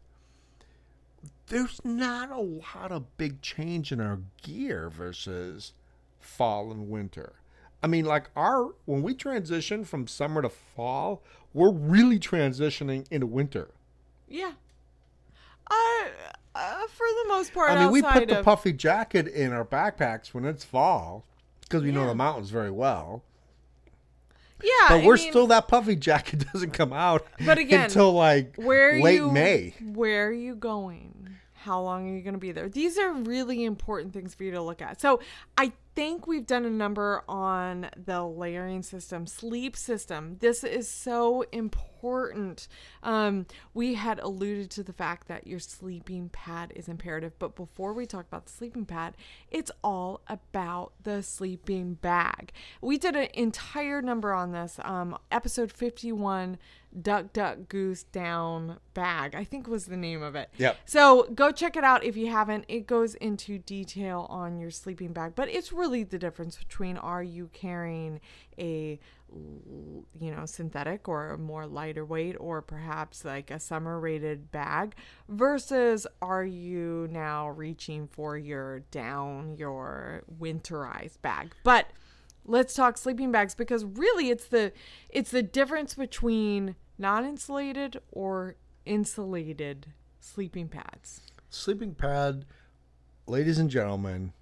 there's 1.48 1.80
not 1.84 2.30
a 2.30 2.40
lot 2.40 2.92
of 2.92 3.16
big 3.16 3.42
change 3.42 3.90
in 3.92 4.00
our 4.00 4.20
gear 4.42 4.88
versus 4.88 5.72
fall 6.20 6.70
and 6.70 6.88
winter. 6.88 7.39
I 7.82 7.86
mean, 7.86 8.04
like 8.04 8.30
our 8.36 8.74
when 8.84 9.02
we 9.02 9.14
transition 9.14 9.84
from 9.84 10.06
summer 10.06 10.42
to 10.42 10.48
fall, 10.48 11.22
we're 11.54 11.72
really 11.72 12.18
transitioning 12.18 13.06
into 13.10 13.26
winter. 13.26 13.70
yeah. 14.28 14.52
Uh, 15.70 16.08
uh, 16.52 16.86
for 16.88 17.06
the 17.22 17.28
most 17.28 17.54
part, 17.54 17.70
I 17.70 17.84
mean, 17.84 17.92
we 17.92 18.02
put 18.02 18.08
outside 18.08 18.28
the 18.28 18.42
puffy 18.42 18.72
jacket 18.72 19.28
in 19.28 19.52
our 19.52 19.64
backpacks 19.64 20.34
when 20.34 20.44
it's 20.44 20.64
fall 20.64 21.24
because 21.60 21.84
we 21.84 21.92
know 21.92 22.06
the 22.06 22.14
mountains 22.14 22.50
very 22.50 22.72
well. 22.72 23.22
yeah, 24.62 24.70
But 24.88 25.04
we're 25.04 25.16
mean, 25.16 25.30
still 25.30 25.46
that 25.46 25.68
puffy 25.68 25.94
jacket 26.08 26.44
doesn't 26.52 26.72
come 26.72 26.92
out 26.92 27.24
But 27.46 27.58
again, 27.58 27.84
until 27.84 28.12
like 28.12 28.56
where 28.56 29.00
late 29.00 29.14
you, 29.16 29.30
May. 29.30 29.74
Where 29.80 30.26
are 30.26 30.32
you 30.32 30.56
going? 30.56 31.36
How 31.54 31.80
long 31.80 32.10
are 32.10 32.16
you 32.16 32.22
going 32.22 32.34
to 32.34 32.40
be 32.40 32.52
there? 32.52 32.68
These 32.68 32.98
are 32.98 33.12
really 33.12 33.64
important 33.64 34.12
things 34.12 34.34
for 34.34 34.42
you 34.44 34.50
to 34.52 34.62
look 34.62 34.82
at. 34.82 35.00
So, 35.00 35.20
I 35.56 35.72
think 35.94 36.26
we've 36.26 36.46
done 36.46 36.64
a 36.64 36.70
number 36.70 37.22
on 37.28 37.90
the 37.96 38.24
layering 38.24 38.82
system, 38.82 39.26
sleep 39.26 39.76
system. 39.76 40.36
This 40.40 40.64
is 40.64 40.88
so 40.88 41.44
important. 41.52 42.68
Um, 43.02 43.46
we 43.74 43.94
had 43.94 44.18
alluded 44.20 44.70
to 44.72 44.82
the 44.82 44.92
fact 44.92 45.28
that 45.28 45.46
your 45.46 45.58
sleeping 45.58 46.28
pad 46.30 46.72
is 46.74 46.88
imperative, 46.88 47.38
but 47.38 47.56
before 47.56 47.92
we 47.92 48.06
talk 48.06 48.26
about 48.26 48.46
the 48.46 48.52
sleeping 48.52 48.86
pad, 48.86 49.16
it's 49.50 49.70
all 49.82 50.22
about 50.28 50.92
the 51.02 51.22
sleeping 51.22 51.94
bag. 51.94 52.52
We 52.80 52.96
did 52.96 53.16
an 53.16 53.28
entire 53.34 54.00
number 54.00 54.32
on 54.32 54.52
this, 54.52 54.78
um, 54.82 55.18
episode 55.30 55.72
51 55.72 56.58
Duck 57.02 57.32
Duck 57.32 57.68
Goose 57.68 58.02
Down 58.02 58.78
Bag, 58.94 59.34
I 59.34 59.44
think 59.44 59.68
was 59.68 59.86
the 59.86 59.96
name 59.96 60.22
of 60.22 60.34
it. 60.34 60.50
Yep. 60.58 60.76
So 60.86 61.28
go 61.34 61.52
check 61.52 61.76
it 61.76 61.84
out 61.84 62.04
if 62.04 62.16
you 62.16 62.28
haven't. 62.28 62.64
It 62.68 62.86
goes 62.86 63.14
into 63.16 63.58
detail 63.58 64.26
on 64.28 64.58
your 64.58 64.70
sleeping 64.70 65.12
bag, 65.12 65.34
but 65.36 65.48
it's 65.48 65.72
really 65.80 66.04
the 66.04 66.18
difference 66.18 66.56
between 66.56 66.96
are 66.96 67.22
you 67.22 67.48
carrying 67.52 68.20
a 68.58 68.98
you 69.32 70.30
know 70.30 70.44
synthetic 70.44 71.08
or 71.08 71.30
a 71.30 71.38
more 71.38 71.66
lighter 71.66 72.04
weight 72.04 72.36
or 72.38 72.60
perhaps 72.60 73.24
like 73.24 73.50
a 73.50 73.58
summer 73.58 73.98
rated 73.98 74.50
bag 74.50 74.94
versus 75.28 76.06
are 76.20 76.44
you 76.44 77.08
now 77.10 77.48
reaching 77.48 78.06
for 78.06 78.36
your 78.36 78.80
down 78.90 79.56
your 79.56 80.22
winterized 80.40 81.20
bag 81.22 81.52
but 81.64 81.86
let's 82.44 82.74
talk 82.74 82.98
sleeping 82.98 83.30
bags 83.30 83.54
because 83.54 83.84
really 83.84 84.30
it's 84.30 84.46
the 84.46 84.72
it's 85.08 85.30
the 85.30 85.42
difference 85.42 85.94
between 85.94 86.74
non-insulated 86.98 88.00
or 88.12 88.56
insulated 88.84 89.86
sleeping 90.20 90.68
pads. 90.68 91.22
Sleeping 91.48 91.94
pad, 91.94 92.44
ladies 93.26 93.58
and 93.58 93.70
gentlemen, 93.70 94.32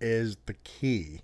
is 0.00 0.36
the 0.46 0.54
key 0.54 1.22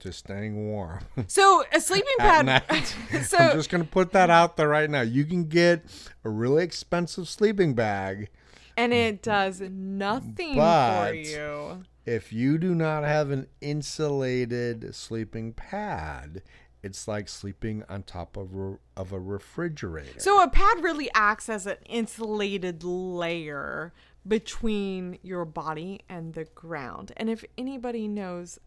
to 0.00 0.12
staying 0.12 0.56
warm. 0.68 1.00
So 1.28 1.64
a 1.72 1.80
sleeping 1.80 2.08
pad 2.18 2.62
so 3.24 3.36
I'm 3.36 3.56
just 3.56 3.70
going 3.70 3.84
to 3.84 3.90
put 3.90 4.12
that 4.12 4.30
out 4.30 4.56
there 4.56 4.68
right 4.68 4.90
now. 4.90 5.02
You 5.02 5.24
can 5.24 5.44
get 5.44 5.84
a 6.24 6.30
really 6.30 6.64
expensive 6.64 7.28
sleeping 7.28 7.74
bag 7.74 8.30
and 8.76 8.92
it 8.92 9.22
does 9.22 9.60
nothing 9.60 10.54
for 10.54 11.12
you. 11.12 11.82
If 12.06 12.32
you 12.32 12.58
do 12.58 12.74
not 12.74 13.04
have 13.04 13.30
an 13.30 13.46
insulated 13.60 14.94
sleeping 14.94 15.52
pad, 15.52 16.42
it's 16.82 17.06
like 17.06 17.28
sleeping 17.28 17.84
on 17.90 18.04
top 18.04 18.38
of 18.38 18.54
a, 18.54 18.78
of 18.96 19.12
a 19.12 19.20
refrigerator. 19.20 20.18
So 20.18 20.42
a 20.42 20.48
pad 20.48 20.82
really 20.82 21.10
acts 21.14 21.48
as 21.50 21.66
an 21.66 21.76
insulated 21.86 22.82
layer 22.82 23.92
between 24.30 25.18
your 25.22 25.44
body 25.44 26.00
and 26.08 26.34
the 26.34 26.44
ground. 26.44 27.10
And 27.16 27.28
if 27.28 27.44
anybody 27.58 28.06
knows 28.06 28.60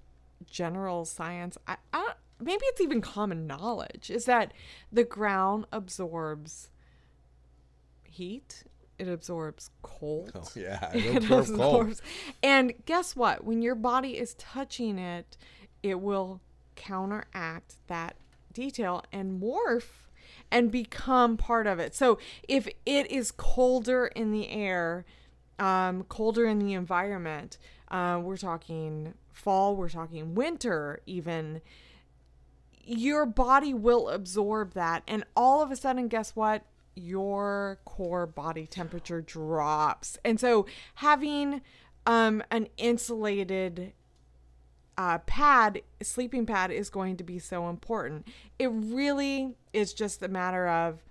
general 0.45 1.05
science, 1.05 1.57
I, 1.65 1.77
I 1.93 2.13
maybe 2.39 2.63
it's 2.65 2.81
even 2.81 2.99
common 2.99 3.47
knowledge, 3.47 4.11
is 4.11 4.25
that 4.25 4.53
the 4.91 5.05
ground 5.05 5.65
absorbs 5.71 6.69
heat. 8.03 8.65
It 8.99 9.07
absorbs 9.07 9.69
cold. 9.81 10.33
Oh, 10.35 10.47
yeah, 10.53 10.91
It 10.93 11.05
it 11.05 11.15
absorbs 11.23 11.49
cold. 11.49 11.81
absorbs. 11.81 12.01
And 12.43 12.73
guess 12.85 13.15
what? 13.15 13.45
When 13.45 13.61
your 13.61 13.75
body 13.75 14.17
is 14.17 14.33
touching 14.35 14.99
it, 14.99 15.37
it 15.81 16.01
will 16.01 16.41
counteract 16.75 17.75
that 17.87 18.17
detail 18.51 19.03
and 19.13 19.41
morph 19.41 20.09
and 20.51 20.69
become 20.69 21.37
part 21.37 21.67
of 21.67 21.79
it. 21.79 21.95
So 21.95 22.19
if 22.49 22.67
it 22.85 23.09
is 23.09 23.31
colder 23.31 24.07
in 24.07 24.31
the 24.33 24.49
air, 24.49 25.05
um, 25.59 26.03
colder 26.03 26.45
in 26.45 26.59
the 26.59 26.73
environment, 26.73 27.57
uh, 27.89 28.19
we're 28.21 28.37
talking 28.37 29.13
fall, 29.31 29.75
we're 29.75 29.89
talking 29.89 30.35
winter, 30.35 31.01
even 31.05 31.61
your 32.85 33.25
body 33.25 33.73
will 33.73 34.09
absorb 34.09 34.73
that. 34.73 35.03
And 35.07 35.23
all 35.35 35.61
of 35.61 35.71
a 35.71 35.75
sudden 35.75 36.07
guess 36.07 36.35
what? 36.35 36.63
Your 36.95 37.79
core 37.85 38.25
body 38.25 38.67
temperature 38.67 39.21
drops. 39.21 40.17
And 40.23 40.39
so 40.39 40.65
having 40.95 41.61
um 42.05 42.43
an 42.51 42.67
insulated 42.77 43.93
uh, 44.97 45.17
pad 45.19 45.81
sleeping 46.01 46.45
pad 46.45 46.71
is 46.71 46.89
going 46.89 47.17
to 47.17 47.23
be 47.23 47.39
so 47.39 47.69
important. 47.69 48.27
It 48.59 48.67
really 48.67 49.55
is 49.71 49.93
just 49.93 50.21
a 50.21 50.27
matter 50.27 50.67
of 50.67 51.03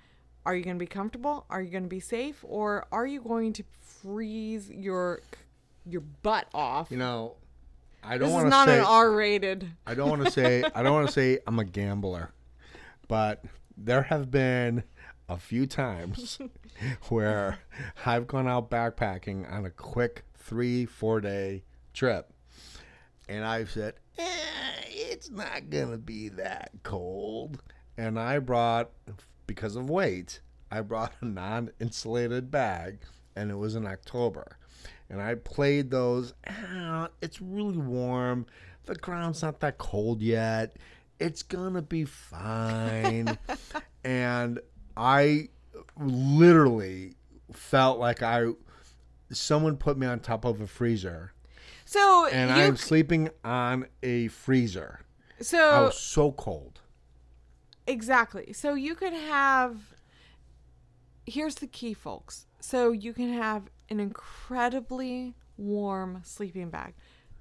are 0.45 0.57
you 0.57 0.65
going 0.65 0.77
to 0.77 0.81
be 0.81 0.87
comfortable? 0.87 1.47
Are 1.51 1.63
you 1.63 1.71
going 1.71 1.85
to 1.85 1.89
be 1.89 2.01
safe? 2.01 2.45
Or 2.47 2.87
are 2.91 3.07
you 3.07 3.21
going 3.21 3.53
to 3.55 3.65
freeze 4.03 4.71
your 4.71 5.21
your 5.87 6.03
butt 6.23 6.47
off. 6.55 6.91
You 6.91 6.99
know, 6.99 7.37
I 8.03 8.19
don't 8.19 8.31
want 8.33 8.45
to 8.45 8.47
it's 8.49 8.51
not 8.51 8.69
say 8.69 8.79
an 8.79 8.85
r-rated. 8.85 9.71
I 9.87 9.95
don't 9.95 10.11
want 10.11 10.25
to 10.25 10.31
say 10.31 10.63
I 10.75 10.83
don't 10.83 10.93
want 10.93 11.07
to 11.09 11.13
say 11.13 11.39
I'm 11.47 11.59
a 11.59 11.65
gambler, 11.65 12.33
but 13.09 13.45
there 13.77 14.03
have 14.03 14.31
been 14.31 14.83
a 15.29 15.37
few 15.37 15.67
times 15.67 16.39
where 17.09 17.59
I've 18.05 18.27
gone 18.27 18.49
out 18.49 18.71
backpacking 18.71 19.51
on 19.51 19.65
a 19.65 19.71
quick 19.71 20.25
three 20.37 20.87
four 20.87 21.21
day 21.21 21.65
trip, 21.93 22.33
and 23.29 23.45
I've 23.45 23.71
said 23.71 23.95
eh, 24.19 24.25
it's 24.89 25.31
not 25.31 25.71
gonna 25.71 25.99
be 25.99 26.29
that 26.31 26.71
cold, 26.83 27.63
and 27.97 28.19
I 28.19 28.39
brought 28.39 28.91
because 29.47 29.77
of 29.77 29.91
weight 29.91 30.41
I 30.73 30.81
brought 30.81 31.13
a 31.21 31.27
non-insulated 31.27 32.51
bag, 32.51 33.01
and 33.37 33.51
it 33.51 33.57
was 33.57 33.75
in 33.75 33.87
October 33.87 34.59
and 35.13 35.21
I 35.21 35.35
played 35.35 35.91
those. 35.91 36.33
Ah, 36.49 37.11
it's 37.21 37.41
really 37.41 37.77
warm. 37.77 38.47
The 38.87 38.95
ground's 38.97 39.43
not 39.43 39.61
that 39.61 39.79
cold 39.79 40.23
yet. 40.23 40.77
It's 41.21 41.43
gonna 41.43 41.83
be 41.83 42.07
fine. 42.07 43.39
and 44.05 44.59
I 44.97 45.51
literally 46.01 47.15
felt 47.53 47.99
like 47.99 48.23
I 48.23 48.49
someone 49.31 49.77
put 49.77 49.99
me 49.99 50.07
on 50.07 50.19
top 50.19 50.47
of 50.47 50.63
a 50.63 50.67
freezer, 50.67 51.35
so 51.85 52.27
and 52.33 52.51
you 52.57 52.65
I'm 52.65 52.77
sleeping 52.77 53.29
on 53.45 53.87
a 54.03 54.29
freezer. 54.29 55.01
So 55.43 55.59
I 55.59 55.81
was 55.83 55.99
so 55.99 56.33
cold. 56.33 56.81
Exactly. 57.87 58.55
So 58.55 58.75
you 58.75 58.95
could 58.95 59.13
have. 59.13 59.77
Here's 61.27 61.57
the 61.57 61.67
key, 61.67 61.95
folks. 61.95 62.47
So 62.63 62.93
you 62.93 63.13
can 63.13 63.33
have 63.33 63.65
an 63.91 63.99
incredibly 63.99 65.35
warm 65.57 66.21
sleeping 66.23 66.71
bag. 66.71 66.95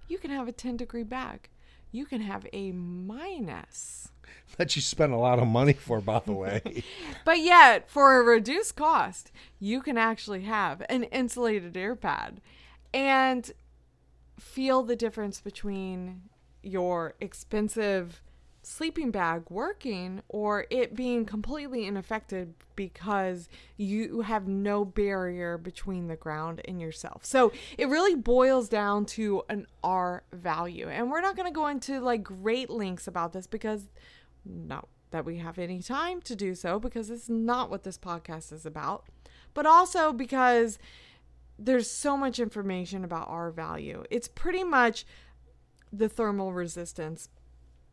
You 0.08 0.18
can 0.18 0.32
have 0.32 0.48
a 0.48 0.52
10 0.52 0.78
degree 0.78 1.04
bag. 1.04 1.48
You 1.92 2.06
can 2.06 2.22
have 2.22 2.48
a 2.52 2.72
minus. 2.72 4.10
That 4.58 4.76
you 4.76 4.82
spent 4.82 5.14
a 5.14 5.18
lot 5.18 5.40
of 5.40 5.48
money 5.48 5.74
for, 5.74 6.02
by 6.02 6.22
the 6.26 6.34
way. 6.34 6.84
But 7.26 7.40
yet, 7.40 7.90
for 7.90 8.20
a 8.20 8.24
reduced 8.24 8.76
cost, 8.76 9.32
you 9.60 9.82
can 9.82 9.98
actually 9.98 10.42
have 10.42 10.82
an 10.90 11.04
insulated 11.04 11.78
air 11.78 11.96
pad 11.96 12.42
and 12.94 13.52
feel 14.40 14.84
the 14.84 14.96
difference 14.96 15.40
between 15.40 16.24
your 16.64 17.14
expensive 17.22 18.22
sleeping 18.72 19.12
bag 19.12 19.44
working 19.50 20.22
or 20.30 20.66
it 20.70 20.96
being 20.96 21.26
completely 21.26 21.86
ineffective 21.86 22.54
because 22.78 23.50
you 23.76 24.22
have 24.22 24.48
no 24.48 24.86
barrier 24.86 25.58
between 25.58 26.08
the 26.08 26.16
ground 26.16 26.62
and 26.66 26.80
yourself. 26.80 27.26
So 27.26 27.52
it 27.78 27.90
really 27.90 28.16
boils 28.16 28.70
down 28.70 29.06
to 29.08 29.44
an 29.50 29.68
R 29.84 30.24
value. 30.32 30.88
And 30.88 31.12
we're 31.12 31.22
not 31.22 31.36
going 31.36 31.48
to 31.48 31.54
go 31.54 31.68
into 31.68 32.00
like 32.00 32.24
great 32.24 32.70
links 32.70 33.08
about 33.08 33.34
this 33.34 33.46
because 33.46 33.90
not 34.46 34.88
that 35.12 35.26
we 35.26 35.38
have 35.40 35.60
any 35.60 35.82
time 35.82 36.22
to 36.22 36.36
do 36.36 36.56
so 36.56 36.80
because 36.80 37.10
it's 37.10 37.28
not 37.28 37.70
what 37.70 37.84
this 37.84 37.98
podcast 37.98 38.54
is 38.54 38.66
about, 38.66 39.06
but 39.54 39.66
also 39.66 40.14
because 40.14 40.80
there's 41.60 41.92
so 41.92 42.16
much 42.16 42.40
information 42.40 43.04
about 43.04 43.28
R 43.28 43.52
value. 43.52 44.06
It's 44.10 44.30
pretty 44.30 44.64
much 44.64 45.06
the 45.92 46.08
thermal 46.08 46.54
resistance 46.54 47.28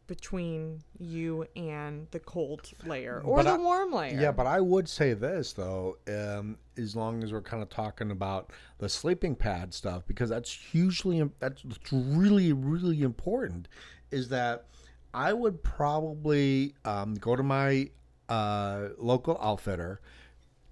between 0.08 0.82
you 0.98 1.46
and 1.54 2.08
the 2.10 2.18
cold 2.18 2.68
layer 2.84 3.20
or 3.24 3.36
But 3.36 3.44
the 3.44 3.50
I- 3.50 3.56
warm 3.58 3.92
layer. 3.92 4.20
Yeah, 4.20 4.32
but 4.32 4.46
I 4.46 4.60
would 4.60 4.88
say 4.88 5.12
this 5.14 5.52
though, 5.52 5.98
um, 6.08 6.58
as 6.76 6.96
long 6.96 7.22
as 7.22 7.32
we're 7.32 7.42
kind 7.42 7.62
of 7.62 7.68
talking 7.68 8.10
about 8.10 8.50
the 8.78 8.88
sleeping 8.88 9.36
pad 9.36 9.72
stuff, 9.72 10.02
because 10.08 10.30
that's 10.30 10.50
hugely 10.52 11.22
that's 11.38 11.62
really 11.92 12.52
really 12.52 13.02
important, 13.02 13.68
is 14.10 14.28
that 14.30 14.66
I 15.14 15.32
would 15.32 15.62
probably 15.62 16.74
um, 16.84 17.14
go 17.14 17.36
to 17.36 17.42
my 17.42 17.90
uh, 18.28 18.88
local 18.98 19.38
outfitter, 19.40 20.00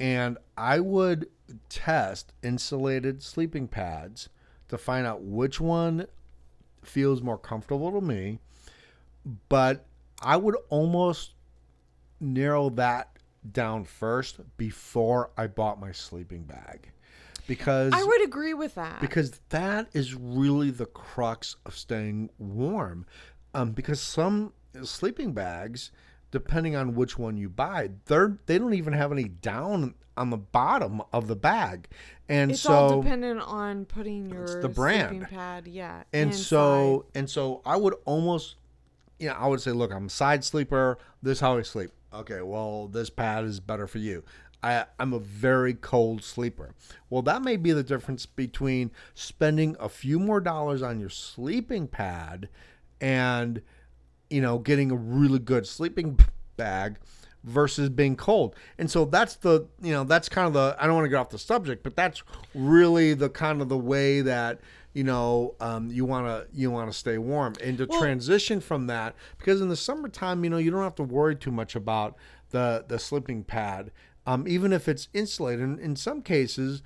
and 0.01 0.39
I 0.57 0.81
would 0.81 1.29
test 1.69 2.33
insulated 2.43 3.23
sleeping 3.23 3.69
pads 3.69 4.29
to 4.69 4.77
find 4.77 5.07
out 5.07 5.23
which 5.23 5.61
one 5.61 6.07
feels 6.83 7.23
more 7.23 7.39
comfortable 7.39 7.93
to 7.93 8.01
me. 8.01 8.41
But 9.49 9.87
I 10.23 10.37
would 10.37 10.57
almost 10.69 11.35
narrow 12.21 12.71
that 12.71 13.11
down 13.53 13.85
first 13.85 14.41
before 14.57 15.31
I 15.37 15.47
bought 15.47 15.81
my 15.81 15.93
sleeping 15.93 16.45
bag. 16.45 16.91
Because 17.47 17.93
I 17.93 18.03
would 18.03 18.25
agree 18.25 18.55
with 18.55 18.75
that. 18.75 19.01
because 19.01 19.41
that 19.51 19.89
is 19.93 20.15
really 20.15 20.71
the 20.71 20.87
crux 20.87 21.57
of 21.65 21.77
staying 21.77 22.31
warm. 22.39 23.07
Um, 23.55 23.71
because 23.71 24.01
some 24.01 24.53
sleeping 24.83 25.33
bags, 25.33 25.93
depending 26.33 26.75
on 26.75 26.95
which 26.95 27.17
one 27.19 27.37
you 27.37 27.49
buy, 27.49 27.91
they're 28.07 28.39
they 28.47 28.59
don't 28.59 28.75
even 28.75 28.93
have 28.95 29.13
any 29.13 29.25
down 29.25 29.95
on 30.17 30.31
the 30.31 30.37
bottom 30.37 31.03
of 31.13 31.29
the 31.29 31.37
bag, 31.37 31.89
and 32.29 32.51
it's 32.51 32.63
so 32.63 32.73
all 32.73 33.03
dependent 33.03 33.41
on 33.43 33.85
putting 33.85 34.27
your 34.27 34.61
the 34.61 34.69
brand. 34.69 35.11
sleeping 35.11 35.27
pad, 35.27 35.69
yeah. 35.69 36.03
and 36.13 36.31
inside. 36.31 36.39
so 36.41 37.07
and 37.15 37.31
so 37.31 37.63
I 37.65 37.77
would 37.77 37.95
almost, 38.07 38.57
you 39.19 39.29
know, 39.29 39.35
I 39.35 39.47
would 39.47 39.61
say, 39.61 39.73
look, 39.73 39.93
I'm 39.93 40.07
a 40.07 40.11
side 40.11 40.45
sleeper. 40.45 40.99
This 41.23 41.39
is 41.39 41.41
how 41.41 41.59
I 41.59 41.63
sleep. 41.63 41.91
Okay, 42.13 42.41
well, 42.41 42.89
this 42.89 43.11
pad 43.11 43.45
is 43.45 43.61
better 43.61 43.87
for 43.87 43.99
you. 43.99 44.25
I, 44.63 44.87
I'm 44.99 45.13
a 45.13 45.19
very 45.19 45.75
cold 45.75 46.25
sleeper. 46.25 46.75
Well, 47.11 47.23
that 47.23 47.43
may 47.43 47.57
be 47.57 47.73
the 47.73 47.83
difference 47.83 48.27
between 48.27 48.91
spending 49.15 49.77
a 49.79 49.89
few 49.89 50.19
more 50.19 50.41
dollars 50.41 50.83
on 50.83 50.99
your 50.99 51.11
sleeping 51.11 51.87
pad 51.87 52.49
and, 53.01 53.61
you 54.31 54.41
know, 54.41 54.59
getting 54.59 54.91
a 54.91 54.97
really 54.97 55.39
good 55.39 55.67
sleeping 55.67 56.19
bag 56.57 56.97
versus 57.45 57.89
being 57.91 58.17
cold. 58.17 58.57
And 58.79 58.91
so 58.91 59.05
that's 59.05 59.37
the, 59.37 59.67
you 59.81 59.93
know, 59.93 60.05
that's 60.05 60.29
kind 60.29 60.47
of 60.49 60.55
the, 60.55 60.77
I 60.81 60.87
don't 60.87 60.97
want 60.97 61.05
to 61.05 61.11
get 61.11 61.17
off 61.17 61.31
the 61.31 61.39
subject, 61.39 61.83
but 61.83 61.95
that's 61.95 62.23
really 62.55 63.15
the 63.15 63.29
kind 63.29 63.61
of 63.61 63.69
the 63.69 63.79
way 63.79 64.21
that, 64.23 64.61
you 64.97 65.05
know, 65.05 65.55
um, 65.61 65.91
you 65.91 66.07
want 66.07 66.27
to, 66.27 66.47
you 66.59 66.71
want 66.71 66.91
to 66.91 66.97
stay 66.97 67.19
warm 67.19 67.53
and 67.63 67.77
to 67.77 67.87
Well- 67.87 68.01
transition 68.01 68.61
from 68.61 68.87
that, 68.87 69.15
because 69.37 69.61
in 69.61 69.69
the 69.69 69.77
summertime, 69.77 70.43
you 70.43 70.49
know, 70.49 70.57
you 70.57 70.71
don't 70.71 70.83
have 70.83 70.95
to 70.95 71.03
worry 71.03 71.37
too 71.37 71.51
much 71.51 71.77
about 71.77 72.17
the, 72.51 72.85
the 72.89 72.99
sleeping 72.99 73.45
pad. 73.45 73.91
Um, 74.27 74.49
even 74.49 74.73
if 74.73 74.89
it's 74.89 75.09
insulated, 75.13 75.63
in, 75.63 75.79
in 75.79 75.97
some 75.97 76.23
cases, 76.23 76.83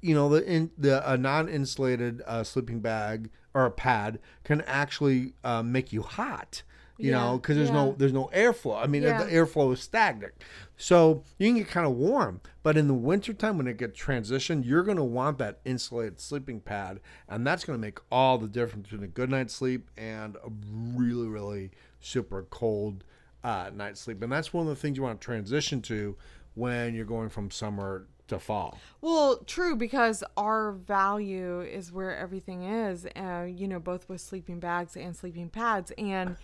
you 0.00 0.14
know, 0.14 0.28
the 0.28 0.44
in, 0.44 0.70
the 0.76 1.08
a 1.10 1.16
non-insulated 1.16 2.22
uh, 2.26 2.42
sleeping 2.42 2.80
bag 2.80 3.30
or 3.54 3.64
a 3.64 3.70
pad 3.70 4.18
can 4.42 4.60
actually 4.62 5.34
uh, 5.44 5.62
make 5.62 5.92
you 5.92 6.02
hot. 6.02 6.62
You 7.02 7.10
Yeah, 7.10 7.18
know, 7.24 7.36
because 7.38 7.56
there's 7.56 7.68
yeah. 7.68 7.74
no 7.74 7.94
there's 7.98 8.12
no 8.12 8.30
airflow. 8.32 8.82
I 8.82 8.86
mean, 8.86 9.02
Yeah. 9.02 9.24
the 9.24 9.30
airflow 9.30 9.72
is 9.72 9.80
stagnant, 9.80 10.32
so 10.76 11.22
you 11.38 11.48
can 11.48 11.56
get 11.58 11.68
kind 11.68 11.86
of 11.86 11.94
warm. 11.94 12.40
But 12.62 12.76
in 12.76 12.86
the 12.86 12.94
wintertime, 12.94 13.58
when 13.58 13.66
it 13.66 13.76
gets 13.76 14.00
transitioned, 14.00 14.64
you're 14.64 14.84
going 14.84 14.96
to 14.98 15.02
want 15.04 15.38
that 15.38 15.58
insulated 15.64 16.20
sleeping 16.20 16.60
pad, 16.60 17.00
and 17.28 17.44
that's 17.46 17.64
going 17.64 17.76
to 17.76 17.80
make 17.80 17.98
all 18.12 18.38
the 18.38 18.46
difference 18.46 18.88
between 18.88 19.02
a 19.04 19.08
good 19.08 19.30
night's 19.30 19.52
sleep 19.54 19.90
and 19.96 20.36
a 20.36 20.50
really 20.94 21.26
really 21.28 21.70
super 22.00 22.44
cold 22.50 23.02
uh, 23.42 23.70
night's 23.74 24.00
sleep. 24.00 24.22
And 24.22 24.30
that's 24.30 24.52
one 24.52 24.62
of 24.66 24.68
the 24.68 24.76
things 24.80 24.96
you 24.96 25.02
want 25.02 25.20
to 25.20 25.24
transition 25.24 25.82
to 25.82 26.16
when 26.54 26.94
you're 26.94 27.04
going 27.04 27.28
from 27.30 27.50
summer 27.50 28.06
to 28.28 28.38
fall. 28.38 28.78
Well, 29.00 29.38
true, 29.46 29.74
because 29.74 30.22
R 30.36 30.70
value 30.72 31.60
is 31.62 31.90
where 31.90 32.16
everything 32.16 32.62
is, 32.62 33.06
uh, 33.16 33.46
you 33.48 33.66
know, 33.66 33.80
both 33.80 34.08
with 34.08 34.20
sleeping 34.20 34.60
bags 34.60 34.96
and 34.96 35.16
sleeping 35.16 35.48
pads. 35.48 35.90
And, 35.98 36.36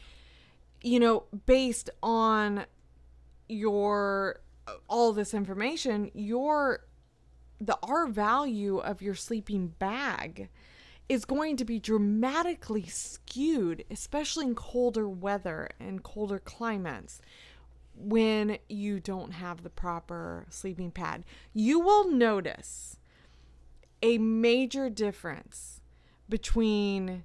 you 0.82 1.00
know, 1.00 1.24
based 1.46 1.90
on 2.02 2.66
your 3.48 4.40
all 4.88 5.12
this 5.12 5.34
information, 5.34 6.10
your 6.14 6.84
the 7.60 7.78
R 7.82 8.06
value 8.06 8.78
of 8.78 9.02
your 9.02 9.14
sleeping 9.14 9.68
bag 9.78 10.48
is 11.08 11.24
going 11.24 11.56
to 11.56 11.64
be 11.64 11.78
dramatically 11.78 12.84
skewed, 12.86 13.84
especially 13.90 14.46
in 14.46 14.54
colder 14.54 15.08
weather 15.08 15.68
and 15.80 16.02
colder 16.02 16.38
climates 16.38 17.20
when 17.94 18.58
you 18.68 19.00
don't 19.00 19.32
have 19.32 19.62
the 19.62 19.70
proper 19.70 20.46
sleeping 20.50 20.90
pad. 20.90 21.24
You 21.52 21.80
will 21.80 22.10
notice 22.10 22.98
a 24.02 24.18
major 24.18 24.88
difference 24.88 25.80
between 26.28 27.24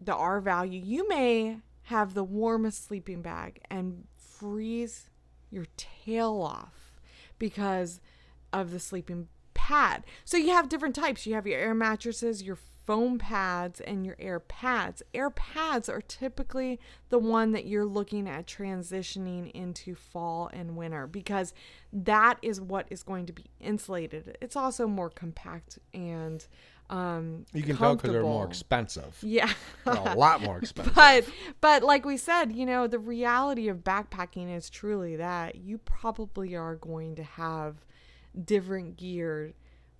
the 0.00 0.14
R 0.14 0.40
value. 0.40 0.80
You 0.82 1.08
may 1.08 1.58
have 1.88 2.12
the 2.12 2.24
warmest 2.24 2.86
sleeping 2.86 3.22
bag 3.22 3.62
and 3.70 4.04
freeze 4.14 5.08
your 5.50 5.64
tail 5.78 6.42
off 6.42 7.00
because 7.38 7.98
of 8.52 8.72
the 8.72 8.78
sleeping 8.78 9.28
pad. 9.54 10.04
So 10.26 10.36
you 10.36 10.50
have 10.50 10.68
different 10.68 10.94
types. 10.94 11.26
You 11.26 11.32
have 11.32 11.46
your 11.46 11.58
air 11.58 11.74
mattresses, 11.74 12.42
your 12.42 12.56
foam 12.56 13.16
pads, 13.16 13.80
and 13.80 14.04
your 14.04 14.16
air 14.18 14.38
pads. 14.38 15.02
Air 15.14 15.30
pads 15.30 15.88
are 15.88 16.02
typically 16.02 16.78
the 17.08 17.18
one 17.18 17.52
that 17.52 17.64
you're 17.64 17.86
looking 17.86 18.28
at 18.28 18.46
transitioning 18.46 19.50
into 19.52 19.94
fall 19.94 20.50
and 20.52 20.76
winter 20.76 21.06
because 21.06 21.54
that 21.90 22.38
is 22.42 22.60
what 22.60 22.86
is 22.90 23.02
going 23.02 23.24
to 23.24 23.32
be 23.32 23.46
insulated. 23.60 24.36
It's 24.42 24.56
also 24.56 24.86
more 24.86 25.08
compact 25.08 25.78
and 25.94 26.46
um 26.90 27.44
You 27.52 27.62
can 27.62 27.76
tell 27.76 27.96
because 27.96 28.12
they're 28.12 28.22
more 28.22 28.46
expensive. 28.46 29.18
Yeah. 29.22 29.52
A 29.86 30.14
lot 30.14 30.40
more 30.40 30.58
expensive. 30.62 30.94
but 30.94 31.24
but 31.60 31.82
like 31.82 32.04
we 32.04 32.16
said 32.16 32.52
you 32.52 32.64
know 32.64 32.86
the 32.86 32.98
reality 32.98 33.68
of 33.68 33.78
backpacking 33.78 34.54
is 34.54 34.70
truly 34.70 35.16
that 35.16 35.56
you 35.56 35.78
probably 35.78 36.54
are 36.56 36.76
going 36.76 37.14
to 37.16 37.22
have 37.22 37.84
different 38.44 38.96
gear 38.96 39.52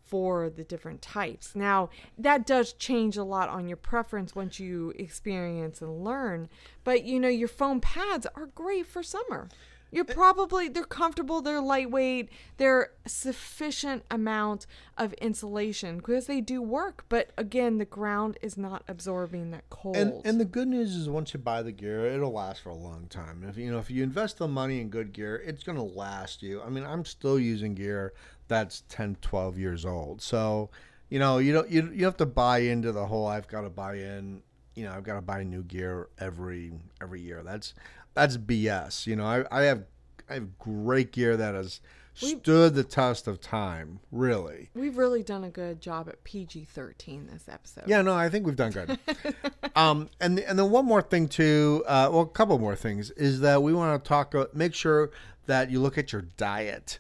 for 0.05 0.49
the 0.49 0.65
different 0.65 1.03
types 1.03 1.55
now 1.55 1.91
that 2.17 2.47
does 2.47 2.73
change 2.73 3.19
a 3.19 3.25
lot 3.25 3.51
on 3.51 3.69
your 3.69 3.77
preference 3.77 4.35
once 4.35 4.59
you 4.59 4.91
experience 4.99 5.83
and 5.83 6.03
learn 6.03 6.49
but 6.85 7.05
you 7.05 7.21
know 7.21 7.29
your 7.29 7.49
foam 7.49 7.79
pads 7.81 8.27
are 8.35 8.47
great 8.47 8.87
for 8.87 9.03
summer 9.03 9.49
you're 9.91 10.05
eh. 10.09 10.15
probably 10.15 10.69
they're 10.69 10.85
comfortable 10.85 11.41
they're 11.41 11.61
lightweight 11.61 12.29
they're 12.57 12.91
sufficient 13.07 14.05
amount 14.11 14.67
of 14.97 15.13
insulation 15.15 15.99
because 15.99 16.27
they 16.27 16.41
do 16.41 16.61
work 16.61 17.05
but 17.09 17.31
again 17.37 17.79
the 17.79 17.85
ground 17.85 18.39
is 18.43 18.57
not 18.57 18.83
absorbing 18.89 19.51
that 19.51 19.69
cold 19.71 19.97
And 19.97 20.21
and 20.25 20.41
the 20.41 20.45
good 20.45 20.69
news 20.69 20.95
is 20.95 21.09
once 21.09 21.35
you 21.35 21.41
buy 21.41 21.63
the 21.63 21.73
gear, 21.73 22.07
it'll 22.07 22.33
last 22.33 22.63
for 22.63 22.71
a 22.71 22.75
long 22.75 23.07
time. 23.09 23.45
If 23.49 23.57
you 23.57 23.71
know 23.71 23.79
if 23.79 23.91
you 23.91 24.03
invest 24.03 24.39
the 24.39 24.49
money 24.49 24.81
in 24.81 24.89
good 24.89 25.13
gear, 25.13 25.43
it's 25.45 25.63
going 25.63 25.77
to 25.77 25.85
last 25.85 26.43
you. 26.43 26.63
I 26.63 26.69
mean, 26.69 26.85
I'm 26.85 27.05
still 27.05 27.39
using 27.39 27.75
gear 27.75 28.13
that's 28.49 28.83
10, 28.89 29.19
12 29.21 29.59
years 29.59 29.85
old. 29.85 30.21
So, 30.21 30.71
you 31.11 31.19
know, 31.19 31.39
you 31.39 31.53
don't 31.53 31.71
you, 31.71 31.91
you 31.95 32.05
have 32.05 32.17
to 32.17 32.27
buy 32.27 32.59
into 32.59 32.93
the 32.93 33.07
whole 33.07 33.27
I've 33.27 33.49
got 33.49 33.63
to 33.63 33.71
buy 33.71 33.95
in, 33.95 34.43
you 34.75 34.85
know, 34.85 34.93
I've 34.93 35.05
got 35.05 35.15
to 35.15 35.23
buy 35.23 35.43
new 35.45 35.63
gear 35.63 36.09
every 36.19 36.73
every 37.01 37.21
year. 37.21 37.43
That's 37.43 37.75
that's 38.19 38.37
BS. 38.37 39.07
You 39.07 39.17
know, 39.17 39.25
I, 39.25 39.45
I 39.51 39.63
have 39.65 39.85
I 40.29 40.35
have 40.35 40.59
great 40.59 41.13
gear 41.13 41.37
that 41.37 41.55
has 41.55 41.81
We- 42.23 42.31
stood 42.41 42.75
the 42.75 42.85
test 42.85 43.27
of 43.27 43.41
time, 43.41 44.01
really. 44.13 44.71
We've 44.75 44.99
really 44.99 45.23
done 45.23 45.45
a 45.45 45.51
good 45.51 45.81
job 45.81 46.09
at 46.09 46.23
PG 46.25 46.65
13 46.65 47.29
this 47.33 47.49
episode. 47.49 47.85
Yeah, 47.87 48.03
no, 48.03 48.15
I 48.15 48.29
think 48.29 48.45
we've 48.47 48.57
done 48.57 48.73
good. 48.73 48.99
um, 49.77 50.09
and 50.21 50.39
and 50.41 50.59
then 50.59 50.71
one 50.71 50.85
more 50.85 51.01
thing 51.03 51.29
too, 51.29 51.85
uh, 51.87 52.09
well, 52.13 52.23
a 52.23 52.27
couple 52.27 52.59
more 52.59 52.77
things 52.77 53.11
is 53.13 53.41
that 53.41 53.63
we 53.63 53.73
want 53.73 54.03
to 54.03 54.09
talk. 54.09 54.35
Uh, 54.35 54.47
make 54.53 54.75
sure 54.75 55.11
that 55.47 55.71
you 55.71 55.81
look 55.81 55.97
at 55.97 56.13
your 56.13 56.23
diet. 56.37 56.99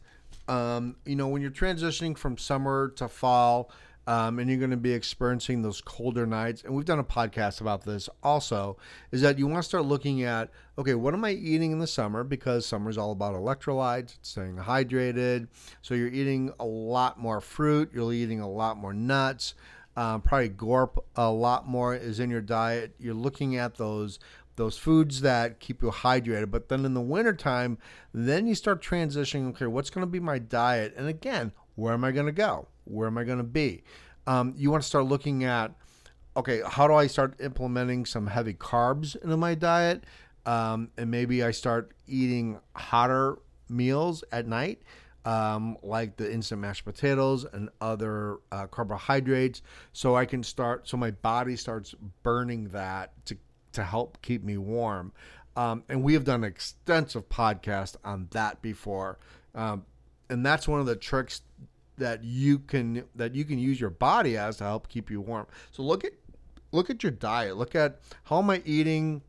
Um, 0.48 0.96
you 1.04 1.14
know, 1.16 1.28
when 1.28 1.42
you're 1.42 1.50
transitioning 1.50 2.16
from 2.16 2.38
summer 2.38 2.88
to 2.96 3.06
fall, 3.08 3.70
um, 4.08 4.38
and 4.38 4.48
you're 4.48 4.58
going 4.58 4.70
to 4.70 4.76
be 4.76 4.92
experiencing 4.92 5.62
those 5.62 5.80
colder 5.80 6.26
nights, 6.26 6.64
and 6.64 6.74
we've 6.74 6.84
done 6.84 6.98
a 6.98 7.04
podcast 7.04 7.60
about 7.60 7.84
this 7.84 8.08
also, 8.22 8.76
is 9.12 9.20
that 9.20 9.38
you 9.38 9.46
want 9.46 9.62
to 9.62 9.68
start 9.68 9.84
looking 9.84 10.24
at 10.24 10.50
okay, 10.76 10.94
what 10.94 11.12
am 11.12 11.24
I 11.24 11.32
eating 11.32 11.72
in 11.72 11.80
the 11.80 11.86
summer? 11.88 12.22
Because 12.22 12.64
summer 12.64 12.88
is 12.88 12.96
all 12.96 13.10
about 13.10 13.34
electrolytes, 13.34 14.16
staying 14.22 14.56
hydrated. 14.56 15.48
So 15.82 15.94
you're 15.94 16.06
eating 16.06 16.52
a 16.60 16.64
lot 16.64 17.18
more 17.18 17.40
fruit, 17.40 17.90
you're 17.92 18.12
eating 18.12 18.40
a 18.40 18.48
lot 18.48 18.76
more 18.76 18.92
nuts 18.92 19.54
um, 19.98 20.22
probably 20.22 20.48
gorp 20.50 21.04
a 21.16 21.28
lot 21.28 21.66
more 21.66 21.92
is 21.92 22.20
in 22.20 22.30
your 22.30 22.40
diet 22.40 22.94
you're 23.00 23.12
looking 23.12 23.56
at 23.56 23.74
those 23.74 24.20
those 24.54 24.78
foods 24.78 25.22
that 25.22 25.58
keep 25.58 25.82
you 25.82 25.90
hydrated 25.90 26.52
but 26.52 26.68
then 26.68 26.84
in 26.84 26.94
the 26.94 27.00
wintertime 27.00 27.78
then 28.14 28.46
you 28.46 28.54
start 28.54 28.80
transitioning 28.80 29.48
okay 29.48 29.66
what's 29.66 29.90
going 29.90 30.06
to 30.06 30.10
be 30.10 30.20
my 30.20 30.38
diet 30.38 30.94
and 30.96 31.08
again 31.08 31.50
where 31.74 31.92
am 31.92 32.04
i 32.04 32.12
going 32.12 32.26
to 32.26 32.32
go 32.32 32.68
where 32.88 33.06
am 33.06 33.18
i 33.18 33.24
going 33.24 33.38
to 33.38 33.44
be? 33.44 33.82
Um, 34.26 34.54
you 34.56 34.70
want 34.70 34.82
to 34.82 34.88
start 34.88 35.06
looking 35.06 35.44
at 35.44 35.72
okay 36.36 36.62
how 36.66 36.86
do 36.86 36.94
i 36.94 37.06
start 37.06 37.40
implementing 37.40 38.04
some 38.04 38.26
heavy 38.26 38.54
carbs 38.54 39.16
into 39.22 39.36
my 39.36 39.54
diet? 39.54 40.04
Um, 40.46 40.90
and 40.96 41.10
maybe 41.10 41.42
i 41.42 41.50
start 41.50 41.92
eating 42.06 42.58
hotter 42.74 43.38
meals 43.68 44.24
at 44.32 44.46
night 44.46 44.82
um, 45.28 45.76
like 45.82 46.16
the 46.16 46.32
instant 46.32 46.62
mashed 46.62 46.86
potatoes 46.86 47.44
and 47.44 47.68
other 47.82 48.38
uh, 48.50 48.66
carbohydrates, 48.66 49.60
so 49.92 50.16
I 50.16 50.24
can 50.24 50.42
start, 50.42 50.88
so 50.88 50.96
my 50.96 51.10
body 51.10 51.54
starts 51.54 51.94
burning 52.22 52.68
that 52.68 53.12
to 53.26 53.36
to 53.72 53.84
help 53.84 54.22
keep 54.22 54.42
me 54.42 54.56
warm. 54.56 55.12
Um, 55.54 55.84
and 55.90 56.02
we 56.02 56.14
have 56.14 56.24
done 56.24 56.44
extensive 56.44 57.28
podcast 57.28 57.96
on 58.04 58.28
that 58.30 58.62
before, 58.62 59.18
um, 59.54 59.84
and 60.30 60.46
that's 60.46 60.66
one 60.66 60.80
of 60.80 60.86
the 60.86 60.96
tricks 60.96 61.42
that 61.98 62.24
you 62.24 62.58
can 62.58 63.04
that 63.14 63.34
you 63.34 63.44
can 63.44 63.58
use 63.58 63.80
your 63.80 63.90
body 63.90 64.36
as 64.36 64.56
to 64.58 64.64
help 64.64 64.88
keep 64.88 65.10
you 65.10 65.20
warm. 65.20 65.46
So 65.70 65.82
look 65.82 66.04
at 66.04 66.12
look 66.72 66.90
at 66.90 67.02
your 67.02 67.12
diet. 67.12 67.56
Look 67.56 67.74
at 67.74 68.00
how 68.24 68.38
am 68.38 68.50
I 68.50 68.62
eating, 68.64 69.22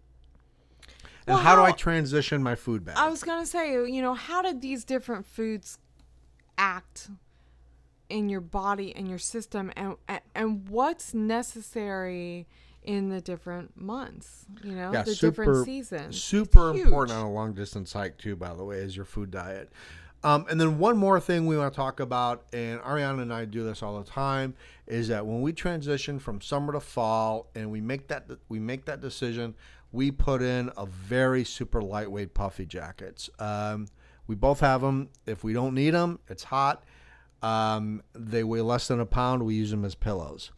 and 1.27 1.35
Well, 1.35 1.37
how, 1.37 1.55
do 1.55 1.61
I 1.61 1.71
transition 1.71 2.41
my 2.43 2.55
food 2.55 2.83
back? 2.85 2.97
I 2.97 3.09
was 3.09 3.23
going 3.23 3.41
to 3.41 3.45
say, 3.47 3.71
you 3.73 4.01
know, 4.01 4.13
how 4.13 4.41
did 4.41 4.61
these 4.61 4.83
different 4.83 5.25
foods 5.25 5.77
act 6.57 7.09
in 8.09 8.27
your 8.29 8.41
body 8.41 8.95
and 8.95 9.07
your 9.07 9.19
system 9.19 9.71
and 9.75 9.95
and 10.35 10.67
what's 10.69 11.13
necessary 11.13 12.47
in 12.81 13.09
the 13.09 13.21
different 13.21 13.79
months, 13.79 14.45
you 14.63 14.71
know, 14.71 14.91
Yeah, 14.91 15.03
the 15.03 15.13
super- 15.13 15.43
different 15.43 15.65
seasons. 15.65 16.21
Super 16.21 16.71
important 16.71 17.17
on 17.17 17.25
a 17.25 17.31
long 17.31 17.53
distance 17.53 17.93
hike 17.93 18.17
too, 18.17 18.35
by 18.35 18.53
the 18.53 18.63
way, 18.63 18.77
is 18.77 18.95
your 18.95 19.05
food 19.05 19.31
diet. 19.31 19.69
Um, 20.23 20.45
and 20.49 20.59
then 20.59 20.77
one 20.79 20.97
more 20.97 21.19
thing 21.19 21.45
we 21.45 21.57
want 21.57 21.73
to 21.73 21.75
talk 21.75 21.99
about, 21.99 22.43
and 22.51 22.81
Ariana 22.81 23.21
and 23.21 23.33
I 23.33 23.45
do 23.45 23.63
this 23.63 23.81
all 23.81 24.01
the 24.01 24.09
time, 24.09 24.53
is 24.85 25.07
that 25.07 25.25
when 25.25 25.41
we 25.41 25.53
transition 25.53 26.19
from 26.19 26.41
summer 26.41 26.73
to 26.73 26.79
fall, 26.81 27.47
and 27.55 27.71
we 27.71 27.79
make 27.79 28.07
that 28.09 28.25
we 28.49 28.59
make 28.59 28.85
that 28.85 28.99
decision, 28.99 29.55
we 29.91 30.11
put 30.11 30.41
in 30.41 30.71
a 30.77 30.85
very 30.85 31.43
super 31.43 31.81
lightweight 31.81 32.33
puffy 32.33 32.65
jackets. 32.65 33.29
Um, 33.39 33.87
we 34.27 34.35
both 34.35 34.59
have 34.59 34.81
them. 34.81 35.09
If 35.25 35.43
we 35.43 35.53
don't 35.53 35.73
need 35.73 35.91
them, 35.91 36.19
it's 36.27 36.43
hot. 36.43 36.83
Um, 37.41 38.03
they 38.13 38.43
weigh 38.43 38.61
less 38.61 38.89
than 38.89 38.99
a 38.99 39.05
pound. 39.05 39.43
We 39.43 39.55
use 39.55 39.71
them 39.71 39.85
as 39.85 39.95
pillows. 39.95 40.51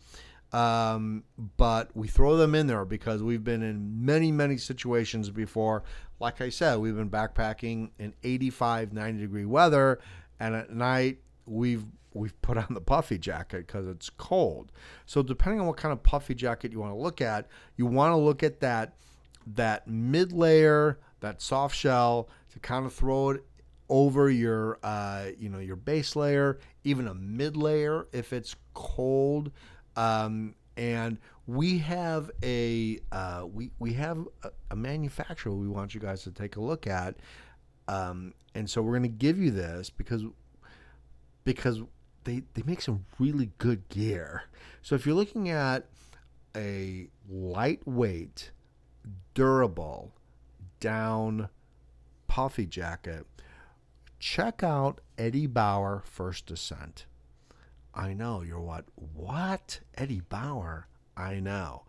Um, 0.53 1.23
but 1.57 1.95
we 1.95 2.07
throw 2.07 2.35
them 2.35 2.55
in 2.55 2.67
there 2.67 2.83
because 2.83 3.23
we've 3.23 3.43
been 3.43 3.63
in 3.63 4.05
many, 4.05 4.31
many 4.31 4.57
situations 4.57 5.29
before. 5.29 5.83
Like 6.19 6.41
I 6.41 6.49
said, 6.49 6.79
we've 6.79 6.95
been 6.95 7.09
backpacking 7.09 7.91
in 7.99 8.13
85, 8.23 8.93
90 8.93 9.19
degree 9.19 9.45
weather, 9.45 9.99
and 10.39 10.55
at 10.55 10.71
night 10.71 11.19
we've 11.45 11.85
we've 12.13 12.39
put 12.41 12.57
on 12.57 12.67
the 12.71 12.81
puffy 12.81 13.17
jacket 13.17 13.65
because 13.67 13.87
it's 13.87 14.09
cold. 14.09 14.71
So 15.05 15.23
depending 15.23 15.61
on 15.61 15.67
what 15.67 15.77
kind 15.77 15.93
of 15.93 16.03
puffy 16.03 16.35
jacket 16.35 16.71
you 16.71 16.79
want 16.79 16.93
to 16.93 16.99
look 16.99 17.21
at, 17.21 17.47
you 17.77 17.85
want 17.85 18.11
to 18.11 18.17
look 18.17 18.43
at 18.43 18.59
that 18.59 18.95
that 19.47 19.87
mid 19.87 20.31
layer, 20.31 20.99
that 21.21 21.41
soft 21.41 21.75
shell, 21.75 22.29
to 22.51 22.59
kind 22.59 22.85
of 22.85 22.93
throw 22.93 23.31
it 23.31 23.45
over 23.89 24.29
your 24.29 24.79
uh, 24.83 25.27
you 25.37 25.49
know 25.49 25.59
your 25.59 25.75
base 25.75 26.15
layer, 26.15 26.59
even 26.83 27.07
a 27.07 27.13
mid 27.13 27.55
layer 27.55 28.07
if 28.11 28.33
it's 28.33 28.55
cold. 28.73 29.51
Um, 29.95 30.55
and 30.77 31.17
we 31.47 31.79
have 31.79 32.31
a 32.43 32.99
uh, 33.11 33.45
we 33.51 33.71
we 33.79 33.93
have 33.93 34.25
a, 34.43 34.51
a 34.71 34.75
manufacturer 34.75 35.53
we 35.53 35.67
want 35.67 35.93
you 35.93 35.99
guys 35.99 36.23
to 36.23 36.31
take 36.31 36.55
a 36.55 36.61
look 36.61 36.87
at, 36.87 37.15
um, 37.87 38.33
and 38.55 38.69
so 38.69 38.81
we're 38.81 38.97
going 38.97 39.03
to 39.03 39.09
give 39.09 39.37
you 39.37 39.51
this 39.51 39.89
because 39.89 40.23
because 41.43 41.81
they 42.23 42.43
they 42.53 42.63
make 42.65 42.81
some 42.81 43.05
really 43.19 43.51
good 43.57 43.87
gear. 43.89 44.43
So 44.81 44.95
if 44.95 45.05
you're 45.05 45.15
looking 45.15 45.49
at 45.49 45.85
a 46.55 47.07
lightweight, 47.29 48.51
durable, 49.33 50.13
down 50.79 51.49
puffy 52.27 52.65
jacket, 52.65 53.25
check 54.19 54.63
out 54.63 55.01
Eddie 55.17 55.47
Bauer 55.47 56.01
First 56.05 56.49
Ascent. 56.51 57.05
I 57.93 58.13
know 58.13 58.41
you're 58.41 58.59
what? 58.59 58.85
What? 59.13 59.79
Eddie 59.95 60.21
Bauer? 60.21 60.87
I 61.17 61.39
know. 61.39 61.83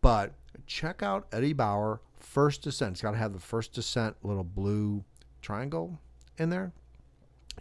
But 0.00 0.34
check 0.66 1.02
out 1.02 1.28
Eddie 1.32 1.52
Bauer 1.52 2.00
First 2.18 2.66
Ascent. 2.66 2.92
It's 2.92 3.00
got 3.02 3.12
to 3.12 3.16
have 3.16 3.32
the 3.32 3.38
First 3.38 3.78
Ascent 3.78 4.16
little 4.22 4.44
blue 4.44 5.04
triangle 5.40 5.98
in 6.36 6.50
there. 6.50 6.72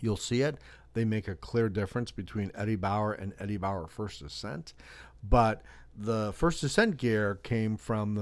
You'll 0.02 0.18
see 0.18 0.42
it. 0.42 0.58
They 0.94 1.06
make 1.06 1.28
a 1.28 1.36
clear 1.36 1.70
difference 1.70 2.12
between 2.12 2.52
Eddie 2.56 2.76
Bauer 2.76 3.14
and 3.14 3.34
Eddie 3.40 3.58
Bauer 3.58 3.88
First 3.88 4.22
Ascent. 4.22 4.74
But 5.24 5.62
the 5.96 6.34
First 6.34 6.64
Ascent 6.64 6.98
gear 6.98 7.36
came 7.44 7.78
from 7.78 8.16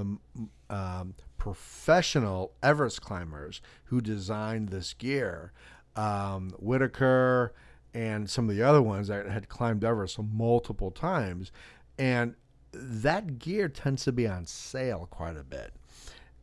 the 0.68 0.74
um, 0.74 1.14
professional 1.38 2.52
Everest 2.62 3.00
climbers 3.00 3.60
who 3.84 4.00
designed 4.00 4.68
this 4.68 4.92
gear. 4.92 5.52
Um, 5.94 6.50
Whittaker 6.58 7.54
and 7.96 8.28
some 8.28 8.46
of 8.50 8.54
the 8.54 8.62
other 8.62 8.82
ones 8.82 9.08
that 9.08 9.26
had 9.26 9.48
climbed 9.48 9.82
Everest 9.82 10.18
multiple 10.18 10.90
times. 10.90 11.50
And 11.98 12.34
that 12.72 13.38
gear 13.38 13.70
tends 13.70 14.04
to 14.04 14.12
be 14.12 14.28
on 14.28 14.44
sale 14.44 15.08
quite 15.10 15.38
a 15.38 15.42
bit. 15.42 15.72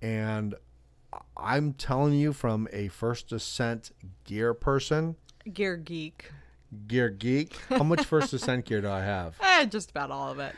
And 0.01 0.56
I'm 1.38 1.74
telling 1.74 2.14
you, 2.14 2.34
from 2.34 2.68
a 2.74 2.88
first 2.88 3.32
ascent 3.32 3.91
gear 4.24 4.56
person, 4.56 5.16
gear 5.54 5.78
geek, 5.78 6.32
gear 6.88 7.09
geek, 7.09 7.55
how 7.69 7.84
much 7.84 8.05
first 8.05 8.34
ascent 8.34 8.65
gear 8.65 8.82
do 8.82 8.89
I 8.89 9.01
have? 9.01 9.36
Eh, 9.43 9.65
just 9.65 9.91
about 9.91 10.09
all 10.09 10.32
of 10.32 10.39
it. 10.39 10.55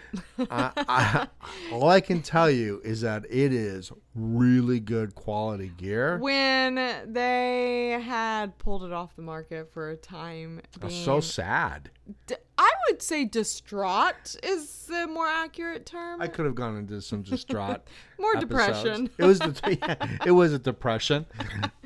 I, 0.49 0.71
I, 0.87 1.27
all 1.71 1.89
I 1.89 1.99
can 1.99 2.21
tell 2.21 2.49
you 2.49 2.81
is 2.83 3.01
that 3.01 3.25
it 3.25 3.51
is 3.53 3.91
really 4.15 4.79
good 4.79 5.13
quality 5.15 5.67
gear. 5.77 6.17
When 6.17 6.75
they 7.05 7.99
had 8.01 8.57
pulled 8.57 8.83
it 8.85 8.93
off 8.93 9.15
the 9.17 9.21
market 9.21 9.73
for 9.73 9.89
a 9.89 9.97
time, 9.97 10.61
being, 10.79 11.03
so 11.03 11.19
sad. 11.19 11.89
D- 12.27 12.35
I 12.57 12.71
would 12.89 13.01
say 13.01 13.25
distraught 13.25 14.35
is 14.43 14.85
the 14.85 15.07
more 15.07 15.27
accurate 15.27 15.85
term. 15.85 16.21
I 16.21 16.27
could 16.27 16.45
have 16.45 16.55
gone 16.55 16.77
into 16.77 17.01
some 17.01 17.21
distraught. 17.21 17.81
more 18.19 18.35
depression. 18.35 19.09
It 19.17 19.23
was 19.25 19.39
the, 19.39 19.77
yeah, 19.81 20.17
it 20.25 20.31
was 20.31 20.53
a 20.53 20.59
depression. 20.59 21.25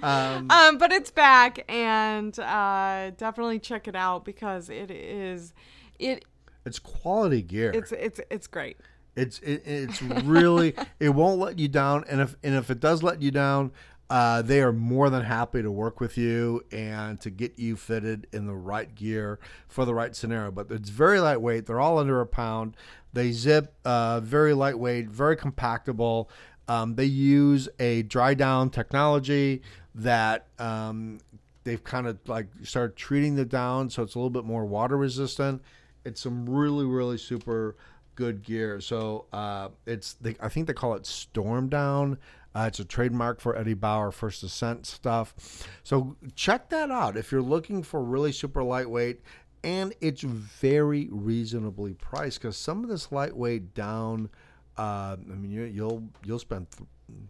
Um, 0.03 0.49
um, 0.51 0.77
but 0.77 0.91
it's 0.91 1.11
back, 1.11 1.65
and 1.67 2.37
uh, 2.39 3.11
definitely 3.17 3.59
check 3.59 3.87
it 3.87 3.95
out 3.95 4.25
because 4.25 4.69
it 4.69 4.91
is 4.91 5.53
it. 5.97 6.25
It's 6.65 6.79
quality 6.79 7.41
gear. 7.41 7.71
It's 7.73 7.91
it's 7.91 8.19
it's 8.29 8.47
great. 8.47 8.77
It's 9.15 9.39
it, 9.39 9.63
it's 9.65 10.01
really 10.01 10.75
it 10.99 11.09
won't 11.09 11.39
let 11.39 11.57
you 11.57 11.67
down, 11.67 12.05
and 12.07 12.21
if 12.21 12.35
and 12.43 12.55
if 12.55 12.69
it 12.69 12.79
does 12.79 13.01
let 13.01 13.21
you 13.21 13.31
down, 13.31 13.71
uh, 14.09 14.41
they 14.41 14.61
are 14.61 14.71
more 14.71 15.09
than 15.09 15.23
happy 15.23 15.61
to 15.61 15.69
work 15.69 15.99
with 15.99 16.17
you 16.17 16.63
and 16.71 17.21
to 17.21 17.29
get 17.29 17.59
you 17.59 17.75
fitted 17.75 18.25
in 18.33 18.47
the 18.47 18.55
right 18.55 18.95
gear 18.95 19.39
for 19.67 19.85
the 19.85 19.93
right 19.93 20.15
scenario. 20.15 20.51
But 20.51 20.71
it's 20.71 20.89
very 20.89 21.19
lightweight. 21.19 21.67
They're 21.67 21.79
all 21.79 21.99
under 21.99 22.19
a 22.19 22.25
pound. 22.25 22.75
They 23.13 23.31
zip, 23.31 23.73
uh, 23.85 24.19
very 24.21 24.53
lightweight, 24.53 25.09
very 25.09 25.37
compactable. 25.37 26.27
Um, 26.67 26.95
they 26.95 27.05
use 27.05 27.69
a 27.79 28.03
dry 28.03 28.33
down 28.33 28.69
technology 28.71 29.61
that 29.95 30.47
um, 30.57 31.19
they've 31.63 31.83
kind 31.83 32.07
of 32.07 32.17
like 32.27 32.47
started 32.63 32.95
treating 32.95 33.35
the 33.35 33.45
down 33.45 33.89
so 33.89 34.03
it's 34.03 34.15
a 34.15 34.17
little 34.17 34.29
bit 34.29 34.45
more 34.45 34.65
water 34.65 34.97
resistant. 34.97 35.61
It's 36.03 36.21
some 36.21 36.49
really, 36.49 36.85
really 36.85 37.17
super 37.17 37.75
good 38.15 38.43
gear. 38.43 38.81
So 38.81 39.25
uh, 39.31 39.69
it's 39.85 40.17
I 40.39 40.49
think 40.49 40.67
they 40.67 40.73
call 40.73 40.95
it 40.95 41.05
Storm 41.05 41.69
Down. 41.69 42.17
Uh, 42.55 42.65
it's 42.67 42.79
a 42.79 42.85
trademark 42.85 43.39
for 43.39 43.55
Eddie 43.55 43.73
Bauer 43.73 44.11
First 44.11 44.43
Ascent 44.43 44.85
stuff. 44.85 45.35
So 45.83 46.15
check 46.35 46.69
that 46.69 46.91
out 46.91 47.17
if 47.17 47.31
you're 47.31 47.41
looking 47.41 47.83
for 47.83 48.03
really 48.03 48.31
super 48.31 48.63
lightweight. 48.63 49.21
And 49.61 49.93
it's 49.99 50.21
very 50.21 51.09
reasonably 51.11 51.93
priced 51.93 52.41
because 52.41 52.55
some 52.55 52.81
of 52.81 52.89
this 52.89 53.11
lightweight 53.11 53.73
down, 53.73 54.29
uh, 54.77 55.17
I 55.19 55.35
mean, 55.35 55.51
you, 55.51 55.61
will 55.61 55.67
you'll, 55.67 56.03
you'll 56.23 56.39
spend 56.39 56.67
th- 56.71 56.87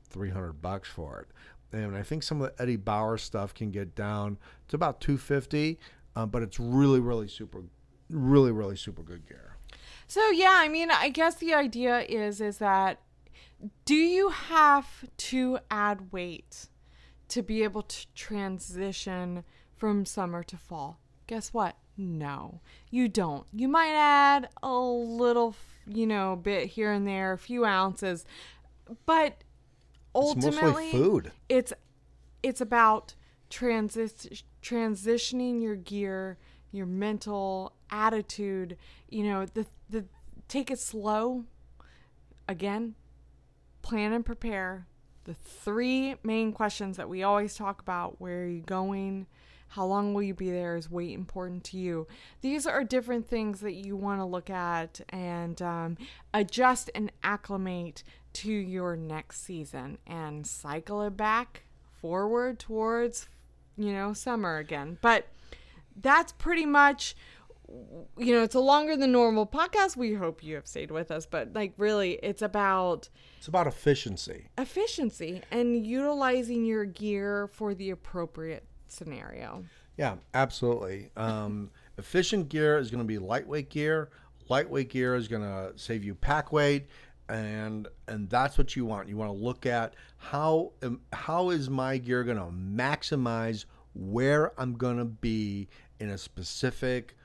three 0.10 0.30
hundred 0.30 0.62
bucks 0.62 0.88
for 0.88 1.22
it, 1.22 1.76
and 1.76 1.98
I 1.98 2.04
think 2.04 2.22
some 2.22 2.40
of 2.40 2.56
the 2.56 2.62
Eddie 2.62 2.76
Bauer 2.76 3.18
stuff 3.18 3.56
can 3.56 3.72
get 3.72 3.96
down 3.96 4.38
to 4.68 4.76
about 4.76 5.02
two 5.02 5.18
fifty, 5.18 5.80
uh, 6.16 6.28
but 6.28 6.44
it's 6.44 6.60
really 6.60 7.00
really 7.00 7.28
super, 7.28 7.64
really 8.12 8.52
really 8.52 8.76
super 8.76 9.02
good 9.02 9.28
gear. 9.28 9.56
So 10.06 10.30
yeah, 10.30 10.58
I 10.60 10.68
mean, 10.68 10.92
I 10.92 11.10
guess 11.10 11.34
the 11.34 11.56
idea 11.56 12.02
is 12.02 12.42
is 12.42 12.60
that 12.60 13.00
do 13.86 13.96
you 13.96 14.30
have 14.30 15.06
to 15.18 15.60
add 15.70 16.12
weight 16.12 16.68
to 17.30 17.42
be 17.42 17.64
able 17.64 17.84
to 17.84 18.06
transition 18.14 19.44
from 19.76 20.06
summer 20.06 20.44
to 20.44 20.58
fall? 20.58 21.00
Guess 21.28 21.54
what? 21.54 21.76
No, 21.98 22.62
you 22.90 23.08
don't. 23.08 23.46
You 23.54 23.68
might 23.68 23.94
add 23.94 24.50
a 24.64 24.74
little, 24.74 25.56
you 25.86 26.08
know, 26.08 26.36
bit 26.36 26.68
here 26.68 26.92
and 26.92 27.06
there, 27.06 27.34
a 27.34 27.38
few 27.38 27.66
ounces, 27.66 28.26
but 29.06 29.44
ultimately, 30.16 30.86
it's 30.86 30.92
food. 30.92 31.32
It's 31.50 31.74
it's 32.42 32.62
about 32.62 33.16
transi- 33.50 34.44
transitioning 34.64 35.62
your 35.62 35.76
gear, 35.76 36.38
your 36.72 36.86
mental 36.86 37.74
attitude. 37.92 38.78
You 39.10 39.24
know, 39.24 39.46
the 39.46 39.66
the 39.90 40.06
take 40.48 40.72
it 40.72 40.80
slow. 40.80 41.44
Again, 42.48 42.96
plan 43.82 44.14
and 44.14 44.26
prepare. 44.26 44.88
The 45.26 45.34
three 45.34 46.16
main 46.24 46.54
questions 46.54 46.98
that 46.98 47.10
we 47.10 47.24
always 47.24 47.56
talk 47.56 47.82
about 47.82 48.20
where 48.20 48.44
are 48.44 48.48
you 48.48 48.62
going? 48.62 49.28
How 49.70 49.86
long 49.86 50.14
will 50.14 50.24
you 50.24 50.34
be 50.34 50.50
there? 50.50 50.76
Is 50.76 50.90
weight 50.90 51.14
important 51.14 51.64
to 51.66 51.78
you? 51.78 52.08
These 52.42 52.66
are 52.66 52.84
different 52.84 53.28
things 53.28 53.60
that 53.60 53.74
you 53.74 53.96
want 53.96 54.20
to 54.20 54.26
look 54.26 54.50
at 54.50 55.00
and 55.10 55.62
um, 55.62 55.98
adjust 56.34 56.90
and 56.96 57.12
acclimate 57.22 58.04
to 58.34 58.52
your 58.52 58.96
next 58.96 59.44
season 59.44 60.00
and 60.08 60.46
cycle 60.48 61.04
it 61.04 61.16
back 61.16 61.64
forward 62.02 62.58
towards, 62.58 63.30
you 63.78 63.94
know, 63.94 64.14
summer 64.14 64.58
again. 64.58 64.98
But 65.02 65.28
that's 66.02 66.32
pretty 66.32 66.66
much 66.66 67.16
you 68.18 68.34
know, 68.34 68.44
it's 68.44 68.56
a 68.56 68.60
longer 68.60 68.98
than 68.98 69.12
normal 69.12 69.46
podcast. 69.46 69.96
We 69.96 70.14
hope 70.14 70.44
you 70.44 70.56
have 70.56 70.68
stayed 70.68 70.92
with 70.92 71.12
us, 71.12 71.26
but 71.26 71.54
like 71.54 71.74
really, 71.78 72.20
it's 72.24 72.42
about 72.42 73.10
it's 73.38 73.48
about 73.48 73.68
efficiency, 73.68 74.50
efficiency, 74.58 75.42
and 75.52 75.86
utilizing 75.86 76.66
your 76.66 76.86
gear 76.86 77.48
for 77.48 77.74
the 77.74 77.92
appropriate 77.92 78.66
scenario. 78.88 79.64
Yeah, 79.98 80.16
absolutely. 80.34 81.12
Um, 81.18 81.72
efficient 81.98 82.50
gear 82.50 82.78
is 82.78 82.90
going 82.90 83.04
to 83.04 83.08
be 83.08 83.20
lightweight 83.20 83.70
gear. 83.70 84.10
Lightweight 84.48 84.90
gear 84.90 85.16
is 85.16 85.28
going 85.28 85.44
to 85.44 85.72
save 85.76 86.04
you 86.04 86.16
pack 86.16 86.52
weight, 86.52 86.88
and 87.28 87.88
and 88.08 88.30
that's 88.30 88.58
what 88.58 88.76
you 88.76 88.86
want. 88.86 89.08
You 89.08 89.18
want 89.18 89.32
to 89.32 89.38
look 89.38 89.66
at 89.66 89.94
how 90.18 90.72
um, 90.82 91.02
how 91.14 91.52
is 91.52 91.70
my 91.70 91.98
gear 91.98 92.24
going 92.24 92.38
to 92.38 92.52
maximize 92.52 93.66
where 93.94 94.60
I'm 94.60 94.74
going 94.74 94.98
to 94.98 95.06
be 95.06 95.68
in 96.00 96.10
a 96.10 96.18
specific 96.18 97.16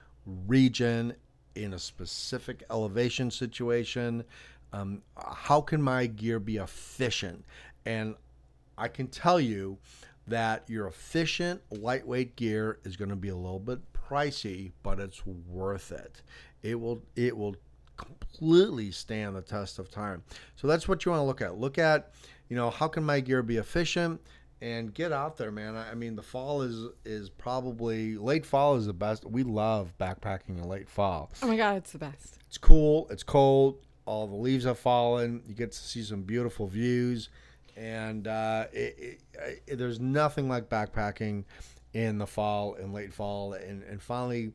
region, 0.47 1.15
in 1.55 1.75
a 1.75 1.79
specific 1.79 2.65
elevation 2.71 3.31
situation. 3.31 4.25
Um, 4.73 5.03
how 5.17 5.61
can 5.61 5.81
my 5.81 6.07
gear 6.07 6.41
be 6.41 6.57
efficient? 6.57 7.45
And 7.87 8.17
I 8.77 8.89
can 8.89 9.07
tell 9.07 9.41
you 9.41 9.79
that 10.27 10.69
your 10.69 10.87
efficient 10.87 11.61
lightweight 11.71 12.35
gear 12.37 12.79
is 12.85 12.97
going 12.97 13.11
to 13.11 13.17
be 13.17 13.29
a 13.29 13.37
little 13.37 13.59
bit 13.59 13.81
pricey, 13.93 14.73
but 14.83 14.99
it's 14.99 15.25
worth 15.27 15.93
it. 15.93 16.23
It 16.63 16.81
will 16.81 17.03
it 17.15 17.37
will 17.37 17.57
completely 17.97 18.91
stand 18.91 19.37
the 19.37 19.43
test 19.43 19.79
of 19.79 19.91
time. 19.91 20.23
So 20.57 20.67
that's 20.67 20.89
what 20.89 21.05
you 21.05 21.13
want 21.13 21.21
to 21.21 21.27
look 21.27 21.41
at. 21.41 21.59
Look 21.59 21.79
at, 21.79 22.11
you 22.49 22.57
know, 22.57 22.71
how 22.71 22.89
can 22.89 23.05
my 23.05 23.21
gear 23.21 23.43
be 23.43 23.59
efficient? 23.59 24.21
And 24.65 24.95
get 24.95 25.13
out 25.13 25.37
there, 25.37 25.51
man. 25.51 25.77
I 25.77 25.95
mean, 25.95 26.17
the 26.17 26.23
fall 26.23 26.63
is 26.63 26.89
is 27.05 27.29
probably 27.29 28.17
late 28.17 28.47
fall 28.47 28.77
is 28.77 28.87
the 28.87 28.95
best. 28.95 29.27
We 29.27 29.43
love 29.43 29.93
backpacking 30.01 30.57
in 30.57 30.63
late 30.63 30.89
fall. 30.89 31.31
Oh 31.43 31.49
my 31.49 31.57
god, 31.57 31.77
it's 31.77 31.93
the 31.93 31.99
best. 31.99 32.39
It's 32.49 32.57
cool. 32.57 33.07
It's 33.11 33.23
cold. 33.23 33.77
All 34.07 34.27
the 34.27 34.37
leaves 34.37 34.65
have 34.65 34.79
fallen. 34.79 35.43
You 35.47 35.55
get 35.55 35.73
to 35.73 35.79
see 35.79 36.03
some 36.03 36.23
beautiful 36.23 36.67
views, 36.67 37.29
and 37.77 38.27
uh, 38.27 38.65
it, 38.73 38.97
it, 38.99 39.21
it, 39.67 39.77
there's 39.77 40.01
nothing 40.01 40.49
like 40.49 40.71
backpacking 40.71 41.45
in 41.93 42.17
the 42.17 42.27
fall 42.27 42.75
and 42.75 42.95
late 42.95 43.13
fall, 43.13 43.53
and 43.53 43.83
and 43.83 44.01
finally 44.01 44.53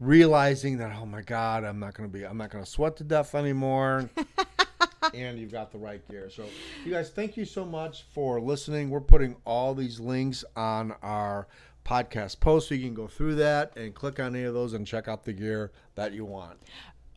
realizing 0.00 0.76
that 0.78 0.94
oh 1.00 1.06
my 1.06 1.22
god, 1.22 1.64
I'm 1.64 1.78
not 1.78 1.94
gonna 1.94 2.10
be, 2.10 2.26
I'm 2.26 2.36
not 2.36 2.50
gonna 2.50 2.66
sweat 2.66 2.96
to 2.96 3.04
death 3.04 3.34
anymore. 3.34 4.10
and 5.14 5.38
you've 5.38 5.52
got 5.52 5.70
the 5.72 5.78
right 5.78 6.06
gear. 6.08 6.30
So, 6.30 6.44
you 6.84 6.92
guys, 6.92 7.10
thank 7.10 7.36
you 7.36 7.44
so 7.44 7.64
much 7.64 8.04
for 8.12 8.40
listening. 8.40 8.90
We're 8.90 9.00
putting 9.00 9.36
all 9.44 9.74
these 9.74 10.00
links 10.00 10.44
on 10.56 10.94
our 11.02 11.46
podcast 11.84 12.40
post 12.40 12.68
so 12.68 12.74
you 12.74 12.84
can 12.84 12.94
go 12.94 13.06
through 13.06 13.36
that 13.36 13.76
and 13.76 13.94
click 13.94 14.20
on 14.20 14.36
any 14.36 14.44
of 14.44 14.54
those 14.54 14.74
and 14.74 14.86
check 14.86 15.08
out 15.08 15.24
the 15.24 15.32
gear 15.32 15.72
that 15.94 16.12
you 16.12 16.24
want. 16.24 16.58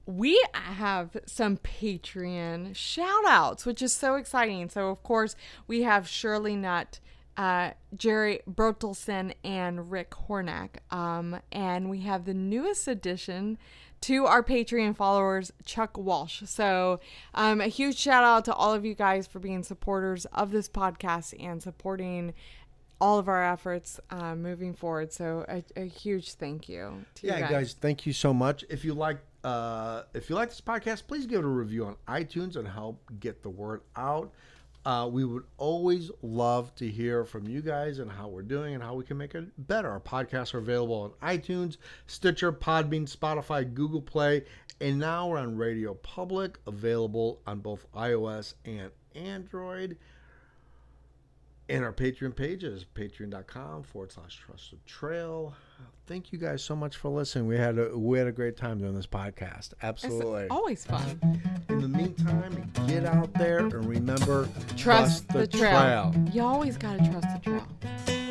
We 0.06 0.42
have 0.54 1.16
some 1.26 1.58
Patreon 1.58 2.76
shout 2.76 3.26
outs, 3.26 3.66
which 3.66 3.82
is 3.82 3.94
so 3.94 4.16
exciting. 4.16 4.70
So, 4.70 4.90
of 4.90 5.02
course, 5.04 5.36
we 5.68 5.84
have 5.84 6.08
Shirley 6.10 6.56
Nutt, 6.56 7.00
uh, 7.38 7.72
Jerry 7.96 8.42
Bertelsen, 8.50 9.34
and 9.44 9.90
Rick 9.92 10.12
Hornack. 10.28 10.80
Um, 10.92 11.40
and 11.52 11.90
we 11.90 12.02
have 12.02 12.26
the 12.26 12.34
newest 12.34 12.88
addition 12.88 13.58
to 14.04 14.26
our 14.26 14.44
Patreon 14.44 14.98
followers, 14.98 15.54
Chuck 15.66 15.98
Walsh. 15.98 16.42
So, 16.46 17.00
um, 17.34 17.62
a 17.62 17.68
huge 17.68 17.98
shout 17.98 18.26
out 18.26 18.44
to 18.46 18.54
all 18.54 18.74
of 18.74 18.84
you 18.84 18.96
guys 18.96 19.28
for 19.28 19.40
being 19.40 19.64
supporters 19.64 20.26
of 20.34 20.52
this 20.52 20.68
podcast 20.68 21.34
and 21.42 21.64
supporting 21.64 22.34
all 23.00 23.18
of 23.18 23.30
our 23.30 23.42
efforts 23.42 24.02
uh, 24.10 24.36
moving 24.36 24.74
forward. 24.74 25.14
So, 25.14 25.46
a, 25.48 25.64
a 25.80 25.86
huge 25.86 26.34
thank 26.34 26.68
you 26.68 27.06
to 27.16 27.28
yeah, 27.28 27.36
you 27.36 27.42
guys. 27.44 27.52
guys, 27.52 27.76
thank 27.80 28.06
you 28.06 28.12
so 28.12 28.34
much. 28.34 28.66
If 28.70 28.84
you 28.84 28.94
like, 28.94 29.20
uh, 29.46 30.04
if 30.14 30.30
you 30.30 30.36
like 30.36 30.50
this 30.50 30.60
podcast, 30.60 31.08
please 31.08 31.26
give 31.26 31.40
it 31.40 31.46
a 31.46 31.48
review 31.48 31.86
on 31.86 31.96
iTunes 32.06 32.58
and 32.58 32.68
help 32.68 33.00
get 33.22 33.42
the 33.42 33.50
word 33.50 33.84
out. 33.96 34.34
Uh, 34.86 35.10
we 35.10 35.24
would 35.24 35.44
always 35.58 36.12
love 36.22 36.76
to 36.76 36.90
hear 36.90 37.24
from 37.24 37.48
you 37.48 37.62
guys 37.62 38.00
and 38.00 38.12
how 38.12 38.28
we're 38.28 38.42
doing 38.42 38.74
and 38.74 38.84
how 38.84 38.94
we 38.94 39.04
can 39.04 39.18
make 39.18 39.34
it 39.34 39.46
better. 39.68 39.90
Our 39.90 40.02
podcasts 40.02 40.54
are 40.54 40.58
available 40.58 41.16
on 41.22 41.38
iTunes, 41.38 41.78
Stitcher, 42.08 42.52
Podbean, 42.52 43.10
Spotify, 43.10 43.74
Google 43.74 44.02
Play, 44.02 44.44
and 44.82 45.00
now 45.00 45.30
we're 45.30 45.38
on 45.38 45.56
Radio 45.56 45.94
Public, 45.94 46.60
available 46.68 47.42
on 47.48 47.60
both 47.60 47.86
iOS 47.94 48.56
and 48.66 48.92
Android. 49.16 49.98
And 51.70 51.84
our 51.84 51.94
Patreon 51.94 52.36
page 52.36 52.64
is 52.64 52.86
patreon.com 52.94 53.84
forward 53.84 54.12
slash 54.12 54.38
trusted 54.38 54.86
trail. 54.86 55.54
Thank 56.06 56.34
you 56.34 56.38
guys 56.38 56.62
so 56.62 56.76
much 56.76 56.98
for 56.98 57.10
listening. 57.10 57.48
We 57.48 57.58
had 57.58 57.80
a 57.80 57.98
we 57.98 58.18
had 58.18 58.28
a 58.28 58.32
great 58.32 58.58
time 58.58 58.80
doing 58.80 58.94
this 58.94 59.08
podcast. 59.08 59.72
It's 59.72 59.84
Absolutely. 59.84 60.48
always 60.50 60.84
fun. 60.86 61.42
In 61.70 61.82
the 61.82 61.88
meantime, 61.88 62.70
get 62.88 63.06
out 63.06 63.34
there 63.36 63.60
and 63.60 63.86
remember 63.86 64.50
Trust, 64.76 65.30
the, 65.30 65.48
trail. 65.48 66.14
You 66.34 66.44
always 66.44 66.78
got 66.78 67.00
to 67.00 67.10
trust 67.10 67.28
the 67.34 67.40
trail. 67.42 68.23